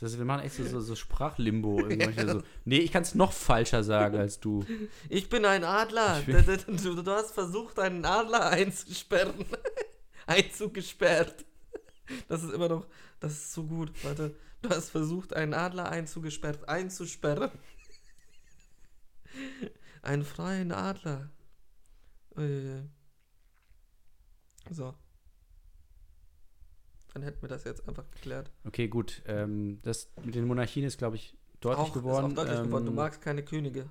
Das 0.00 0.10
heißt, 0.12 0.18
wir 0.18 0.26
machen 0.26 0.44
echt 0.44 0.54
so, 0.54 0.78
so, 0.80 0.94
Sprachlimbo. 0.94 1.80
manchmal 1.88 2.28
so. 2.28 2.42
Nee, 2.64 2.78
ich 2.78 2.92
kann 2.92 3.02
es 3.02 3.16
noch 3.16 3.32
falscher 3.32 3.82
sagen 3.82 4.16
als 4.16 4.38
du. 4.38 4.64
Ich 5.08 5.28
bin 5.28 5.44
ein 5.44 5.64
Adler. 5.64 6.22
Bin- 6.24 6.36
Du, 6.68 6.94
du, 6.94 7.02
du 7.02 7.10
hast 7.10 7.32
versucht, 7.32 7.80
einen 7.80 8.04
Adler 8.04 8.46
einzusperren. 8.50 9.44
Einzugesperrt. 10.28 11.44
Das 12.28 12.42
ist 12.42 12.52
immer 12.52 12.68
noch, 12.68 12.86
das 13.20 13.32
ist 13.32 13.52
so 13.52 13.64
gut. 13.64 13.92
Warte, 14.04 14.34
du 14.62 14.70
hast 14.70 14.90
versucht, 14.90 15.34
einen 15.34 15.54
Adler 15.54 15.90
einzugesperrt, 15.90 16.68
einzusperren. 16.68 17.50
Einen 20.02 20.24
freien 20.24 20.72
Adler. 20.72 21.30
Uiuiui. 22.36 22.88
So. 24.70 24.94
Dann 27.12 27.22
hätten 27.22 27.42
wir 27.42 27.48
das 27.48 27.64
jetzt 27.64 27.88
einfach 27.88 28.08
geklärt. 28.10 28.50
Okay, 28.64 28.88
gut. 28.88 29.22
Ähm, 29.26 29.80
das 29.82 30.10
mit 30.22 30.34
den 30.34 30.46
Monarchien 30.46 30.84
ist, 30.84 30.98
glaube 30.98 31.16
ich, 31.16 31.36
deutlich 31.60 31.88
auch, 31.88 31.92
geworden. 31.92 32.26
Ist 32.26 32.32
auch 32.32 32.44
deutlich 32.44 32.58
ähm, 32.58 32.66
geworden. 32.66 32.86
Du 32.86 32.92
magst 32.92 33.20
keine 33.20 33.42
Könige. 33.42 33.88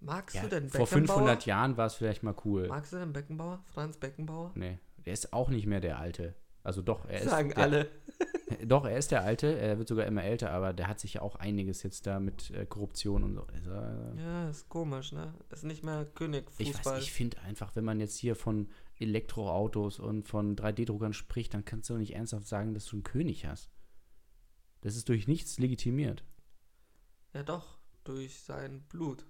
Magst 0.00 0.36
ja, 0.36 0.42
du 0.42 0.48
denn 0.48 0.68
vor 0.68 0.86
Beckenbauer? 0.86 1.16
500 1.16 1.46
Jahren 1.46 1.76
war 1.76 1.86
es 1.86 1.94
vielleicht 1.94 2.22
mal 2.22 2.34
cool. 2.44 2.68
Magst 2.68 2.92
du 2.92 2.96
denn 2.96 3.12
Beckenbauer? 3.12 3.64
Franz 3.72 3.96
Beckenbauer? 3.96 4.52
Nee, 4.54 4.78
der 5.04 5.12
ist 5.14 5.32
auch 5.32 5.48
nicht 5.48 5.66
mehr 5.66 5.80
der 5.80 5.98
Alte. 5.98 6.34
Also 6.64 6.82
doch, 6.82 7.04
er 7.04 7.20
ist. 7.20 7.30
Sagen 7.30 7.52
alle. 7.54 7.88
Doch, 8.66 8.84
er 8.86 8.96
ist 8.96 9.10
der 9.10 9.22
Alte. 9.22 9.58
Er 9.58 9.78
wird 9.78 9.88
sogar 9.88 10.06
immer 10.06 10.22
älter, 10.22 10.50
aber 10.52 10.72
der 10.72 10.86
hat 10.88 11.00
sich 11.00 11.14
ja 11.14 11.22
auch 11.22 11.36
einiges 11.36 11.82
jetzt 11.82 12.06
da 12.06 12.20
mit 12.20 12.50
äh, 12.50 12.64
Korruption 12.64 13.22
und 13.24 13.34
so. 13.34 13.46
Also, 13.52 13.70
äh, 13.72 14.20
Ja, 14.22 14.48
ist 14.48 14.68
komisch, 14.68 15.12
ne? 15.12 15.34
Ist 15.50 15.64
nicht 15.64 15.82
mehr 15.82 16.06
König 16.06 16.46
ich 16.58 16.72
Fußball. 16.72 16.94
weiß, 16.94 17.02
ich 17.02 17.12
finde 17.12 17.40
einfach, 17.40 17.74
wenn 17.76 17.84
man 17.84 18.00
jetzt 18.00 18.16
hier 18.16 18.36
von 18.36 18.70
Elektroautos 18.98 19.98
und 19.98 20.28
von 20.28 20.56
3D-Druckern 20.56 21.12
spricht, 21.12 21.52
dann 21.52 21.64
kannst 21.64 21.90
du 21.90 21.94
doch 21.94 21.98
nicht 21.98 22.14
ernsthaft 22.14 22.46
sagen, 22.46 22.72
dass 22.74 22.86
du 22.86 22.96
einen 22.96 23.02
König 23.02 23.44
hast. 23.44 23.70
Das 24.80 24.96
ist 24.96 25.08
durch 25.08 25.26
nichts 25.26 25.58
legitimiert. 25.58 26.24
ja, 27.34 27.42
doch. 27.42 27.78
Durch 28.04 28.42
sein 28.42 28.82
Blut 28.88 29.26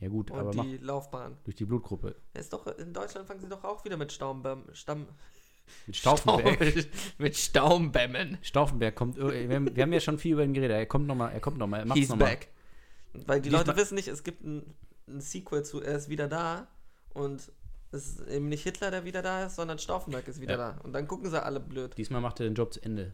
Ja 0.00 0.08
gut, 0.08 0.30
und 0.30 0.38
aber 0.38 0.54
mach 0.54 0.64
die 0.64 0.78
Laufbahn. 0.78 1.36
durch 1.44 1.56
die 1.56 1.66
Blutgruppe. 1.66 2.16
Ist 2.34 2.52
doch, 2.52 2.66
in 2.66 2.92
Deutschland 2.92 3.26
fangen 3.26 3.40
sie 3.40 3.48
doch 3.48 3.62
auch 3.64 3.84
wieder 3.84 3.96
mit 3.96 4.10
Staumbäm, 4.12 4.64
Stamm, 4.72 5.06
Mit 5.86 5.96
Stauffenberg. 5.96 6.62
Staum- 6.62 6.84
mit 7.18 7.36
Staumbämmen. 7.36 8.38
Stauffenberg 8.42 8.94
kommt, 8.96 9.18
ir- 9.18 9.48
wir 9.48 9.56
haben, 9.56 9.74
wir 9.76 9.82
haben 9.82 9.92
ja 9.92 10.00
schon 10.00 10.18
viel 10.18 10.32
über 10.32 10.44
ihn 10.44 10.54
geredet. 10.54 10.76
Er 10.76 10.86
kommt 10.86 11.06
nochmal, 11.06 11.32
er 11.32 11.40
kommt 11.40 11.58
nochmal, 11.58 11.80
er 11.80 11.86
macht's 11.86 12.08
nochmal. 12.08 12.28
back. 12.30 12.48
Weil 13.26 13.40
die 13.40 13.48
Leute 13.50 13.76
wissen 13.76 13.94
nicht, 13.94 14.08
es 14.08 14.22
gibt 14.24 14.44
ein, 14.44 14.74
ein 15.08 15.20
Sequel 15.20 15.64
zu 15.64 15.80
Er 15.82 15.96
ist 15.96 16.08
wieder 16.08 16.28
da 16.28 16.68
und 17.14 17.50
es 17.90 18.06
ist 18.18 18.28
eben 18.28 18.48
nicht 18.48 18.62
Hitler, 18.64 18.90
der 18.90 19.04
wieder 19.04 19.22
da 19.22 19.46
ist, 19.46 19.56
sondern 19.56 19.78
Stauffenberg 19.78 20.28
ist 20.28 20.40
wieder 20.40 20.52
Ja. 20.58 20.72
da. 20.72 20.80
Und 20.82 20.92
dann 20.92 21.08
gucken 21.08 21.30
sie 21.30 21.42
alle 21.42 21.58
blöd. 21.60 21.96
Diesmal 21.96 22.20
macht 22.20 22.38
er 22.40 22.44
den 22.46 22.54
Job 22.54 22.72
zu 22.74 22.82
Ende. 22.82 23.12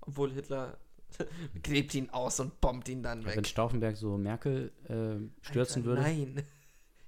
Obwohl 0.00 0.32
Hitler 0.32 0.78
Gräbt 1.62 1.94
ihn 1.94 2.08
aus 2.10 2.40
und 2.40 2.60
bombt 2.62 2.88
ihn 2.88 3.02
dann 3.02 3.24
weg. 3.26 3.36
Wenn 3.36 3.44
Stauffenberg 3.44 3.96
so 3.98 4.16
Merkel 4.16 4.72
äh, 4.88 5.46
stürzen 5.46 5.82
Alter, 5.82 5.84
würde. 5.86 6.02
Nein. 6.02 6.42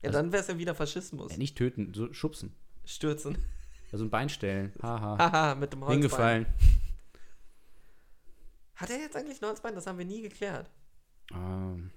Ja, 0.03 0.09
Also- 0.11 0.19
dann 0.19 0.33
wäre 0.33 0.43
es 0.43 0.49
ja 0.49 0.59
wieder 0.59 0.75
Faschismus. 0.75 1.33
Ja, 1.33 1.39
nicht 1.39 1.57
töten, 1.57 1.95
so 1.95 2.13
schubsen. 2.13 2.55
Stürzen. 2.85 3.39
Also 3.93 4.05
ein 4.05 4.11
Bein 4.11 4.29
stellen. 4.29 4.73
Haha. 4.83 5.19
Haha, 5.19 5.55
mit 5.55 5.73
dem 5.73 5.81
Holzbein. 5.81 6.01
Hingefallen. 6.01 6.47
Hat 8.75 8.91
er 8.91 8.99
jetzt 8.99 9.17
eigentlich 9.17 9.41
ein 9.41 9.49
Holzbein? 9.49 9.75
Das 9.75 9.87
haben 9.87 9.99
wir 9.99 10.05
nie 10.05 10.23
geklärt. 10.23 10.71
Ähm. 11.33 11.91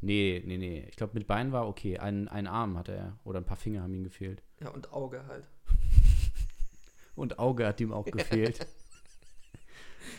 Nee, 0.00 0.42
nee, 0.46 0.56
nee. 0.56 0.86
Ich 0.88 0.96
glaube, 0.96 1.14
mit 1.14 1.26
Bein 1.26 1.52
war 1.52 1.68
okay. 1.68 1.98
Ein, 1.98 2.28
ein 2.28 2.46
Arm 2.46 2.76
hatte 2.76 2.92
er. 2.92 3.18
Oder 3.24 3.40
ein 3.40 3.44
paar 3.44 3.56
Finger 3.56 3.82
haben 3.82 3.94
ihm 3.94 4.02
gefehlt. 4.02 4.42
Ja, 4.60 4.70
und 4.70 4.92
Auge 4.92 5.24
halt. 5.26 5.48
Und 7.14 7.38
Auge 7.38 7.66
hat 7.66 7.78
ihm 7.78 7.92
auch 7.92 8.06
gefehlt. 8.06 8.66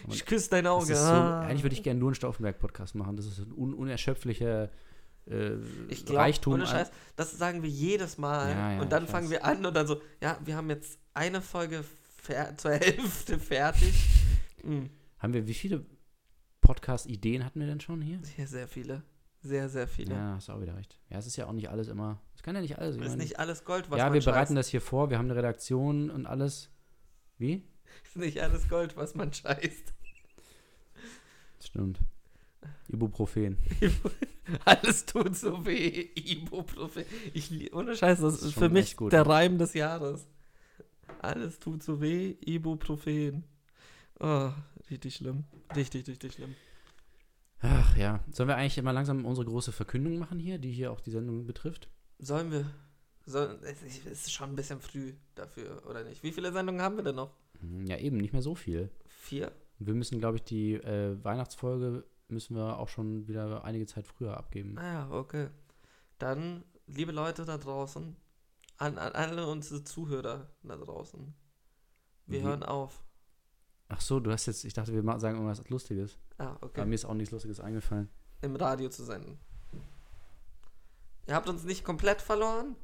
Ich 0.10 0.26
küsse 0.26 0.50
dein 0.50 0.68
Auge. 0.68 0.96
so, 0.96 1.04
ah. 1.04 1.42
eigentlich 1.42 1.64
würde 1.64 1.76
ich 1.76 1.84
gerne 1.84 2.00
nur 2.00 2.10
einen 2.10 2.16
Stauffenberg-Podcast 2.16 2.96
machen. 2.96 3.16
Das 3.16 3.26
ist 3.26 3.40
ein 3.40 3.52
un 3.52 3.74
unerschöpflicher 3.74 4.70
äh, 5.30 5.56
Ich 5.90 6.06
glaube, 6.06 6.20
Reichtum. 6.22 6.54
ohne 6.54 6.68
Scheiß, 6.68 6.92
das 7.16 7.38
sagen 7.38 7.64
wir 7.64 7.70
jedes 7.70 8.18
Mal. 8.18 8.50
Ja, 8.52 8.72
ja, 8.74 8.82
und 8.82 8.92
dann 8.92 9.08
fangen 9.08 9.26
weiß. 9.26 9.32
wir 9.32 9.46
an 9.46 9.66
und 9.66 9.74
dann 9.76 9.88
so, 9.88 10.02
ja, 10.22 10.38
wir 10.44 10.56
haben 10.56 10.70
jetzt 10.70 11.00
eine 11.14 11.42
Folge 11.42 11.84
zur 12.58 12.72
Hälfte 12.72 13.40
fertig. 13.40 13.94
Hm. 14.62 14.90
Haben 15.20 15.34
wir, 15.34 15.48
wie 15.48 15.54
viele 15.54 15.86
Podcast-Ideen 16.62 17.44
hatten 17.46 17.60
wir 17.60 17.68
denn 17.68 17.80
schon 17.82 18.02
hier? 18.02 18.20
Sehr, 18.24 18.48
sehr 18.48 18.68
viele. 18.68 19.04
Sehr, 19.42 19.68
sehr 19.68 19.88
viele. 19.90 20.16
Ja, 20.16 20.36
hast 20.36 20.50
auch 20.50 20.62
wieder 20.62 20.76
recht. 20.78 20.98
Ja, 21.10 21.18
es 21.18 21.28
ist 21.28 21.36
ja 21.36 21.48
auch 21.48 21.52
nicht 21.52 21.70
alles 21.70 21.90
immer. 21.90 22.22
Es 22.36 22.44
kann 22.44 22.56
ja 22.56 22.62
nicht 22.62 22.78
alles. 22.80 22.96
ich 22.96 23.02
ist 23.02 23.10
meine- 23.10 23.22
nicht 23.24 23.40
alles 23.40 23.66
Gold, 23.66 23.92
was 23.92 23.98
ja, 24.00 24.06
man 24.06 24.14
wir 24.14 24.22
scheißt. 24.22 24.34
bereiten 24.34 24.56
das 24.56 24.70
hier 24.70 24.80
vor. 24.80 25.10
Wir 25.10 25.18
haben 25.18 25.26
eine 25.26 25.36
Redaktion 25.36 26.10
und 26.10 26.26
alles. 26.26 26.70
Wie? 27.38 27.68
Ist 28.06 28.16
nicht 28.16 28.42
alles 28.42 28.70
Gold, 28.70 28.96
was 28.96 29.16
man 29.16 29.34
scheißt. 29.34 29.94
Stimmt. 31.60 32.00
Ibuprofen. 32.88 33.58
Alles 34.66 35.06
tut 35.06 35.36
so 35.36 35.66
weh. 35.66 36.10
Ibuprofen. 36.16 37.06
Ich, 37.34 37.74
ohne 37.74 37.96
Scheiß, 37.96 38.20
das, 38.20 38.36
Das 38.40 38.44
ist 38.44 38.54
für 38.54 38.70
mich 38.70 38.96
gut, 38.98 39.12
der 39.14 39.24
ne? 39.24 39.30
Reim 39.30 39.58
des 39.58 39.74
Jahres. 39.74 40.28
Alles 41.20 41.60
tut 41.60 41.82
so 41.84 42.02
weh. 42.02 42.36
Ibuprofen. 42.46 43.44
Oh, 44.20 44.52
richtig 44.90 45.16
schlimm. 45.16 45.46
Richtig, 45.76 46.08
richtig 46.08 46.34
schlimm. 46.34 46.56
Ach 47.62 47.96
ja. 47.98 48.24
Sollen 48.32 48.50
wir 48.50 48.58
eigentlich 48.58 48.78
immer 48.78 48.94
langsam 48.94 49.26
unsere 49.26 49.46
große 49.48 49.72
Verkündung 49.72 50.18
machen 50.18 50.40
hier, 50.40 50.58
die 50.58 50.72
hier 50.72 50.92
auch 50.92 51.00
die 51.00 51.12
Sendung 51.12 51.46
betrifft? 51.46 51.88
Sollen 52.20 52.52
wir. 52.52 52.70
Soll, 53.26 53.58
es 53.64 53.82
ist- 54.06 54.34
schon 54.34 54.50
ein 54.50 54.56
bisschen 54.58 54.82
früh 54.82 55.14
dafür, 55.36 55.82
oder 55.90 56.04
nicht? 56.04 56.24
Wie 56.24 56.34
viele 56.34 56.52
Sendungen 56.52 56.82
haben 56.82 56.98
wir 56.98 57.04
denn 57.04 57.16
noch? 57.16 57.32
Hm, 57.62 57.86
Ja, 57.86 57.98
eben, 57.98 58.18
nicht 58.18 58.34
mehr 58.34 58.42
so 58.42 58.54
viel. 58.54 58.90
Vier? 59.08 59.52
Wir 59.80 59.94
müssen, 59.94 60.20
glaube 60.20 60.38
ich, 60.38 60.44
die 60.44 60.74
äh, 60.74 61.18
Weihnachtsfolge 61.24 62.04
müssen 62.28 62.56
wir 62.56 62.80
auch 62.80 62.90
schon 62.90 63.28
wieder 63.28 63.64
einige 63.64 63.86
Zeit 63.86 64.08
früher 64.08 64.38
abgeben. 64.38 64.78
Ah 64.78 64.94
ja, 64.94 65.12
okay. 65.12 65.50
Dann, 66.20 66.64
liebe 66.88 67.12
Leute 67.12 67.46
da 67.46 67.58
draußen, 67.58 68.16
an, 68.78 68.98
an 68.98 69.12
alle 69.14 69.48
unsere 69.48 69.84
Zuhörer 69.84 70.50
da 70.64 70.76
draußen. 70.76 71.34
Wir 72.26 72.40
Wie- 72.40 72.44
hören 72.44 72.64
auf. 72.64 73.04
Ach 73.90 74.02
so, 74.02 74.20
du 74.20 74.32
hast 74.32 74.46
jetzt, 74.48 74.64
ich 74.64 74.74
dachte, 74.74 74.94
wir 74.94 75.20
sagen 75.20 75.36
irgendwas 75.36 75.68
Lustiges. 75.70 76.18
Ah, 76.38 76.48
Aber 76.56 76.64
okay. 76.68 76.86
mir 76.86 76.96
ist 76.96 77.06
auch 77.06 77.14
nichts 77.14 77.32
Lustiges 77.32 77.60
eingefallen. 77.60 78.10
Im 78.42 78.56
Radio 78.56 78.90
zu 78.90 79.04
senden. 79.04 79.38
Ihr 81.28 81.36
habt 81.36 81.48
uns 81.48 81.64
nicht 81.64 81.84
komplett 81.86 82.22
verloren. 82.22 82.76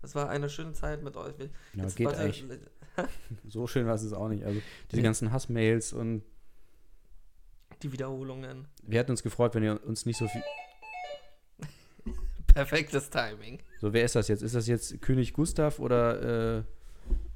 Es 0.00 0.14
war 0.14 0.28
eine 0.30 0.48
schöne 0.50 0.72
Zeit 0.72 1.02
mit 1.02 1.16
euch. 1.16 1.34
Ja, 1.74 1.86
geht 1.86 2.08
eigentlich. 2.14 2.60
So 3.48 3.66
schön 3.66 3.86
war 3.86 3.94
es 3.94 4.12
auch 4.12 4.28
nicht. 4.28 4.44
Also 4.44 4.60
diese 4.90 5.00
ganzen 5.00 5.32
Hassmails 5.32 5.94
und 5.94 6.22
Die 7.82 7.92
Wiederholungen. 7.92 8.68
wir 8.82 8.98
hätten 9.00 9.10
uns 9.10 9.22
gefreut, 9.22 9.54
wenn 9.54 9.62
ihr 9.64 9.84
uns 9.84 10.06
nicht 10.06 10.16
so 10.16 10.28
viel. 10.28 10.42
Perfektes 12.46 13.10
Timing. 13.10 13.60
So, 13.80 13.92
wer 13.92 14.04
ist 14.04 14.14
das 14.14 14.28
jetzt? 14.28 14.42
Ist 14.42 14.54
das 14.54 14.66
jetzt 14.66 15.00
König 15.02 15.32
Gustav 15.32 15.78
oder 15.78 16.58
äh, 16.58 16.62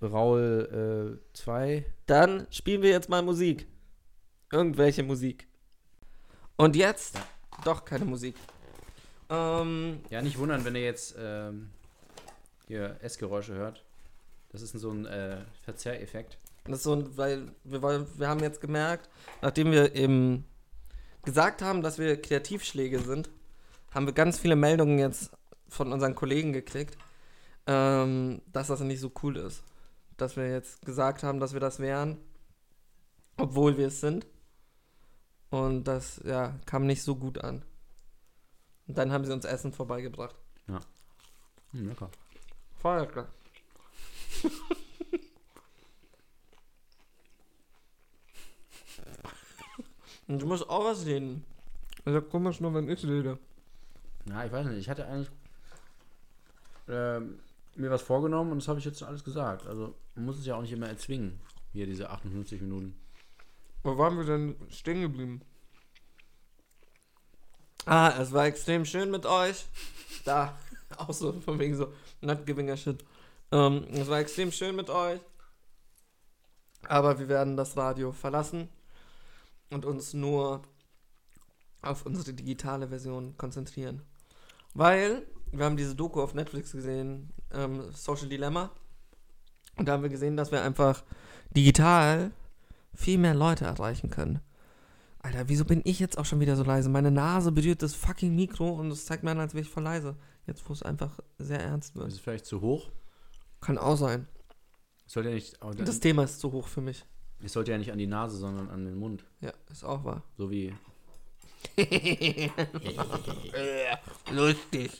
Raul 0.04 1.20
2? 1.32 1.84
Dann 2.06 2.46
spielen 2.50 2.82
wir 2.82 2.90
jetzt 2.90 3.08
mal 3.08 3.22
Musik. 3.22 3.66
Irgendwelche 4.52 5.02
Musik. 5.02 5.48
Und 6.56 6.76
jetzt 6.76 7.18
doch 7.64 7.84
keine 7.84 8.04
Musik. 8.04 8.36
Ähm, 9.28 10.00
ja, 10.10 10.22
nicht 10.22 10.38
wundern, 10.38 10.64
wenn 10.64 10.76
ihr 10.76 10.84
jetzt 10.84 11.16
ähm, 11.18 11.70
hier 12.68 12.96
Essgeräusche 13.00 13.54
hört. 13.54 13.84
Das 14.50 14.62
ist 14.62 14.72
so 14.72 14.90
ein 14.90 15.06
äh, 15.06 15.38
Verzerreffekt. 15.64 16.38
Das 16.72 16.80
ist 16.80 16.84
so, 16.84 17.16
weil 17.16 17.52
wir, 17.64 18.06
wir 18.18 18.28
haben 18.28 18.40
jetzt 18.40 18.60
gemerkt, 18.60 19.08
nachdem 19.42 19.70
wir 19.70 19.94
eben 19.94 20.44
gesagt 21.24 21.62
haben, 21.62 21.82
dass 21.82 21.98
wir 21.98 22.20
Kreativschläge 22.20 23.00
sind, 23.00 23.28
haben 23.92 24.06
wir 24.06 24.12
ganz 24.12 24.38
viele 24.38 24.56
Meldungen 24.56 24.98
jetzt 24.98 25.30
von 25.68 25.92
unseren 25.92 26.14
Kollegen 26.14 26.52
gekriegt, 26.52 26.96
ähm, 27.66 28.42
dass 28.52 28.68
das 28.68 28.80
nicht 28.80 29.00
so 29.00 29.10
cool 29.22 29.36
ist. 29.36 29.62
Dass 30.16 30.36
wir 30.36 30.50
jetzt 30.50 30.84
gesagt 30.84 31.22
haben, 31.22 31.40
dass 31.40 31.52
wir 31.52 31.60
das 31.60 31.78
wären, 31.78 32.18
obwohl 33.36 33.76
wir 33.76 33.88
es 33.88 34.00
sind. 34.00 34.26
Und 35.50 35.84
das, 35.84 36.20
ja, 36.24 36.58
kam 36.66 36.86
nicht 36.86 37.02
so 37.02 37.16
gut 37.16 37.38
an. 37.38 37.62
Und 38.86 38.98
dann 38.98 39.12
haben 39.12 39.24
sie 39.24 39.32
uns 39.32 39.44
Essen 39.44 39.72
vorbeigebracht. 39.72 40.36
Hm, 41.72 41.88
lecker. 41.88 42.10
Voll 42.80 43.00
lecker. 43.00 43.28
Und 50.28 50.42
du 50.42 50.46
musst 50.46 50.68
auch 50.68 50.84
was 50.84 51.06
reden. 51.06 51.44
Also 52.04 52.20
komisch 52.20 52.60
nur, 52.60 52.74
wenn 52.74 52.88
ich 52.88 53.04
rede. 53.04 53.38
Ja, 54.28 54.44
ich 54.44 54.52
weiß 54.52 54.66
nicht. 54.66 54.78
Ich 54.78 54.88
hatte 54.88 55.06
eigentlich 55.06 55.30
ähm, 56.88 57.38
mir 57.74 57.90
was 57.90 58.02
vorgenommen 58.02 58.52
und 58.52 58.58
das 58.58 58.68
habe 58.68 58.78
ich 58.78 58.84
jetzt 58.84 59.02
alles 59.02 59.24
gesagt. 59.24 59.66
Also 59.66 59.94
man 60.14 60.26
muss 60.26 60.38
es 60.38 60.46
ja 60.46 60.56
auch 60.56 60.62
nicht 60.62 60.72
immer 60.72 60.88
erzwingen. 60.88 61.38
Hier 61.72 61.86
diese 61.86 62.10
58 62.10 62.60
Minuten. 62.60 62.98
Wo 63.82 63.96
waren 63.98 64.16
wir 64.16 64.24
denn 64.24 64.56
stehen 64.70 65.00
geblieben? 65.00 65.42
Ah, 67.84 68.14
es 68.20 68.32
war 68.32 68.46
extrem 68.46 68.84
schön 68.84 69.10
mit 69.10 69.26
euch. 69.26 69.66
Da, 70.24 70.58
auch 70.96 71.12
so 71.12 71.32
von 71.40 71.58
wegen 71.58 71.76
so 71.76 71.92
not 72.20 72.44
giving 72.46 72.70
a 72.70 72.76
shit. 72.76 73.04
Ähm, 73.52 73.86
es 73.92 74.08
war 74.08 74.18
extrem 74.18 74.50
schön 74.50 74.74
mit 74.74 74.90
euch. 74.90 75.20
Aber 76.88 77.18
wir 77.18 77.28
werden 77.28 77.56
das 77.56 77.76
Radio 77.76 78.12
verlassen 78.12 78.68
und 79.70 79.84
uns 79.84 80.14
nur 80.14 80.62
auf 81.82 82.06
unsere 82.06 82.32
digitale 82.32 82.88
Version 82.88 83.36
konzentrieren. 83.36 84.02
Weil 84.74 85.22
wir 85.52 85.64
haben 85.64 85.76
diese 85.76 85.94
Doku 85.94 86.20
auf 86.20 86.34
Netflix 86.34 86.72
gesehen, 86.72 87.30
ähm, 87.52 87.90
Social 87.92 88.28
Dilemma. 88.28 88.70
Und 89.76 89.86
da 89.88 89.92
haben 89.92 90.02
wir 90.02 90.10
gesehen, 90.10 90.36
dass 90.36 90.50
wir 90.50 90.62
einfach 90.62 91.04
digital 91.50 92.30
viel 92.94 93.18
mehr 93.18 93.34
Leute 93.34 93.64
erreichen 93.66 94.10
können. 94.10 94.40
Alter, 95.20 95.48
wieso 95.48 95.64
bin 95.64 95.82
ich 95.84 95.98
jetzt 95.98 96.18
auch 96.18 96.24
schon 96.24 96.40
wieder 96.40 96.56
so 96.56 96.62
leise? 96.62 96.88
Meine 96.88 97.10
Nase 97.10 97.52
berührt 97.52 97.82
das 97.82 97.94
fucking 97.94 98.34
Mikro 98.34 98.70
und 98.70 98.90
es 98.90 99.06
zeigt 99.06 99.22
mir 99.22 99.32
an, 99.32 99.40
als 99.40 99.54
wäre 99.54 99.62
ich 99.62 99.70
voll 99.70 99.82
leise. 99.82 100.16
Jetzt, 100.46 100.68
wo 100.68 100.72
es 100.72 100.82
einfach 100.82 101.18
sehr 101.38 101.60
ernst 101.60 101.90
Ist 101.90 101.96
wird. 101.96 102.12
es 102.12 102.18
vielleicht 102.20 102.46
zu 102.46 102.60
hoch? 102.60 102.90
Kann 103.60 103.78
auch 103.78 103.96
sein. 103.96 104.28
Sollte 105.06 105.30
ja 105.30 105.34
nicht, 105.34 105.56
Das 105.78 106.00
Thema 106.00 106.24
ist 106.24 106.38
zu 106.40 106.52
hoch 106.52 106.68
für 106.68 106.80
mich. 106.80 107.04
Es 107.42 107.52
sollte 107.52 107.70
ja 107.72 107.78
nicht 107.78 107.92
an 107.92 107.98
die 107.98 108.06
Nase, 108.06 108.36
sondern 108.36 108.68
an 108.70 108.84
den 108.84 108.96
Mund. 108.96 109.24
Ja, 109.40 109.52
ist 109.70 109.84
auch 109.84 110.04
wahr. 110.04 110.22
So 110.36 110.50
wie. 110.50 110.74
Lustig. 114.30 114.90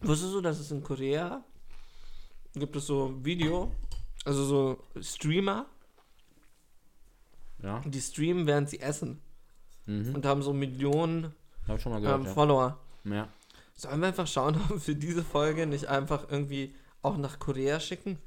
Wusstest 0.00 0.34
du, 0.34 0.40
dass 0.40 0.58
es 0.58 0.70
in 0.70 0.82
Korea 0.82 1.42
gibt 2.54 2.76
es 2.76 2.86
so 2.86 3.14
Video, 3.24 3.72
also 4.24 4.44
so 4.44 4.84
Streamer, 5.00 5.66
Ja. 7.62 7.80
die 7.86 8.00
streamen, 8.00 8.46
während 8.46 8.68
sie 8.68 8.80
essen 8.80 9.20
Mhm. 9.86 10.14
und 10.16 10.26
haben 10.26 10.42
so 10.42 10.52
Millionen 10.52 11.32
Hab 11.66 11.76
ich 11.76 11.82
schon 11.82 11.92
mal 11.92 12.00
gehört. 12.00 12.26
ähm. 12.26 12.34
Follower. 12.34 12.78
ja. 13.04 13.28
Sollen 13.74 14.00
wir 14.00 14.08
einfach 14.08 14.26
schauen, 14.26 14.56
ob 14.64 14.70
wir 14.70 14.80
für 14.80 14.94
diese 14.94 15.24
Folge 15.24 15.66
nicht 15.66 15.86
einfach 15.86 16.30
irgendwie 16.30 16.74
auch 17.02 17.16
nach 17.16 17.38
Korea 17.38 17.80
schicken? 17.80 18.18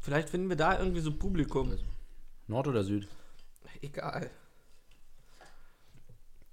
Vielleicht 0.00 0.30
finden 0.30 0.48
wir 0.48 0.56
da 0.56 0.78
irgendwie 0.78 1.00
so 1.00 1.12
Publikum. 1.12 1.76
Nord 2.46 2.68
oder 2.68 2.84
Süd? 2.84 3.08
Egal. 3.80 4.30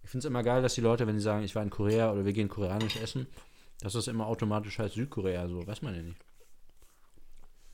Ich 0.04 0.10
finde 0.10 0.20
es 0.20 0.30
immer 0.30 0.44
geil, 0.44 0.62
dass 0.62 0.76
die 0.76 0.82
Leute, 0.82 1.08
wenn 1.08 1.18
sie 1.18 1.24
sagen, 1.24 1.44
ich 1.44 1.56
war 1.56 1.64
in 1.64 1.70
Korea 1.70 2.12
oder 2.12 2.26
wir 2.26 2.34
gehen 2.34 2.50
koreanisch 2.50 2.98
essen, 2.98 3.28
dass 3.80 3.94
das 3.94 4.08
immer 4.08 4.28
automatisch 4.28 4.78
heißt 4.78 4.96
Südkorea. 4.96 5.48
So, 5.48 5.66
weiß 5.66 5.82
man 5.82 5.96
ja 5.96 6.02
nicht. 6.04 6.18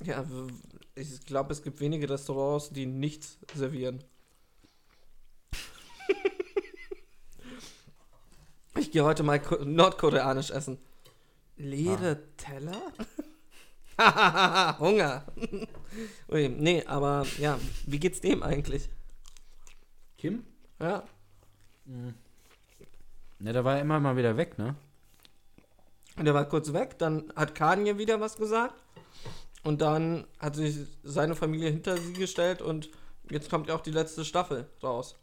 Ja, 0.03 0.25
ich 0.95 1.25
glaube, 1.25 1.51
es 1.51 1.61
gibt 1.61 1.79
wenige 1.79 2.09
Restaurants, 2.09 2.69
die 2.69 2.85
nichts 2.85 3.37
servieren. 3.53 4.03
Ich 8.81 8.91
gehe 8.91 9.03
heute 9.03 9.23
mal 9.23 9.39
ko 9.39 9.63
nordkoreanisch 9.63 10.51
essen. 10.51 10.77
Leere 11.57 12.19
Teller? 12.37 12.81
Hunger. 14.79 15.25
Ui, 16.31 16.49
nee, 16.49 16.83
aber 16.85 17.25
ja, 17.37 17.59
wie 17.85 17.99
geht's 17.99 18.21
dem 18.21 18.41
eigentlich? 18.43 18.89
Kim? 20.17 20.43
Ja. 20.79 21.03
Ne, 23.39 23.53
der 23.53 23.63
war 23.63 23.75
ja 23.75 23.81
immer 23.81 23.99
mal 23.99 24.17
wieder 24.17 24.37
weg, 24.37 24.57
ne? 24.57 24.75
Und 26.17 26.25
der 26.25 26.33
war 26.33 26.45
kurz 26.45 26.73
weg, 26.73 26.97
dann 26.97 27.31
hat 27.35 27.55
Kanye 27.55 27.97
wieder 27.97 28.19
was 28.19 28.35
gesagt. 28.37 28.75
Und 29.63 29.81
dann 29.81 30.25
hat 30.39 30.55
sich 30.55 30.77
seine 31.03 31.35
Familie 31.35 31.69
hinter 31.69 31.97
sie 31.97 32.13
gestellt 32.13 32.61
und 32.61 32.89
jetzt 33.29 33.49
kommt 33.49 33.67
ja 33.67 33.75
auch 33.75 33.81
die 33.81 33.91
letzte 33.91 34.25
Staffel 34.25 34.67
raus. 34.81 35.15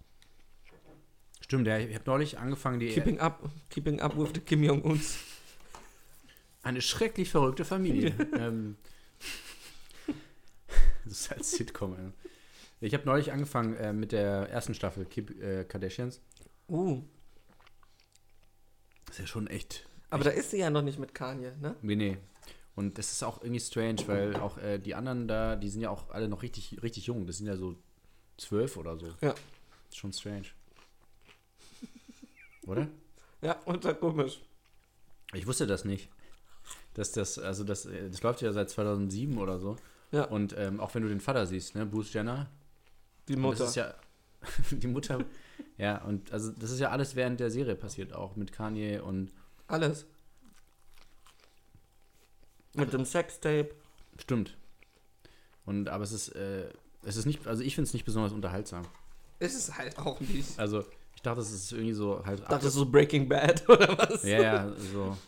Stimmt, 1.49 1.67
ja, 1.67 1.79
ich 1.79 1.95
habe 1.95 2.05
neulich 2.05 2.37
angefangen, 2.39 2.79
die 2.79 2.89
Keeping 2.91 3.21
up, 3.21 3.41
keeping 3.71 4.01
up 4.03 4.19
with 4.19 4.33
the 4.35 4.41
Kim 4.41 4.63
Jong-uns. 4.63 5.17
eine 6.63 6.83
schrecklich 6.83 7.31
verrückte 7.31 7.65
Familie. 7.65 8.15
ähm, 8.39 8.77
das 11.05 11.13
ist 11.21 11.33
als 11.33 11.51
Sitcom. 11.53 11.95
ey. 11.97 12.13
Ich 12.81 12.93
habe 12.93 13.07
neulich 13.07 13.33
angefangen 13.33 13.75
äh, 13.77 13.95
mit 13.95 14.13
der 14.13 14.51
ersten 14.51 14.75
Staffel 14.75 15.07
Keep, 15.07 15.43
äh, 15.43 15.65
Kardashians. 15.65 16.21
Uh, 16.69 17.03
Das 19.07 19.15
ist 19.17 19.21
ja 19.21 19.27
schon 19.27 19.47
echt. 19.47 19.87
aber 20.11 20.25
da 20.25 20.31
ist 20.31 20.51
sie 20.51 20.59
ja 20.59 20.69
noch 20.69 20.83
nicht 20.83 20.99
mit 20.99 21.15
Kanye, 21.15 21.53
ne? 21.63 21.77
Nee, 21.81 21.97
nee. 21.97 22.19
Und 22.75 22.99
das 22.99 23.11
ist 23.11 23.23
auch 23.23 23.41
irgendwie 23.43 23.61
strange, 23.61 24.07
weil 24.07 24.37
auch 24.37 24.59
äh, 24.59 24.79
die 24.79 24.95
anderen 24.95 25.27
da, 25.27 25.57
die 25.57 25.71
sind 25.71 25.81
ja 25.81 25.89
auch 25.89 26.11
alle 26.11 26.29
noch 26.29 26.43
richtig, 26.43 26.83
richtig 26.83 27.07
jung. 27.07 27.27
Das 27.27 27.39
sind 27.39 27.47
ja 27.47 27.57
so 27.57 27.75
zwölf 28.37 28.77
oder 28.77 28.99
so. 28.99 29.07
Ja. 29.23 29.35
Ist 29.89 29.97
schon 29.97 30.13
strange. 30.13 30.45
Oder? 32.69 32.87
Ja, 33.41 33.57
da 33.81 33.95
komisch. 33.95 34.41
Ich 35.33 35.47
wusste 35.47 35.67
das 35.67 35.85
nicht. 35.85 36.09
Dass 36.95 37.13
das, 37.13 37.39
also 37.39 37.65
das, 37.65 37.87
äh, 37.87 38.11
das 38.11 38.23
läuft 38.23 38.43
ja 38.43 38.53
seit 38.53 38.71
2007 38.71 39.39
oder 39.39 39.59
so. 39.59 39.77
Ja. 40.13 40.25
Und 40.25 40.55
ähm, 40.57 40.81
auch 40.81 40.95
wenn 40.95 41.03
du 41.03 41.09
den 41.09 41.21
Vater 41.21 41.47
siehst, 41.47 41.75
ne, 41.75 41.87
Bruce 41.87 42.13
Jenner, 42.13 42.49
Die 43.29 43.37
Mutter. 43.37 43.59
Das 43.61 43.71
ist 43.71 43.77
ja 43.77 43.95
die 44.71 44.87
Mutter. 44.87 45.25
ja, 45.79 46.03
und 46.03 46.31
also 46.33 46.53
das 46.53 46.71
ist 46.71 46.81
ja 46.81 46.91
alles 46.91 47.17
während 47.17 47.41
der 47.41 47.51
Serie 47.51 47.75
passiert, 47.75 48.13
auch 48.13 48.37
mit 48.37 48.53
Kanye 48.53 49.01
und 49.01 49.33
Alles. 49.67 50.07
Mit 52.75 52.93
dem 52.93 53.05
Sextape. 53.05 53.71
stimmt. 54.19 54.57
Und 55.65 55.89
aber 55.89 56.05
es 56.05 56.13
ist, 56.13 56.29
äh, 56.31 56.71
es 57.05 57.17
ist 57.17 57.27
nicht, 57.27 57.47
also 57.47 57.63
ich 57.63 57.75
finde 57.75 57.89
es 57.89 57.95
nicht 57.95 58.05
besonders 58.05 58.33
unterhaltsam. 58.33 58.85
Ist 59.39 59.57
es 59.57 59.77
halt 59.77 59.99
auch 59.99 60.21
nicht. 60.21 60.59
Also 60.59 60.85
ich 61.19 61.23
dachte, 61.23 61.41
es 61.41 61.51
ist 61.51 61.73
irgendwie 61.73 61.95
so 61.95 62.25
halt. 62.25 62.43
Dachte 62.43 62.67
das 62.67 62.75
so 62.75 62.87
Breaking 62.87 63.29
Bad 63.29 63.69
oder 63.69 63.99
was? 63.99 64.23
ja, 64.23 64.41
ja, 64.41 64.73
so, 64.93 65.19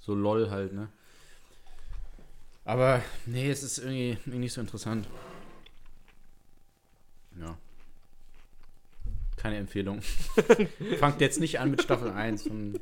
so 0.00 0.14
lol 0.14 0.48
halt, 0.48 0.72
ne? 0.72 0.88
Aber 2.64 3.02
nee, 3.26 3.50
es 3.50 3.62
ist 3.62 3.76
irgendwie, 3.76 4.12
irgendwie 4.24 4.38
nicht 4.38 4.54
so 4.54 4.62
interessant. 4.62 5.06
Ja. 7.38 7.58
Keine 9.36 9.58
Empfehlung. 9.58 10.00
Fangt 10.98 11.20
jetzt 11.20 11.38
nicht 11.38 11.60
an 11.60 11.72
mit 11.72 11.82
Staffel 11.82 12.10
1 12.10 12.46
und 12.46 12.80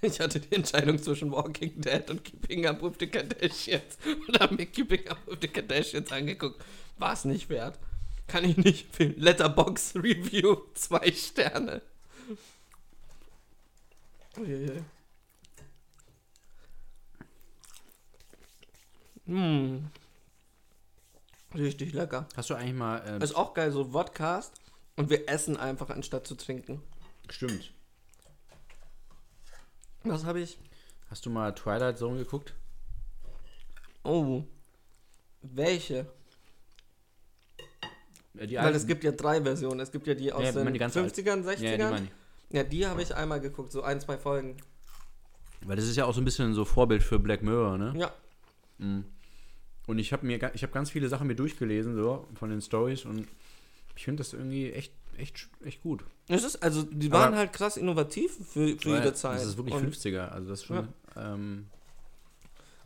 Ich 0.00 0.20
hatte 0.20 0.38
die 0.38 0.54
Entscheidung 0.54 1.02
zwischen 1.02 1.32
Walking 1.32 1.80
Dead 1.80 2.08
und 2.08 2.22
Keeping 2.22 2.66
Up 2.66 2.80
with 2.84 2.98
the 3.00 3.08
Kardashians 3.08 3.98
und 4.28 4.38
habe 4.38 4.54
mir 4.54 4.66
Keeping 4.66 5.08
Up 5.08 5.18
with 5.26 5.38
the 5.40 5.48
Kardashians 5.48 6.12
angeguckt. 6.12 6.64
War 6.98 7.14
es 7.14 7.24
nicht 7.24 7.48
wert. 7.48 7.80
Kann 8.26 8.44
ich 8.44 8.56
nicht 8.56 8.86
empfehlen. 8.86 9.14
Letterbox 9.18 9.94
Review, 9.96 10.56
zwei 10.74 11.12
Sterne. 11.12 11.82
Uiuiui. 14.36 14.82
Hm. 19.26 19.90
Richtig 21.54 21.92
lecker. 21.92 22.26
hast 22.36 22.50
du 22.50 22.54
eigentlich 22.54 22.74
mal. 22.74 23.02
ähm, 23.06 23.22
Ist 23.22 23.36
auch 23.36 23.54
geil, 23.54 23.70
so 23.70 23.84
Vodcast 23.92 24.52
und 24.96 25.08
wir 25.10 25.28
essen 25.28 25.56
einfach 25.56 25.90
anstatt 25.90 26.26
zu 26.26 26.34
trinken. 26.34 26.82
stimmt. 27.30 27.72
Was 30.02 30.24
habe 30.24 30.40
ich? 30.40 30.58
Hast 31.08 31.24
du 31.24 31.30
mal 31.30 31.54
Twilight 31.54 31.96
Zone 31.96 32.18
geguckt? 32.18 32.54
Oh. 34.02 34.42
Welche? 35.40 36.06
Die 38.34 38.56
Weil 38.56 38.64
alten? 38.64 38.76
es 38.76 38.86
gibt 38.86 39.04
ja 39.04 39.12
drei 39.12 39.40
Versionen. 39.42 39.80
Es 39.80 39.92
gibt 39.92 40.06
ja 40.06 40.14
die 40.14 40.32
aus 40.32 40.42
Ja, 40.44 40.52
den 40.52 40.72
die 40.72 40.78
ganz 40.78 40.96
50ern, 40.96 41.44
60ern. 41.44 41.78
Ja, 41.78 41.96
die. 41.98 42.56
Ja, 42.56 42.62
die 42.64 42.86
habe 42.86 43.00
ich 43.02 43.14
einmal 43.14 43.40
geguckt, 43.40 43.70
so 43.72 43.82
ein, 43.82 44.00
zwei 44.00 44.18
Folgen. 44.18 44.56
Weil 45.62 45.76
das 45.76 45.86
ist 45.86 45.96
ja 45.96 46.04
auch 46.04 46.14
so 46.14 46.20
ein 46.20 46.24
bisschen 46.24 46.52
so 46.54 46.64
Vorbild 46.64 47.02
für 47.02 47.18
Black 47.18 47.42
Mirror, 47.42 47.78
ne? 47.78 47.94
Ja. 47.96 48.12
Und 49.86 49.98
ich 49.98 50.12
habe 50.12 50.26
mir 50.26 50.50
ich 50.54 50.62
habe 50.62 50.72
ganz 50.72 50.90
viele 50.90 51.08
Sachen 51.08 51.26
mir 51.26 51.36
durchgelesen 51.36 51.94
so 51.94 52.26
von 52.34 52.50
den 52.50 52.60
Stories 52.60 53.04
und 53.04 53.26
ich 53.96 54.04
finde 54.04 54.20
das 54.22 54.32
irgendwie 54.32 54.72
echt 54.72 54.92
echt 55.16 55.48
echt 55.64 55.82
gut. 55.82 56.04
Es 56.28 56.42
ist, 56.42 56.56
also, 56.62 56.82
die 56.82 57.06
Aber- 57.10 57.20
waren 57.20 57.36
halt 57.36 57.52
krass 57.52 57.76
innovativ 57.76 58.32
für, 58.52 58.76
für 58.78 58.90
Weil 58.90 58.96
jede 58.98 59.14
Zeit. 59.14 59.36
Das 59.38 59.46
ist 59.46 59.56
wirklich 59.56 59.74
Und, 59.76 59.94
50er, 59.94 60.28
also 60.28 60.48
das 60.48 60.60
ist 60.60 60.66
schon 60.66 60.88
ähm, 61.16 61.66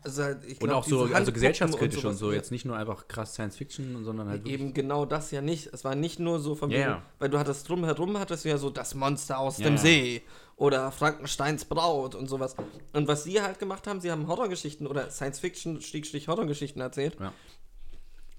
also 0.03 0.23
halt, 0.23 0.45
ich 0.45 0.61
und 0.61 0.69
glaub, 0.69 0.85
auch 0.85 0.89
so 0.89 1.05
also 1.13 1.33
gesellschaftskritisch 1.33 1.97
und, 1.97 2.03
sowas, 2.03 2.19
so 2.19 2.33
jetzt 2.33 2.51
nicht 2.51 2.65
nur 2.65 2.77
einfach 2.77 3.09
krass 3.09 3.35
Science 3.35 3.57
Fiction, 3.57 4.05
sondern 4.05 4.29
halt 4.29 4.47
Eben 4.47 4.73
genau 4.73 5.05
das 5.05 5.31
ja 5.31 5.41
nicht. 5.41 5.69
Es 5.73 5.85
war 5.85 5.95
nicht 5.95 6.19
nur 6.21 6.39
so 6.41 6.55
von 6.55 6.71
ja. 6.71 7.03
weil 7.19 7.31
du 7.31 7.39
hattest 7.39 7.69
drumherum 7.69 8.19
hattest 8.19 8.45
du 8.45 8.49
ja 8.49 8.59
so 8.59 8.71
das 8.71 8.95
Monster 8.95 9.39
aus 9.39 9.59
Ja, 9.59 9.69
dem. 9.69 9.77
See 9.77 10.23
oder 10.57 10.91
Frankensteins 10.91 11.65
Braut 11.65 12.15
und 12.15 12.29
sowas. 12.29 12.57
Und 12.93 13.09
was 13.09 13.25
sie 13.25 13.41
halt 13.41 13.59
gemacht 13.59 13.87
haben, 13.87 14.01
sie 14.01 14.11
haben 14.11 14.27
Horrorgeschichten 14.27 14.87
oder 14.87 15.11
Science 15.11 15.39
Fiction 15.39 15.81
Horrorgeschichten 16.27 16.83
erzählt, 16.83 17.17
Ja. 17.21 17.33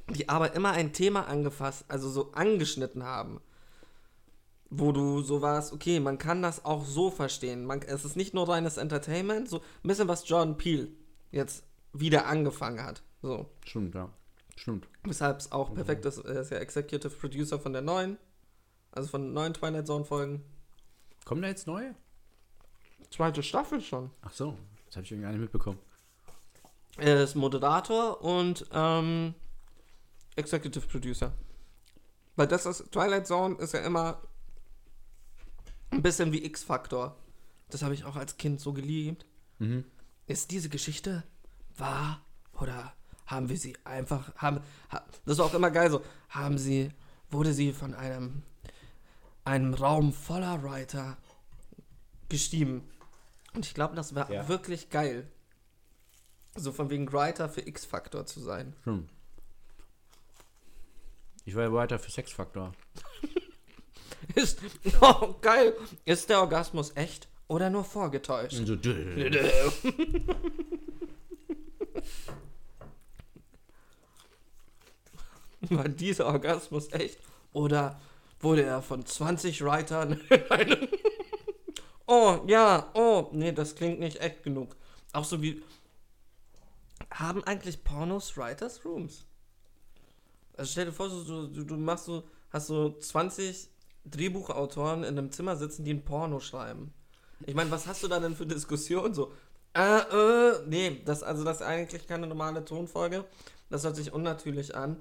die 0.10 0.28
aber 0.28 0.54
immer 0.54 0.72
ein 0.72 0.92
Thema 0.94 1.28
angefasst, 1.28 1.86
also 1.88 2.10
so 2.10 2.32
angeschnitten 2.34 3.04
haben. 3.04 3.42
Wo 4.70 4.92
du 4.92 5.22
so 5.22 5.42
warst, 5.42 5.74
okay, 5.74 6.00
man 6.00 6.20
kann 6.20 6.44
das 6.44 6.64
auch 6.64 6.86
so 6.86 7.10
verstehen. 7.10 7.66
Man, 7.66 7.82
es 7.82 8.06
ist 8.06 8.16
nicht 8.16 8.36
nur 8.36 8.48
reines 8.48 8.78
Entertainment, 8.78 9.50
so 9.50 9.58
ein 9.58 9.88
bisschen 9.88 10.08
was 10.08 10.28
Jordan 10.30 10.58
Peele 10.58 10.90
jetzt 11.32 11.64
wieder 11.94 12.28
angefangen 12.28 12.84
hat. 12.84 13.02
So. 13.22 13.50
stimmt, 13.66 13.96
ja. 13.96 14.10
Stimmt. 14.56 14.88
Weshalb 15.04 15.40
es 15.40 15.52
auch 15.52 15.74
perfekt 15.74 16.06
ist. 16.06 16.18
Er 16.18 16.42
ist 16.42 16.52
ja 16.52 16.58
Executive 16.58 17.16
Producer 17.16 17.60
von 17.60 17.72
der 17.72 17.82
neuen. 17.82 18.18
Also 18.92 19.08
von 19.10 19.32
neuen 19.32 19.54
Twilight 19.54 19.88
Zone 19.88 20.04
Folgen. 20.04 20.44
Kommen 21.24 21.42
da 21.42 21.48
jetzt 21.48 21.68
neue? 21.68 21.96
Zweite 23.10 23.42
Staffel 23.42 23.82
schon. 23.82 24.12
Ach 24.22 24.32
so, 24.32 24.58
das 24.88 24.98
habe 24.98 25.06
ich 25.06 25.12
irgendwie 25.12 25.26
gar 25.26 25.32
nicht 25.32 25.42
mitbekommen. 25.42 25.80
Er 26.98 27.24
ist 27.24 27.36
Moderator 27.36 28.22
und 28.22 28.66
ähm, 28.74 29.34
Executive 30.36 30.86
Producer. 30.88 31.32
Weil 32.36 32.48
das 32.48 32.66
ist, 32.66 32.92
Twilight 32.92 33.28
Zone 33.28 33.56
ist 33.56 33.74
ja 33.74 33.80
immer 33.82 34.22
ein 35.92 36.02
bisschen 36.02 36.32
wie 36.32 36.44
X-Factor. 36.44 37.16
Das 37.70 37.84
habe 37.84 37.94
ich 37.94 38.04
auch 38.04 38.16
als 38.16 38.38
Kind 38.38 38.60
so 38.60 38.74
geliebt. 38.74 39.26
Mhm. 39.60 39.86
Ist 40.30 40.52
diese 40.52 40.70
Geschichte 40.70 41.24
wahr 41.78 42.22
oder 42.54 42.94
haben 43.26 43.50
wir 43.50 43.58
sie 43.58 43.76
einfach 43.84 44.34
haben 44.38 44.62
ha, 44.92 45.04
das 45.26 45.34
ist 45.34 45.40
auch 45.40 45.54
immer 45.54 45.72
geil 45.72 45.90
so 45.92 46.04
haben 46.30 46.58
sie 46.58 46.92
wurde 47.32 47.54
sie 47.54 47.74
von 47.74 47.94
einem 47.94 48.44
einem 49.44 49.74
Raum 49.74 50.14
voller 50.14 50.62
Writer 50.64 51.18
geschrieben 52.28 52.88
und 53.54 53.66
ich 53.66 53.74
glaube 53.74 53.96
das 53.96 54.14
war 54.16 54.32
Ja. 54.32 54.48
wirklich 54.48 54.90
geil 54.90 55.28
so 56.56 56.72
von 56.72 56.90
wegen 56.90 57.12
Writer 57.14 57.50
für 57.50 57.62
X-Factor 57.62 58.26
zu 58.26 58.40
sein 58.40 58.74
Stimmt. 58.82 59.10
Ich 61.46 61.56
war 61.56 61.64
ja 61.64 61.74
weiter 61.74 61.98
für 61.98 62.12
Sex 62.12 62.32
Factor. 62.32 62.74
ist 64.36 64.60
oh, 65.02 65.34
geil 65.42 65.76
ist 66.06 66.30
der 66.30 66.42
Orgasmus 66.42 66.92
echt 66.96 67.28
oder 67.50 67.70
nur 67.70 67.84
vorgetäuscht 67.84 68.56
so, 68.56 68.74
War 75.70 75.90
dieser 75.90 76.28
Orgasmus 76.28 76.90
echt? 76.94 77.20
Oder 77.52 78.00
wurde 78.40 78.64
er 78.64 78.82
von 78.82 79.06
20 79.06 79.62
Writern. 79.62 80.18
Oh, 82.12 82.40
ja, 82.48 82.90
oh, 82.96 83.30
nee, 83.34 83.52
das 83.52 83.76
klingt 83.76 84.00
nicht 84.00 84.20
echt 84.20 84.42
genug. 84.42 84.76
Auch 85.14 85.26
so 85.26 85.44
wie. 85.44 85.62
Haben 87.12 87.44
eigentlich 87.44 87.84
Pornos 87.84 88.36
Writers 88.36 88.84
Rooms? 88.84 89.28
Also 90.58 90.72
stell 90.72 90.86
dir 90.86 90.92
vor, 90.92 91.08
so, 91.08 91.24
du, 91.24 91.54
du, 91.54 91.64
du 91.66 91.78
machst 91.78 92.06
so, 92.06 92.24
hast 92.50 92.66
so 92.66 92.98
20 92.98 93.70
Drehbuchautoren 94.06 95.04
in 95.04 95.20
einem 95.20 95.32
Zimmer 95.32 95.56
sitzen, 95.56 95.84
die 95.84 95.94
ein 95.94 96.04
Porno 96.04 96.40
schreiben. 96.40 96.96
Ich 97.46 97.56
meine, 97.56 97.72
was 97.72 97.88
hast 97.88 98.04
du 98.04 98.08
da 98.08 98.20
denn 98.20 98.36
für 98.36 98.46
Diskussionen? 98.46 99.14
So, 99.14 99.34
äh, 99.74 100.00
äh, 100.00 100.60
nee, 100.68 101.02
das, 101.06 101.24
also 101.24 101.44
das 101.44 101.58
ist 101.58 101.64
eigentlich 101.64 102.08
keine 102.08 102.28
normale 102.28 102.66
Tonfolge. 102.66 103.26
Das 103.70 103.84
hört 103.84 103.96
sich 103.96 104.12
unnatürlich 104.14 104.76
an. 104.76 104.98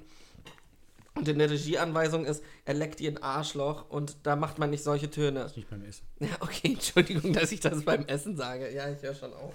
Und 1.15 1.27
in 1.27 1.39
der 1.39 1.51
Regieanweisung 1.51 2.25
ist, 2.25 2.45
er 2.65 2.75
leckt 2.75 3.01
ihr 3.01 3.11
ein 3.11 3.23
Arschloch 3.23 3.91
und 3.91 4.19
da 4.23 4.37
macht 4.37 4.59
man 4.59 4.71
nicht 4.71 4.85
solche 4.85 5.11
Töne. 5.11 5.51
nicht 5.57 5.69
beim 5.69 5.85
Essen. 5.85 6.07
Ja, 6.21 6.29
okay, 6.41 6.75
Entschuldigung, 6.75 7.33
dass 7.33 7.51
ich 7.51 7.61
das 7.61 7.83
beim 7.85 8.05
Essen 8.07 8.37
sage. 8.37 8.73
Ja, 8.73 8.89
ich 8.89 9.03
höre 9.03 9.15
schon 9.15 9.33
auf. 9.33 9.53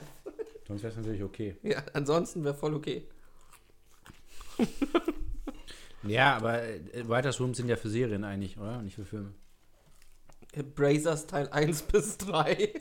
Sonst 0.67 0.84
wäre 0.84 0.91
es 0.91 0.97
natürlich 0.97 1.23
okay. 1.23 1.55
Ja, 1.63 1.81
ansonsten 1.93 2.43
wäre 2.43 2.55
voll 2.55 2.73
okay. 2.73 3.07
Ja, 6.05 6.36
aber 6.36 6.61
äh, 6.63 7.07
Writers 7.07 7.39
Rooms 7.39 7.57
sind 7.57 7.69
ja 7.69 7.75
für 7.75 7.89
Serien 7.89 8.23
eigentlich, 8.23 8.57
oder? 8.57 8.81
Nicht 8.81 8.95
für 8.95 9.05
Filme. 9.05 9.34
Brazers 10.62 11.26
Teil 11.26 11.49
1 11.49 11.82
bis 11.84 12.18
3. 12.20 12.74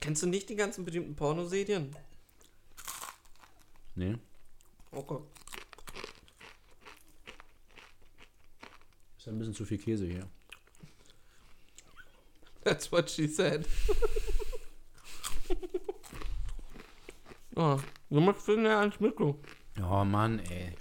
Kennst 0.00 0.22
du 0.22 0.26
nicht 0.26 0.48
die 0.48 0.56
ganzen 0.56 0.84
berühmten 0.84 1.14
Pornoserien? 1.14 1.94
Nee. 3.94 4.16
Okay. 4.90 5.18
Ist 9.18 9.28
ein 9.28 9.38
bisschen 9.38 9.54
zu 9.54 9.64
viel 9.64 9.78
Käse 9.78 10.06
hier. 10.06 10.28
That's 12.64 12.90
what 12.90 13.10
she 13.10 13.28
said. 13.28 13.68
oh, 17.56 17.78
du 18.08 18.20
machst 18.20 18.46
viel 18.46 18.56
näher 18.56 18.78
ans 18.78 18.98
Mikro. 19.00 19.38
Oh 19.82 20.04
Mann, 20.04 20.38
ey. 20.40 20.76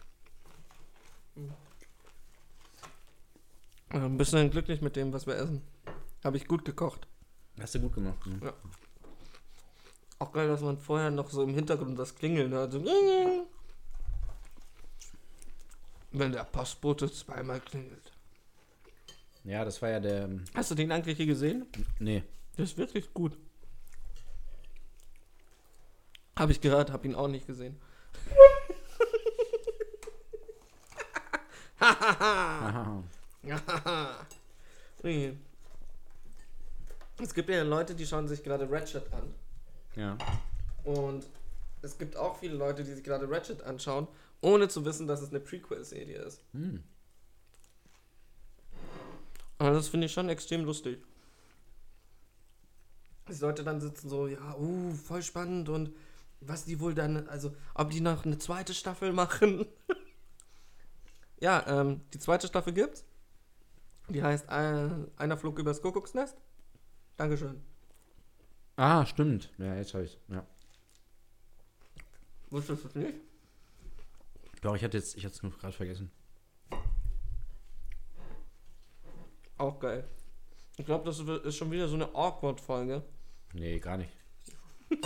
Bist 3.90 4.34
du 4.34 4.38
denn 4.38 4.52
glücklich 4.52 4.82
mit 4.82 4.96
dem, 4.96 5.12
was 5.14 5.26
wir 5.26 5.36
essen? 5.36 5.64
Habe 6.24 6.38
ich 6.38 6.48
gut 6.48 6.64
gekocht. 6.64 7.08
Hast 7.60 7.74
du 7.76 7.80
gut 7.80 7.94
gemacht. 7.94 8.24
Ne? 8.28 8.40
Ja. 8.44 8.54
Auch 10.20 10.32
geil, 10.32 10.48
dass 10.48 10.62
man 10.62 10.78
vorher 10.78 11.10
noch 11.10 11.32
so 11.32 11.44
im 11.44 11.56
Hintergrund 11.56 11.98
was 11.98 12.14
klingeln 12.14 12.52
hört. 12.52 12.74
So 12.74 12.84
Wenn 16.12 16.32
der 16.32 16.44
Postbote 16.44 17.12
zweimal 17.12 17.60
klingelt. 17.62 18.12
Ja, 19.44 19.66
das 19.66 19.82
war 19.82 19.90
ja 19.90 20.00
der. 20.00 20.26
ähm, 20.26 20.44
Hast 20.54 20.70
du 20.72 20.76
den 20.76 20.92
eigentlich 20.92 21.18
hier 21.18 21.26
gesehen? 21.26 21.66
Nee. 21.98 22.24
Der 22.58 22.66
ist 22.66 22.78
wirklich 22.78 23.12
gut. 23.14 23.38
Habe 26.38 26.52
ich 26.52 26.62
gehört, 26.62 26.92
habe 26.92 27.08
ihn 27.08 27.16
auch 27.16 27.28
nicht 27.28 27.48
gesehen. 27.48 27.80
Aha. 31.80 33.04
Ui. 35.04 35.38
es 37.22 37.34
gibt 37.34 37.50
ja 37.50 37.64
Leute, 37.64 37.96
die 37.96 38.06
schauen 38.06 38.28
sich 38.28 38.44
gerade 38.44 38.70
Ratchet 38.70 39.12
an. 39.14 39.34
Ja. 39.96 40.18
Und 40.84 41.26
es 41.82 41.98
gibt 41.98 42.18
auch 42.18 42.38
viele 42.38 42.56
Leute, 42.56 42.84
die 42.84 42.94
sich 42.94 43.04
gerade 43.04 43.30
Ratchet 43.30 43.64
anschauen, 43.64 44.08
ohne 44.42 44.68
zu 44.68 44.84
wissen, 44.86 45.08
dass 45.08 45.22
es 45.22 45.30
eine 45.30 45.40
Prequel-Serie 45.40 46.20
ist. 46.20 46.42
Hm. 46.54 46.84
Aber 49.58 49.72
das 49.72 49.90
finde 49.90 50.08
ich 50.08 50.14
schon 50.14 50.30
extrem 50.30 50.64
lustig. 50.64 51.04
Die 53.28 53.40
Leute 53.40 53.64
dann 53.64 53.80
sitzen 53.80 54.10
so, 54.10 54.28
ja, 54.28 54.56
uh, 54.58 54.94
voll 54.94 55.22
spannend 55.22 55.70
und 55.70 55.94
was 56.42 56.66
die 56.66 56.80
wohl 56.80 56.94
dann, 56.94 57.28
also 57.28 57.54
ob 57.76 57.92
die 57.92 58.02
noch 58.02 58.26
eine 58.26 58.38
zweite 58.38 58.74
Staffel 58.74 59.14
machen. 59.14 59.66
ja, 61.40 61.66
ähm, 61.68 62.02
die 62.14 62.20
zweite 62.20 62.48
Staffel 62.48 62.74
gibt's. 62.74 63.06
Die 64.10 64.24
heißt 64.24 64.48
äh, 64.50 64.90
Einer 65.18 65.38
flog 65.38 65.60
übers 65.60 65.82
Kuckucksnest. 65.82 66.36
Dankeschön. 67.18 67.62
Ah, 68.76 69.06
stimmt. 69.06 69.52
Ja, 69.58 69.76
jetzt 69.76 69.94
habe 69.94 70.06
ich 70.06 70.20
Ja. 70.28 70.46
Wusstest 72.50 72.84
du 72.84 72.88
es 72.88 72.96
nicht? 72.96 73.14
Doch, 74.62 74.76
ich 74.76 74.84
hatte 74.84 74.98
jetzt, 74.98 75.16
ich 75.16 75.24
hatte 75.26 75.36
es 75.36 75.44
nur 75.44 75.52
gerade 75.52 75.74
vergessen. 75.74 76.12
Auch 79.58 79.80
geil. 79.80 80.08
Ich 80.78 80.86
glaube, 80.86 81.06
das 81.06 81.20
ist 81.20 81.56
schon 81.58 81.70
wieder 81.72 81.88
so 81.88 81.96
eine 81.96 82.16
Awkward-Folge. 82.16 83.04
Nee, 83.54 83.80
gar 83.80 83.98
nicht. 83.98 84.12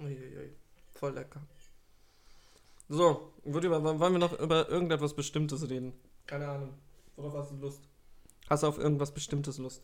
Uiuiui. 0.00 0.52
Voll 0.94 1.12
lecker. 1.12 1.42
So, 2.88 3.31
würde 3.44 3.66
über, 3.66 3.82
wollen 3.82 4.12
wir 4.12 4.18
noch 4.18 4.38
über 4.38 4.68
irgendetwas 4.68 5.14
Bestimmtes 5.14 5.68
reden? 5.68 5.92
Keine 6.26 6.48
Ahnung. 6.48 6.74
Worauf 7.16 7.34
hast 7.34 7.50
du 7.52 7.56
Lust? 7.56 7.88
Hast 8.48 8.62
du 8.62 8.66
auf 8.66 8.78
irgendwas 8.78 9.12
Bestimmtes 9.12 9.58
Lust? 9.58 9.82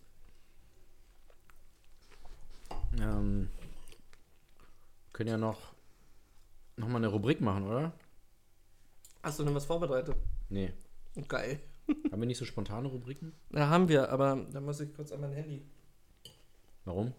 Ähm, 3.00 3.50
können 5.12 5.28
ja 5.28 5.36
noch, 5.36 5.74
noch 6.76 6.88
mal 6.88 6.96
eine 6.96 7.08
Rubrik 7.08 7.40
machen, 7.40 7.66
oder? 7.66 7.92
Hast 9.22 9.38
du 9.38 9.44
denn 9.44 9.54
was 9.54 9.64
vorbereitet? 9.64 10.16
Nee. 10.48 10.72
Geil. 11.26 11.60
Haben 12.10 12.20
wir 12.20 12.26
nicht 12.26 12.38
so 12.38 12.44
spontane 12.44 12.88
Rubriken? 12.88 13.32
Ja, 13.50 13.68
haben 13.70 13.88
wir, 13.88 14.10
aber 14.10 14.46
da 14.52 14.60
muss 14.60 14.80
ich 14.80 14.94
kurz 14.94 15.10
an 15.10 15.22
mein 15.22 15.32
Handy. 15.32 15.62
Warum? 16.84 17.14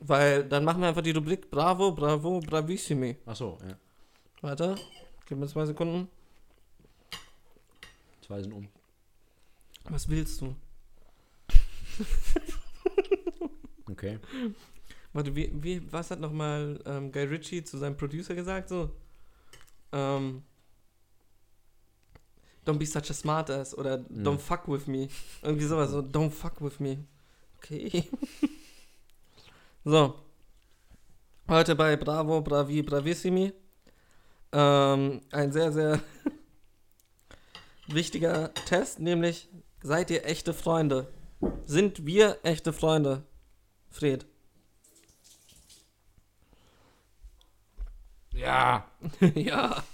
Weil 0.00 0.44
dann 0.48 0.64
machen 0.64 0.80
wir 0.80 0.88
einfach 0.88 1.02
die 1.02 1.10
Rubrik 1.12 1.50
Bravo, 1.50 1.92
Bravo, 1.92 2.40
Bravissimi. 2.40 3.16
Ach 3.26 3.36
so, 3.36 3.58
ja. 3.66 3.76
Warte, 4.40 4.74
gib 5.26 5.38
mir 5.38 5.46
zwei 5.46 5.64
Sekunden. 5.66 6.08
Zwei 8.26 8.42
sind 8.42 8.52
um. 8.52 8.68
Was 9.84 10.08
willst 10.08 10.40
du? 10.40 10.54
Okay. 13.90 14.18
Warte, 15.12 15.36
wie, 15.36 15.52
wie, 15.62 15.92
was 15.92 16.10
hat 16.10 16.18
nochmal 16.18 16.80
ähm, 16.86 17.12
Guy 17.12 17.24
Ritchie 17.24 17.62
zu 17.62 17.76
seinem 17.76 17.96
Producer 17.98 18.34
gesagt? 18.34 18.70
So, 18.70 18.90
ähm, 19.92 20.42
don't 22.66 22.78
be 22.78 22.86
such 22.86 23.10
a 23.10 23.14
smartass 23.14 23.76
oder 23.76 23.96
don't 23.98 24.36
Mhm. 24.36 24.38
fuck 24.38 24.66
with 24.68 24.86
me. 24.86 25.08
Irgendwie 25.42 25.66
sowas, 25.66 25.90
so, 25.90 26.00
don't 26.00 26.30
fuck 26.30 26.60
with 26.62 26.80
me. 26.80 27.04
Okay. 27.58 28.08
so. 29.84 30.14
Heute 31.46 31.76
bei 31.76 31.96
Bravo, 31.96 32.40
Bravi, 32.40 32.82
Bravissimi. 32.82 33.52
Ähm, 34.52 35.20
ein 35.30 35.52
sehr, 35.52 35.72
sehr 35.72 36.00
wichtiger 37.88 38.54
Test, 38.54 39.00
nämlich, 39.00 39.48
seid 39.82 40.10
ihr 40.10 40.24
echte 40.24 40.54
Freunde? 40.54 41.12
Sind 41.66 42.06
wir 42.06 42.38
echte 42.44 42.72
Freunde? 42.72 43.24
Fred. 43.90 44.26
Ja. 48.32 48.90
ja. 49.34 49.84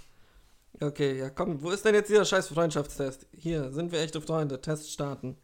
Okay, 0.79 1.19
ja 1.19 1.29
komm, 1.29 1.61
wo 1.61 1.69
ist 1.69 1.83
denn 1.85 1.95
jetzt 1.95 2.09
dieser 2.09 2.25
scheiß 2.25 2.47
Freundschaftstest? 2.47 3.27
Hier, 3.37 3.71
sind 3.71 3.91
wir 3.91 3.99
echte 3.99 4.21
Freunde, 4.21 4.61
Test 4.61 4.91
starten. 4.91 5.37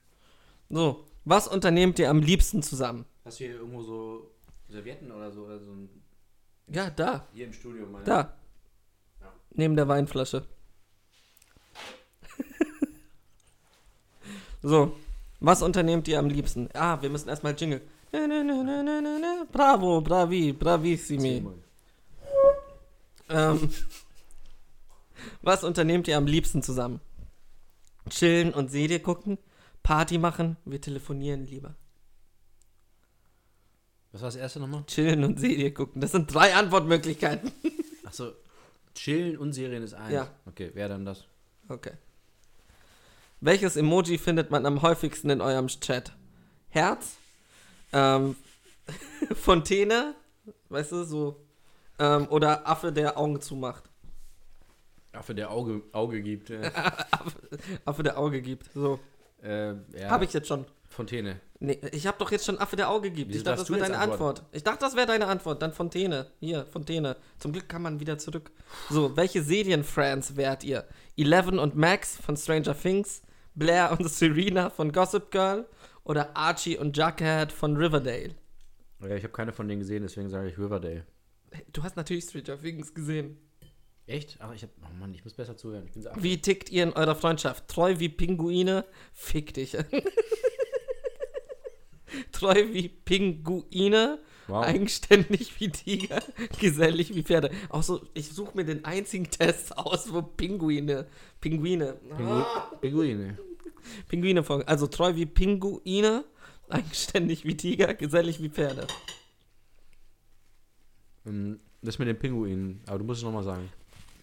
So, 0.70 1.06
was 1.26 1.48
unternehmt 1.48 2.00
ihr 2.00 2.10
am 2.10 2.22
liebsten 2.22 2.64
zusammen? 2.64 3.06
Hast 3.26 3.40
du 3.40 3.44
hier 3.44 3.56
irgendwo 3.56 3.84
so 3.84 4.32
Servietten 4.70 5.12
oder 5.12 5.32
so? 5.32 5.46
Oder 5.46 5.60
so 5.60 5.72
ein, 5.72 5.90
Ja, 6.68 6.90
da, 6.90 7.28
hier 7.34 7.46
im 7.46 7.54
Studio 7.54 7.86
mal. 7.86 8.04
da. 8.04 8.34
Ja. 9.22 9.34
Neben 9.52 9.76
der 9.76 9.88
Weinflasche. 9.88 10.46
so, 14.62 14.96
was 15.40 15.62
unternehmt 15.62 16.08
ihr 16.08 16.20
am 16.20 16.28
liebsten? 16.30 16.70
Ah, 16.74 17.02
wir 17.02 17.10
müssen 17.10 17.30
erstmal 17.30 17.56
Jingle. 17.58 17.82
Bravo, 19.52 20.02
bravi, 20.02 20.54
bravissimi. 20.54 21.46
Ähm, 23.30 23.70
was 25.42 25.64
unternehmt 25.64 26.08
ihr 26.08 26.18
am 26.18 26.26
liebsten 26.26 26.64
zusammen? 26.64 27.02
Chillen 28.10 28.54
und 28.54 28.72
Serie 28.72 29.00
gucken? 29.02 29.38
Party 29.84 30.18
machen? 30.18 30.56
Wir 30.66 30.82
telefonieren 30.82 31.46
lieber. 31.46 31.76
Was 34.18 34.24
war 34.24 34.28
das 34.30 34.36
erste 34.38 34.60
nochmal? 34.60 34.84
Chillen 34.88 35.24
und 35.24 35.40
Serie 35.40 35.72
gucken. 35.72 36.02
Das 36.02 36.12
sind 36.12 36.34
drei 36.34 36.56
Antwortmöglichkeiten. 36.56 37.52
Achso, 38.04 38.32
chillen 38.96 39.38
und 39.38 39.54
Serien 39.54 39.84
ist 39.84 39.94
eins. 39.94 40.12
Ja. 40.12 40.28
Okay, 40.48 40.72
wer 40.74 40.90
dann 40.90 41.06
das? 41.06 41.26
Okay. 41.70 41.92
Welches 43.42 43.76
Emoji 43.76 44.18
findet 44.18 44.50
man 44.50 44.66
am 44.66 44.82
häufigsten 44.82 45.30
in 45.30 45.40
eurem 45.40 45.68
Chat? 45.68 46.14
Herz? 46.70 47.18
Ähm, 47.94 48.36
Fontäne? 49.36 50.16
Weißt 50.70 50.94
du, 50.94 51.04
so. 51.04 51.46
Ähm, 52.00 52.28
oder 52.32 52.68
Affe, 52.68 52.92
der 52.92 53.20
Augen 53.20 53.40
zumacht. 53.40 53.84
Affe, 55.12 55.36
der 55.36 55.52
Auge, 55.52 55.84
Auge 55.92 56.24
gibt. 56.24 56.50
Äh, 56.50 56.72
Affe, 57.86 58.02
der 58.02 58.18
Auge 58.18 58.42
gibt. 58.42 58.72
So. 58.74 59.00
äh, 59.44 59.74
ja. 59.96 60.10
Habe 60.10 60.26
ich 60.26 60.34
jetzt 60.34 60.48
schon. 60.48 60.66
Fontäne. 60.90 61.42
Nee, 61.60 61.80
ich 61.92 62.08
habe 62.08 62.18
doch 62.18 62.32
jetzt 62.32 62.46
schon 62.46 62.58
Affe, 62.60 62.76
der 62.76 62.90
Auge 62.90 63.12
gibt. 63.12 63.30
Wieso 63.30 63.40
ich 63.40 63.44
dachte, 63.44 63.60
das 63.60 63.70
wäre 63.70 63.82
deine 63.82 63.98
Antwort. 63.98 64.44
Ich 64.52 64.64
dachte, 64.64 64.80
das 64.80 64.96
wäre 64.96 65.08
deine 65.08 65.28
Antwort. 65.28 65.62
Dann 65.62 65.74
Fontäne. 65.74 66.28
Hier, 66.40 66.66
Fontäne. 66.66 67.18
Zum 67.40 67.52
Glück 67.52 67.68
kann 67.68 67.82
man 67.82 68.00
wieder 68.00 68.18
zurück. 68.18 68.52
So, 68.90 69.16
welche 69.18 69.44
Serienfans 69.44 70.36
wärt 70.38 70.64
ihr? 70.64 70.86
Eleven 71.16 71.60
und 71.60 71.76
Max 71.76 72.18
von 72.18 72.38
Stranger 72.38 72.78
Things? 72.80 73.22
Blair 73.56 73.96
und 73.98 74.10
Serena 74.10 74.70
von 74.70 74.92
Gossip 74.92 75.32
Girl? 75.32 75.68
Oder 76.04 76.36
Archie 76.38 76.78
und 76.78 76.96
Jughead 76.96 77.52
von 77.52 77.76
Riverdale? 77.76 78.36
Ja, 79.02 79.16
ich 79.16 79.24
habe 79.24 79.34
keine 79.34 79.52
von 79.52 79.68
denen 79.68 79.82
gesehen, 79.82 80.04
deswegen 80.04 80.30
sage 80.30 80.50
ich 80.50 80.58
Riverdale. 80.58 81.06
Du 81.74 81.84
hast 81.84 81.96
natürlich 81.96 82.26
Stranger 82.26 82.60
Things 82.60 82.94
gesehen. 82.94 83.38
Echt? 84.06 84.38
Ach, 84.40 84.54
ich 84.54 84.64
hab. 84.64 84.70
Oh 84.82 84.94
Mann, 85.00 85.14
ich 85.14 85.26
muss 85.26 85.34
besser 85.34 85.58
zuhören. 85.58 85.84
Ich 85.86 85.92
bin 85.92 86.02
so 86.02 86.10
Wie 86.16 86.40
tickt 86.40 86.72
ihr 86.72 86.84
in 86.84 86.94
eurer 86.94 87.16
Freundschaft? 87.16 87.68
Treu 87.68 88.00
wie 88.00 88.08
Pinguine? 88.08 88.86
Fick 89.14 89.54
dich. 89.54 89.78
Treu 92.32 92.74
wie 92.74 92.90
Pinguine, 92.90 94.20
Wow. 94.50 94.64
eigenständig 94.64 95.60
wie 95.60 95.70
Tiger, 95.70 96.24
gesellig 96.62 97.14
wie 97.14 97.24
Pferde. 97.24 97.52
Auch 97.68 97.84
so, 97.84 98.02
ich 98.14 98.30
suche 98.30 98.56
mir 98.56 98.64
den 98.64 98.86
einzigen 98.86 99.30
Test 99.30 99.78
aus, 99.78 100.14
wo 100.14 100.22
Pinguine, 100.22 101.06
Pinguine, 101.42 101.98
ah, 102.18 102.72
Pinguine. 102.80 103.38
Pinguine 104.08 104.44
vor. 104.44 104.64
Also 104.66 104.88
treu 104.88 105.16
wie 105.16 105.26
Pinguine, 105.26 106.24
eigenständig 106.70 107.44
wie 107.44 107.58
Tiger, 107.58 107.94
gesellig 107.94 108.42
wie 108.42 108.50
Pferde. 108.50 108.88
Ähm, 111.26 111.60
Das 111.82 112.00
mit 112.00 112.08
den 112.08 112.18
Pinguinen. 112.18 112.82
Aber 112.86 113.00
du 113.00 113.06
musst 113.06 113.20
es 113.20 113.24
nochmal 113.26 113.44
sagen. 113.44 113.70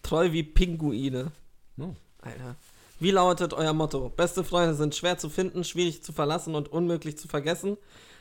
Treu 0.03 0.31
wie 0.31 0.43
Pinguine. 0.43 1.31
Oh. 1.77 1.93
Alter. 2.19 2.55
Wie 2.99 3.11
lautet 3.11 3.53
euer 3.53 3.73
Motto? 3.73 4.09
Beste 4.09 4.43
Freunde 4.43 4.73
sind 4.73 4.95
schwer 4.95 5.17
zu 5.17 5.29
finden, 5.29 5.63
schwierig 5.63 6.03
zu 6.03 6.13
verlassen 6.13 6.55
und 6.55 6.71
unmöglich 6.71 7.17
zu 7.17 7.27
vergessen. 7.27 7.77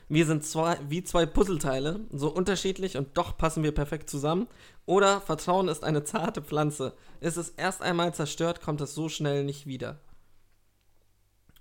Wir 0.09 0.27
sind 0.27 0.45
zwei, 0.45 0.79
wie 0.89 1.03
zwei 1.03 1.27
Puzzleteile, 1.27 2.01
so 2.11 2.29
unterschiedlich 2.29 2.97
und 2.97 3.17
doch 3.17 3.39
passen 3.39 3.63
wir 3.63 3.73
perfekt 3.73 4.11
zusammen. 4.11 4.49
Oder 4.85 5.21
Vertrauen 5.21 5.69
ist 5.69 5.85
eine 5.85 6.05
zarte 6.05 6.43
Pflanze. 6.43 6.93
Ist 7.21 7.37
es 7.37 7.51
erst 7.51 7.83
einmal 7.83 8.13
zerstört, 8.15 8.61
kommt 8.61 8.81
es 8.81 8.95
so 8.95 9.09
schnell 9.09 9.45
nicht 9.45 9.67
wieder. 9.67 10.01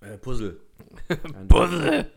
Äh, 0.01 0.18
Puzzle. 0.18 0.59
Puzzle! 1.47 2.11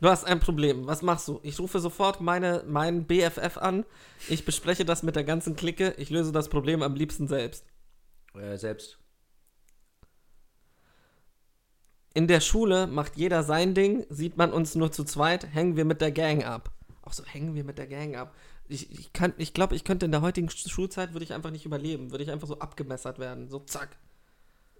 Du 0.00 0.08
hast 0.10 0.24
ein 0.24 0.40
Problem. 0.40 0.86
Was 0.86 1.00
machst 1.00 1.28
du? 1.28 1.40
Ich 1.42 1.58
rufe 1.58 1.78
sofort 1.78 2.20
meine, 2.20 2.64
meinen 2.66 3.06
BFF 3.06 3.56
an. 3.56 3.86
Ich 4.28 4.44
bespreche 4.44 4.84
das 4.84 5.02
mit 5.02 5.16
der 5.16 5.24
ganzen 5.24 5.56
Clique. 5.56 5.94
Ich 5.96 6.10
löse 6.10 6.32
das 6.32 6.50
Problem 6.50 6.82
am 6.82 6.94
liebsten 6.94 7.28
selbst. 7.28 7.64
Äh, 8.34 8.58
selbst. 8.58 8.98
In 12.14 12.28
der 12.28 12.40
Schule 12.40 12.86
macht 12.86 13.16
jeder 13.16 13.42
sein 13.42 13.74
Ding, 13.74 14.06
sieht 14.08 14.36
man 14.36 14.52
uns 14.52 14.74
nur 14.76 14.92
zu 14.92 15.02
zweit, 15.04 15.52
hängen 15.52 15.76
wir 15.76 15.84
mit 15.84 16.00
der 16.00 16.12
Gang 16.12 16.44
ab. 16.44 16.70
Auch 17.02 17.12
so 17.12 17.24
hängen 17.24 17.54
wir 17.54 17.64
mit 17.64 17.76
der 17.76 17.86
Gang 17.88 18.16
ab. 18.16 18.34
Ich, 18.68 18.90
ich, 18.98 19.12
kann- 19.12 19.34
ich 19.36 19.52
glaube, 19.52 19.74
ich 19.74 19.84
könnte 19.84 20.06
in 20.06 20.12
der 20.12 20.22
heutigen 20.22 20.48
Sch- 20.48 20.68
Schulzeit, 20.70 21.12
würde 21.12 21.24
ich 21.24 21.34
einfach 21.34 21.50
nicht 21.50 21.66
überleben. 21.66 22.12
Würde 22.12 22.24
ich 22.24 22.30
einfach 22.30 22.46
so 22.48 22.58
abgemessert 22.60 23.18
werden. 23.18 23.48
So 23.50 23.58
zack. 23.58 23.96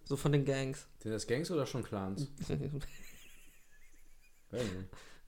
So 0.04 0.16
von 0.16 0.32
den 0.32 0.44
Gangs. 0.44 0.86
Sind 1.02 1.12
das 1.12 1.26
Gangs 1.26 1.50
oder 1.50 1.66
schon 1.66 1.82
Clans? 1.82 2.28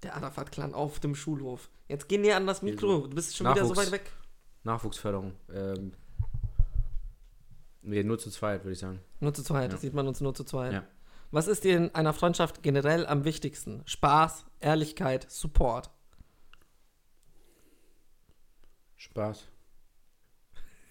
Der 0.02 0.14
Arafat-Clan 0.14 0.74
auf 0.74 1.00
dem 1.00 1.14
Schulhof. 1.14 1.68
Jetzt 1.88 2.08
geh 2.08 2.18
näher 2.18 2.36
an 2.36 2.46
das 2.46 2.62
Mikro. 2.62 3.06
Du 3.08 3.14
bist 3.14 3.36
schon 3.36 3.46
wieder 3.48 3.64
so 3.64 3.70
Nachwuchs. 3.70 3.86
weit 3.86 3.92
weg. 3.92 4.12
Nachwuchsförderung. 4.64 5.32
Ähm, 5.52 5.92
nee, 7.82 8.02
nur 8.02 8.18
zu 8.18 8.30
zweit, 8.30 8.62
würde 8.64 8.72
ich 8.74 8.78
sagen. 8.78 9.00
Nur 9.20 9.32
zu 9.34 9.42
zweit. 9.42 9.64
Ja. 9.64 9.68
Das 9.68 9.80
sieht 9.80 9.94
man 9.94 10.06
uns 10.06 10.20
nur 10.20 10.34
zu 10.34 10.44
zweit. 10.44 10.72
Ja. 10.74 10.84
Was 11.30 11.48
ist 11.48 11.64
dir 11.64 11.76
in 11.76 11.94
einer 11.94 12.12
Freundschaft 12.12 12.62
generell 12.62 13.06
am 13.06 13.24
wichtigsten? 13.24 13.82
Spaß, 13.86 14.46
Ehrlichkeit, 14.60 15.30
Support. 15.30 15.90
Spaß. 18.96 19.44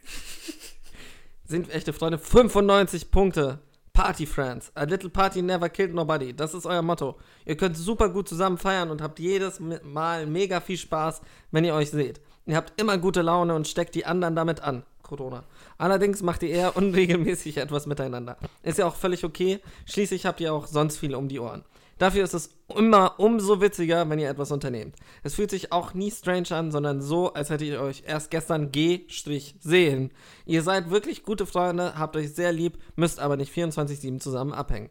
Sind 1.46 1.68
wir 1.68 1.76
echte 1.76 1.94
Freunde? 1.94 2.18
95 2.20 3.12
Punkte. 3.12 3.60
Party 3.94 4.26
Friends. 4.26 4.72
A 4.76 4.84
little 4.84 5.10
party 5.10 5.42
never 5.42 5.70
killed 5.70 5.94
nobody. 5.94 6.36
Das 6.36 6.54
ist 6.54 6.66
euer 6.66 6.82
Motto. 6.82 7.18
Ihr 7.46 7.56
könnt 7.56 7.78
super 7.78 8.10
gut 8.10 8.28
zusammen 8.28 8.58
feiern 8.58 8.92
und 8.92 9.02
habt 9.02 9.20
jedes 9.20 9.60
Mal 9.60 10.28
mega 10.28 10.60
viel 10.60 10.78
Spaß, 10.78 11.22
wenn 11.52 11.64
ihr 11.64 11.74
euch 11.74 11.92
seht. 11.92 12.20
Ihr 12.46 12.58
habt 12.58 12.80
immer 12.80 12.98
gute 12.98 13.22
Laune 13.22 13.56
und 13.56 13.68
steckt 13.68 13.96
die 13.96 14.06
anderen 14.06 14.36
damit 14.36 14.62
an. 14.62 14.84
Corona. 15.06 15.44
Allerdings 15.78 16.22
macht 16.22 16.44
ihr 16.44 16.50
eher 16.50 16.76
unregelmäßig 16.78 17.58
etwas 17.58 17.86
miteinander. 17.86 18.38
Ist 18.64 18.78
ja 18.78 18.86
auch 18.86 18.96
völlig 18.96 19.24
okay. 19.24 19.60
Schließlich 19.86 20.26
habt 20.26 20.42
ihr 20.42 20.54
auch 20.54 20.68
sonst 20.68 20.98
viel 20.98 21.16
um 21.16 21.30
die 21.30 21.40
Ohren. 21.40 21.64
Dafür 21.98 22.26
ist 22.26 22.34
es 22.34 22.50
immer 22.76 23.20
umso 23.22 23.62
witziger, 23.62 24.10
wenn 24.10 24.20
ihr 24.20 24.30
etwas 24.30 24.52
unternehmt. 24.52 24.98
Es 25.24 25.36
fühlt 25.36 25.50
sich 25.50 25.72
auch 25.72 25.94
nie 25.94 26.12
strange 26.12 26.52
an, 26.52 26.72
sondern 26.72 27.02
so, 27.02 27.34
als 27.34 27.50
hättet 27.50 27.70
ihr 27.70 27.80
euch 27.80 28.04
erst 28.06 28.32
gestern 28.32 28.72
G-sehen. 28.72 30.12
Ihr 30.46 30.62
seid 30.62 30.90
wirklich 30.90 31.24
gute 31.24 31.46
Freunde, 31.46 31.98
habt 31.98 32.18
euch 32.18 32.34
sehr 32.34 32.52
lieb, 32.52 32.78
müsst 32.98 33.20
aber 33.22 33.38
nicht 33.38 33.56
24-7 33.56 34.20
zusammen 34.20 34.52
abhängen. 34.52 34.90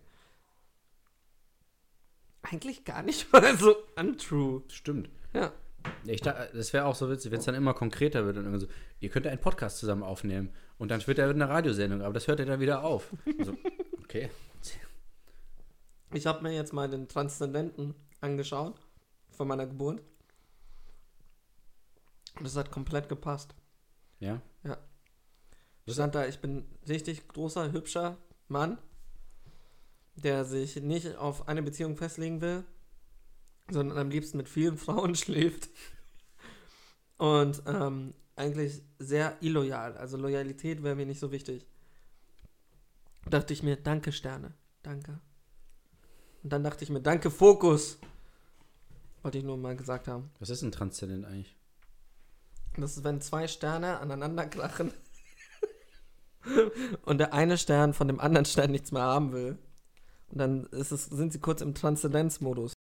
Eigentlich 2.41 2.85
gar 2.85 3.03
nicht 3.03 3.31
mal 3.33 3.57
so 3.59 3.75
untrue. 3.97 4.63
Stimmt. 4.69 5.11
Ja. 5.35 5.53
Ich 6.05 6.21
dachte, 6.21 6.57
das 6.57 6.73
wäre 6.73 6.85
auch 6.87 6.95
so 6.95 7.11
witzig, 7.11 7.31
wenn 7.31 7.41
es 7.41 7.45
dann 7.45 7.55
immer 7.55 7.75
konkreter 7.75 8.25
wird 8.27 8.37
und 8.37 8.45
irgendwie 8.45 8.67
so, 8.67 8.73
ihr 9.01 9.09
könnt 9.09 9.27
einen 9.27 9.41
Podcast 9.41 9.79
zusammen 9.79 10.03
aufnehmen 10.03 10.51
und 10.79 10.91
dann 10.91 11.07
wird 11.07 11.19
er 11.19 11.31
eine 11.31 11.49
Radiosendung, 11.49 12.03
aber 12.03 12.15
das 12.15 12.27
hört 12.27 12.41
er 12.41 12.47
dann 12.47 12.61
wieder 12.61 12.85
auf. 12.85 13.13
Also, 13.39 13.55
okay. 14.03 14.31
Ich 16.13 16.27
habe 16.27 16.43
mir 16.43 16.53
jetzt 16.53 16.73
mal 16.73 16.89
den 16.89 17.09
Transzendenten 17.09 17.95
angeschaut 18.21 18.81
von 19.31 19.49
meiner 19.49 19.67
Geburt. 19.67 20.01
Und 22.37 22.45
das 22.45 22.57
hat 22.57 22.71
komplett 22.71 23.09
gepasst. 23.09 23.55
Ja. 24.21 24.41
Stand 25.89 26.15
da, 26.15 26.27
ich 26.27 26.39
bin 26.39 26.65
richtig 26.89 27.29
großer, 27.29 27.73
hübscher 27.73 28.17
Mann, 28.49 28.79
der 30.15 30.45
sich 30.45 30.77
nicht 30.77 31.17
auf 31.17 31.49
eine 31.49 31.63
Beziehung 31.63 31.97
festlegen 31.97 32.41
will, 32.41 32.65
sondern 33.71 33.99
am 33.99 34.11
liebsten 34.11 34.37
mit 34.37 34.49
vielen 34.49 34.77
Frauen 34.79 35.15
schläft. 35.15 35.71
Und 37.17 37.63
ähm, 37.67 38.15
eigentlich 38.37 38.83
sehr 38.99 39.37
illoyal. 39.41 39.97
Also 39.97 40.17
Loyalität 40.17 40.83
wäre 40.83 40.97
mir 40.97 41.07
nicht 41.07 41.21
so 41.21 41.31
wichtig. 41.31 41.67
Dachte 43.29 43.53
ich 43.53 43.63
mir, 43.63 43.77
danke 43.77 44.13
Sterne, 44.13 44.53
danke. 44.83 45.21
Und 46.43 46.53
dann 46.53 46.63
dachte 46.63 46.85
ich 46.85 46.91
mir, 46.91 47.01
danke 47.01 47.31
Fokus. 47.31 47.99
Wollte 49.23 49.39
ich 49.39 49.45
nur 49.45 49.57
mal 49.57 49.77
gesagt 49.77 50.09
haben. 50.09 50.31
Was 50.41 50.51
ist 50.51 50.63
ein 50.63 50.73
Transzendent 50.73 51.25
eigentlich? 51.25 51.57
Das 52.77 52.97
ist, 52.97 53.05
wenn 53.05 53.21
zwei 53.21 53.49
Sterne 53.49 54.01
aneinander 54.01 54.47
krachen 54.47 54.93
und 57.03 57.19
der 57.19 57.33
eine 57.33 57.57
Stern 57.57 57.95
von 57.95 58.09
dem 58.09 58.21
anderen 58.21 58.45
Stern 58.45 58.73
nichts 58.73 58.93
mehr 58.93 59.03
haben 59.03 59.33
will. 59.33 59.59
Und 60.29 60.39
dann 60.39 60.69
es, 60.73 60.91
sind 60.91 61.33
sie 61.33 61.41
kurz 61.41 61.63
im 61.63 61.75
Transzendenzmodus. 61.75 62.75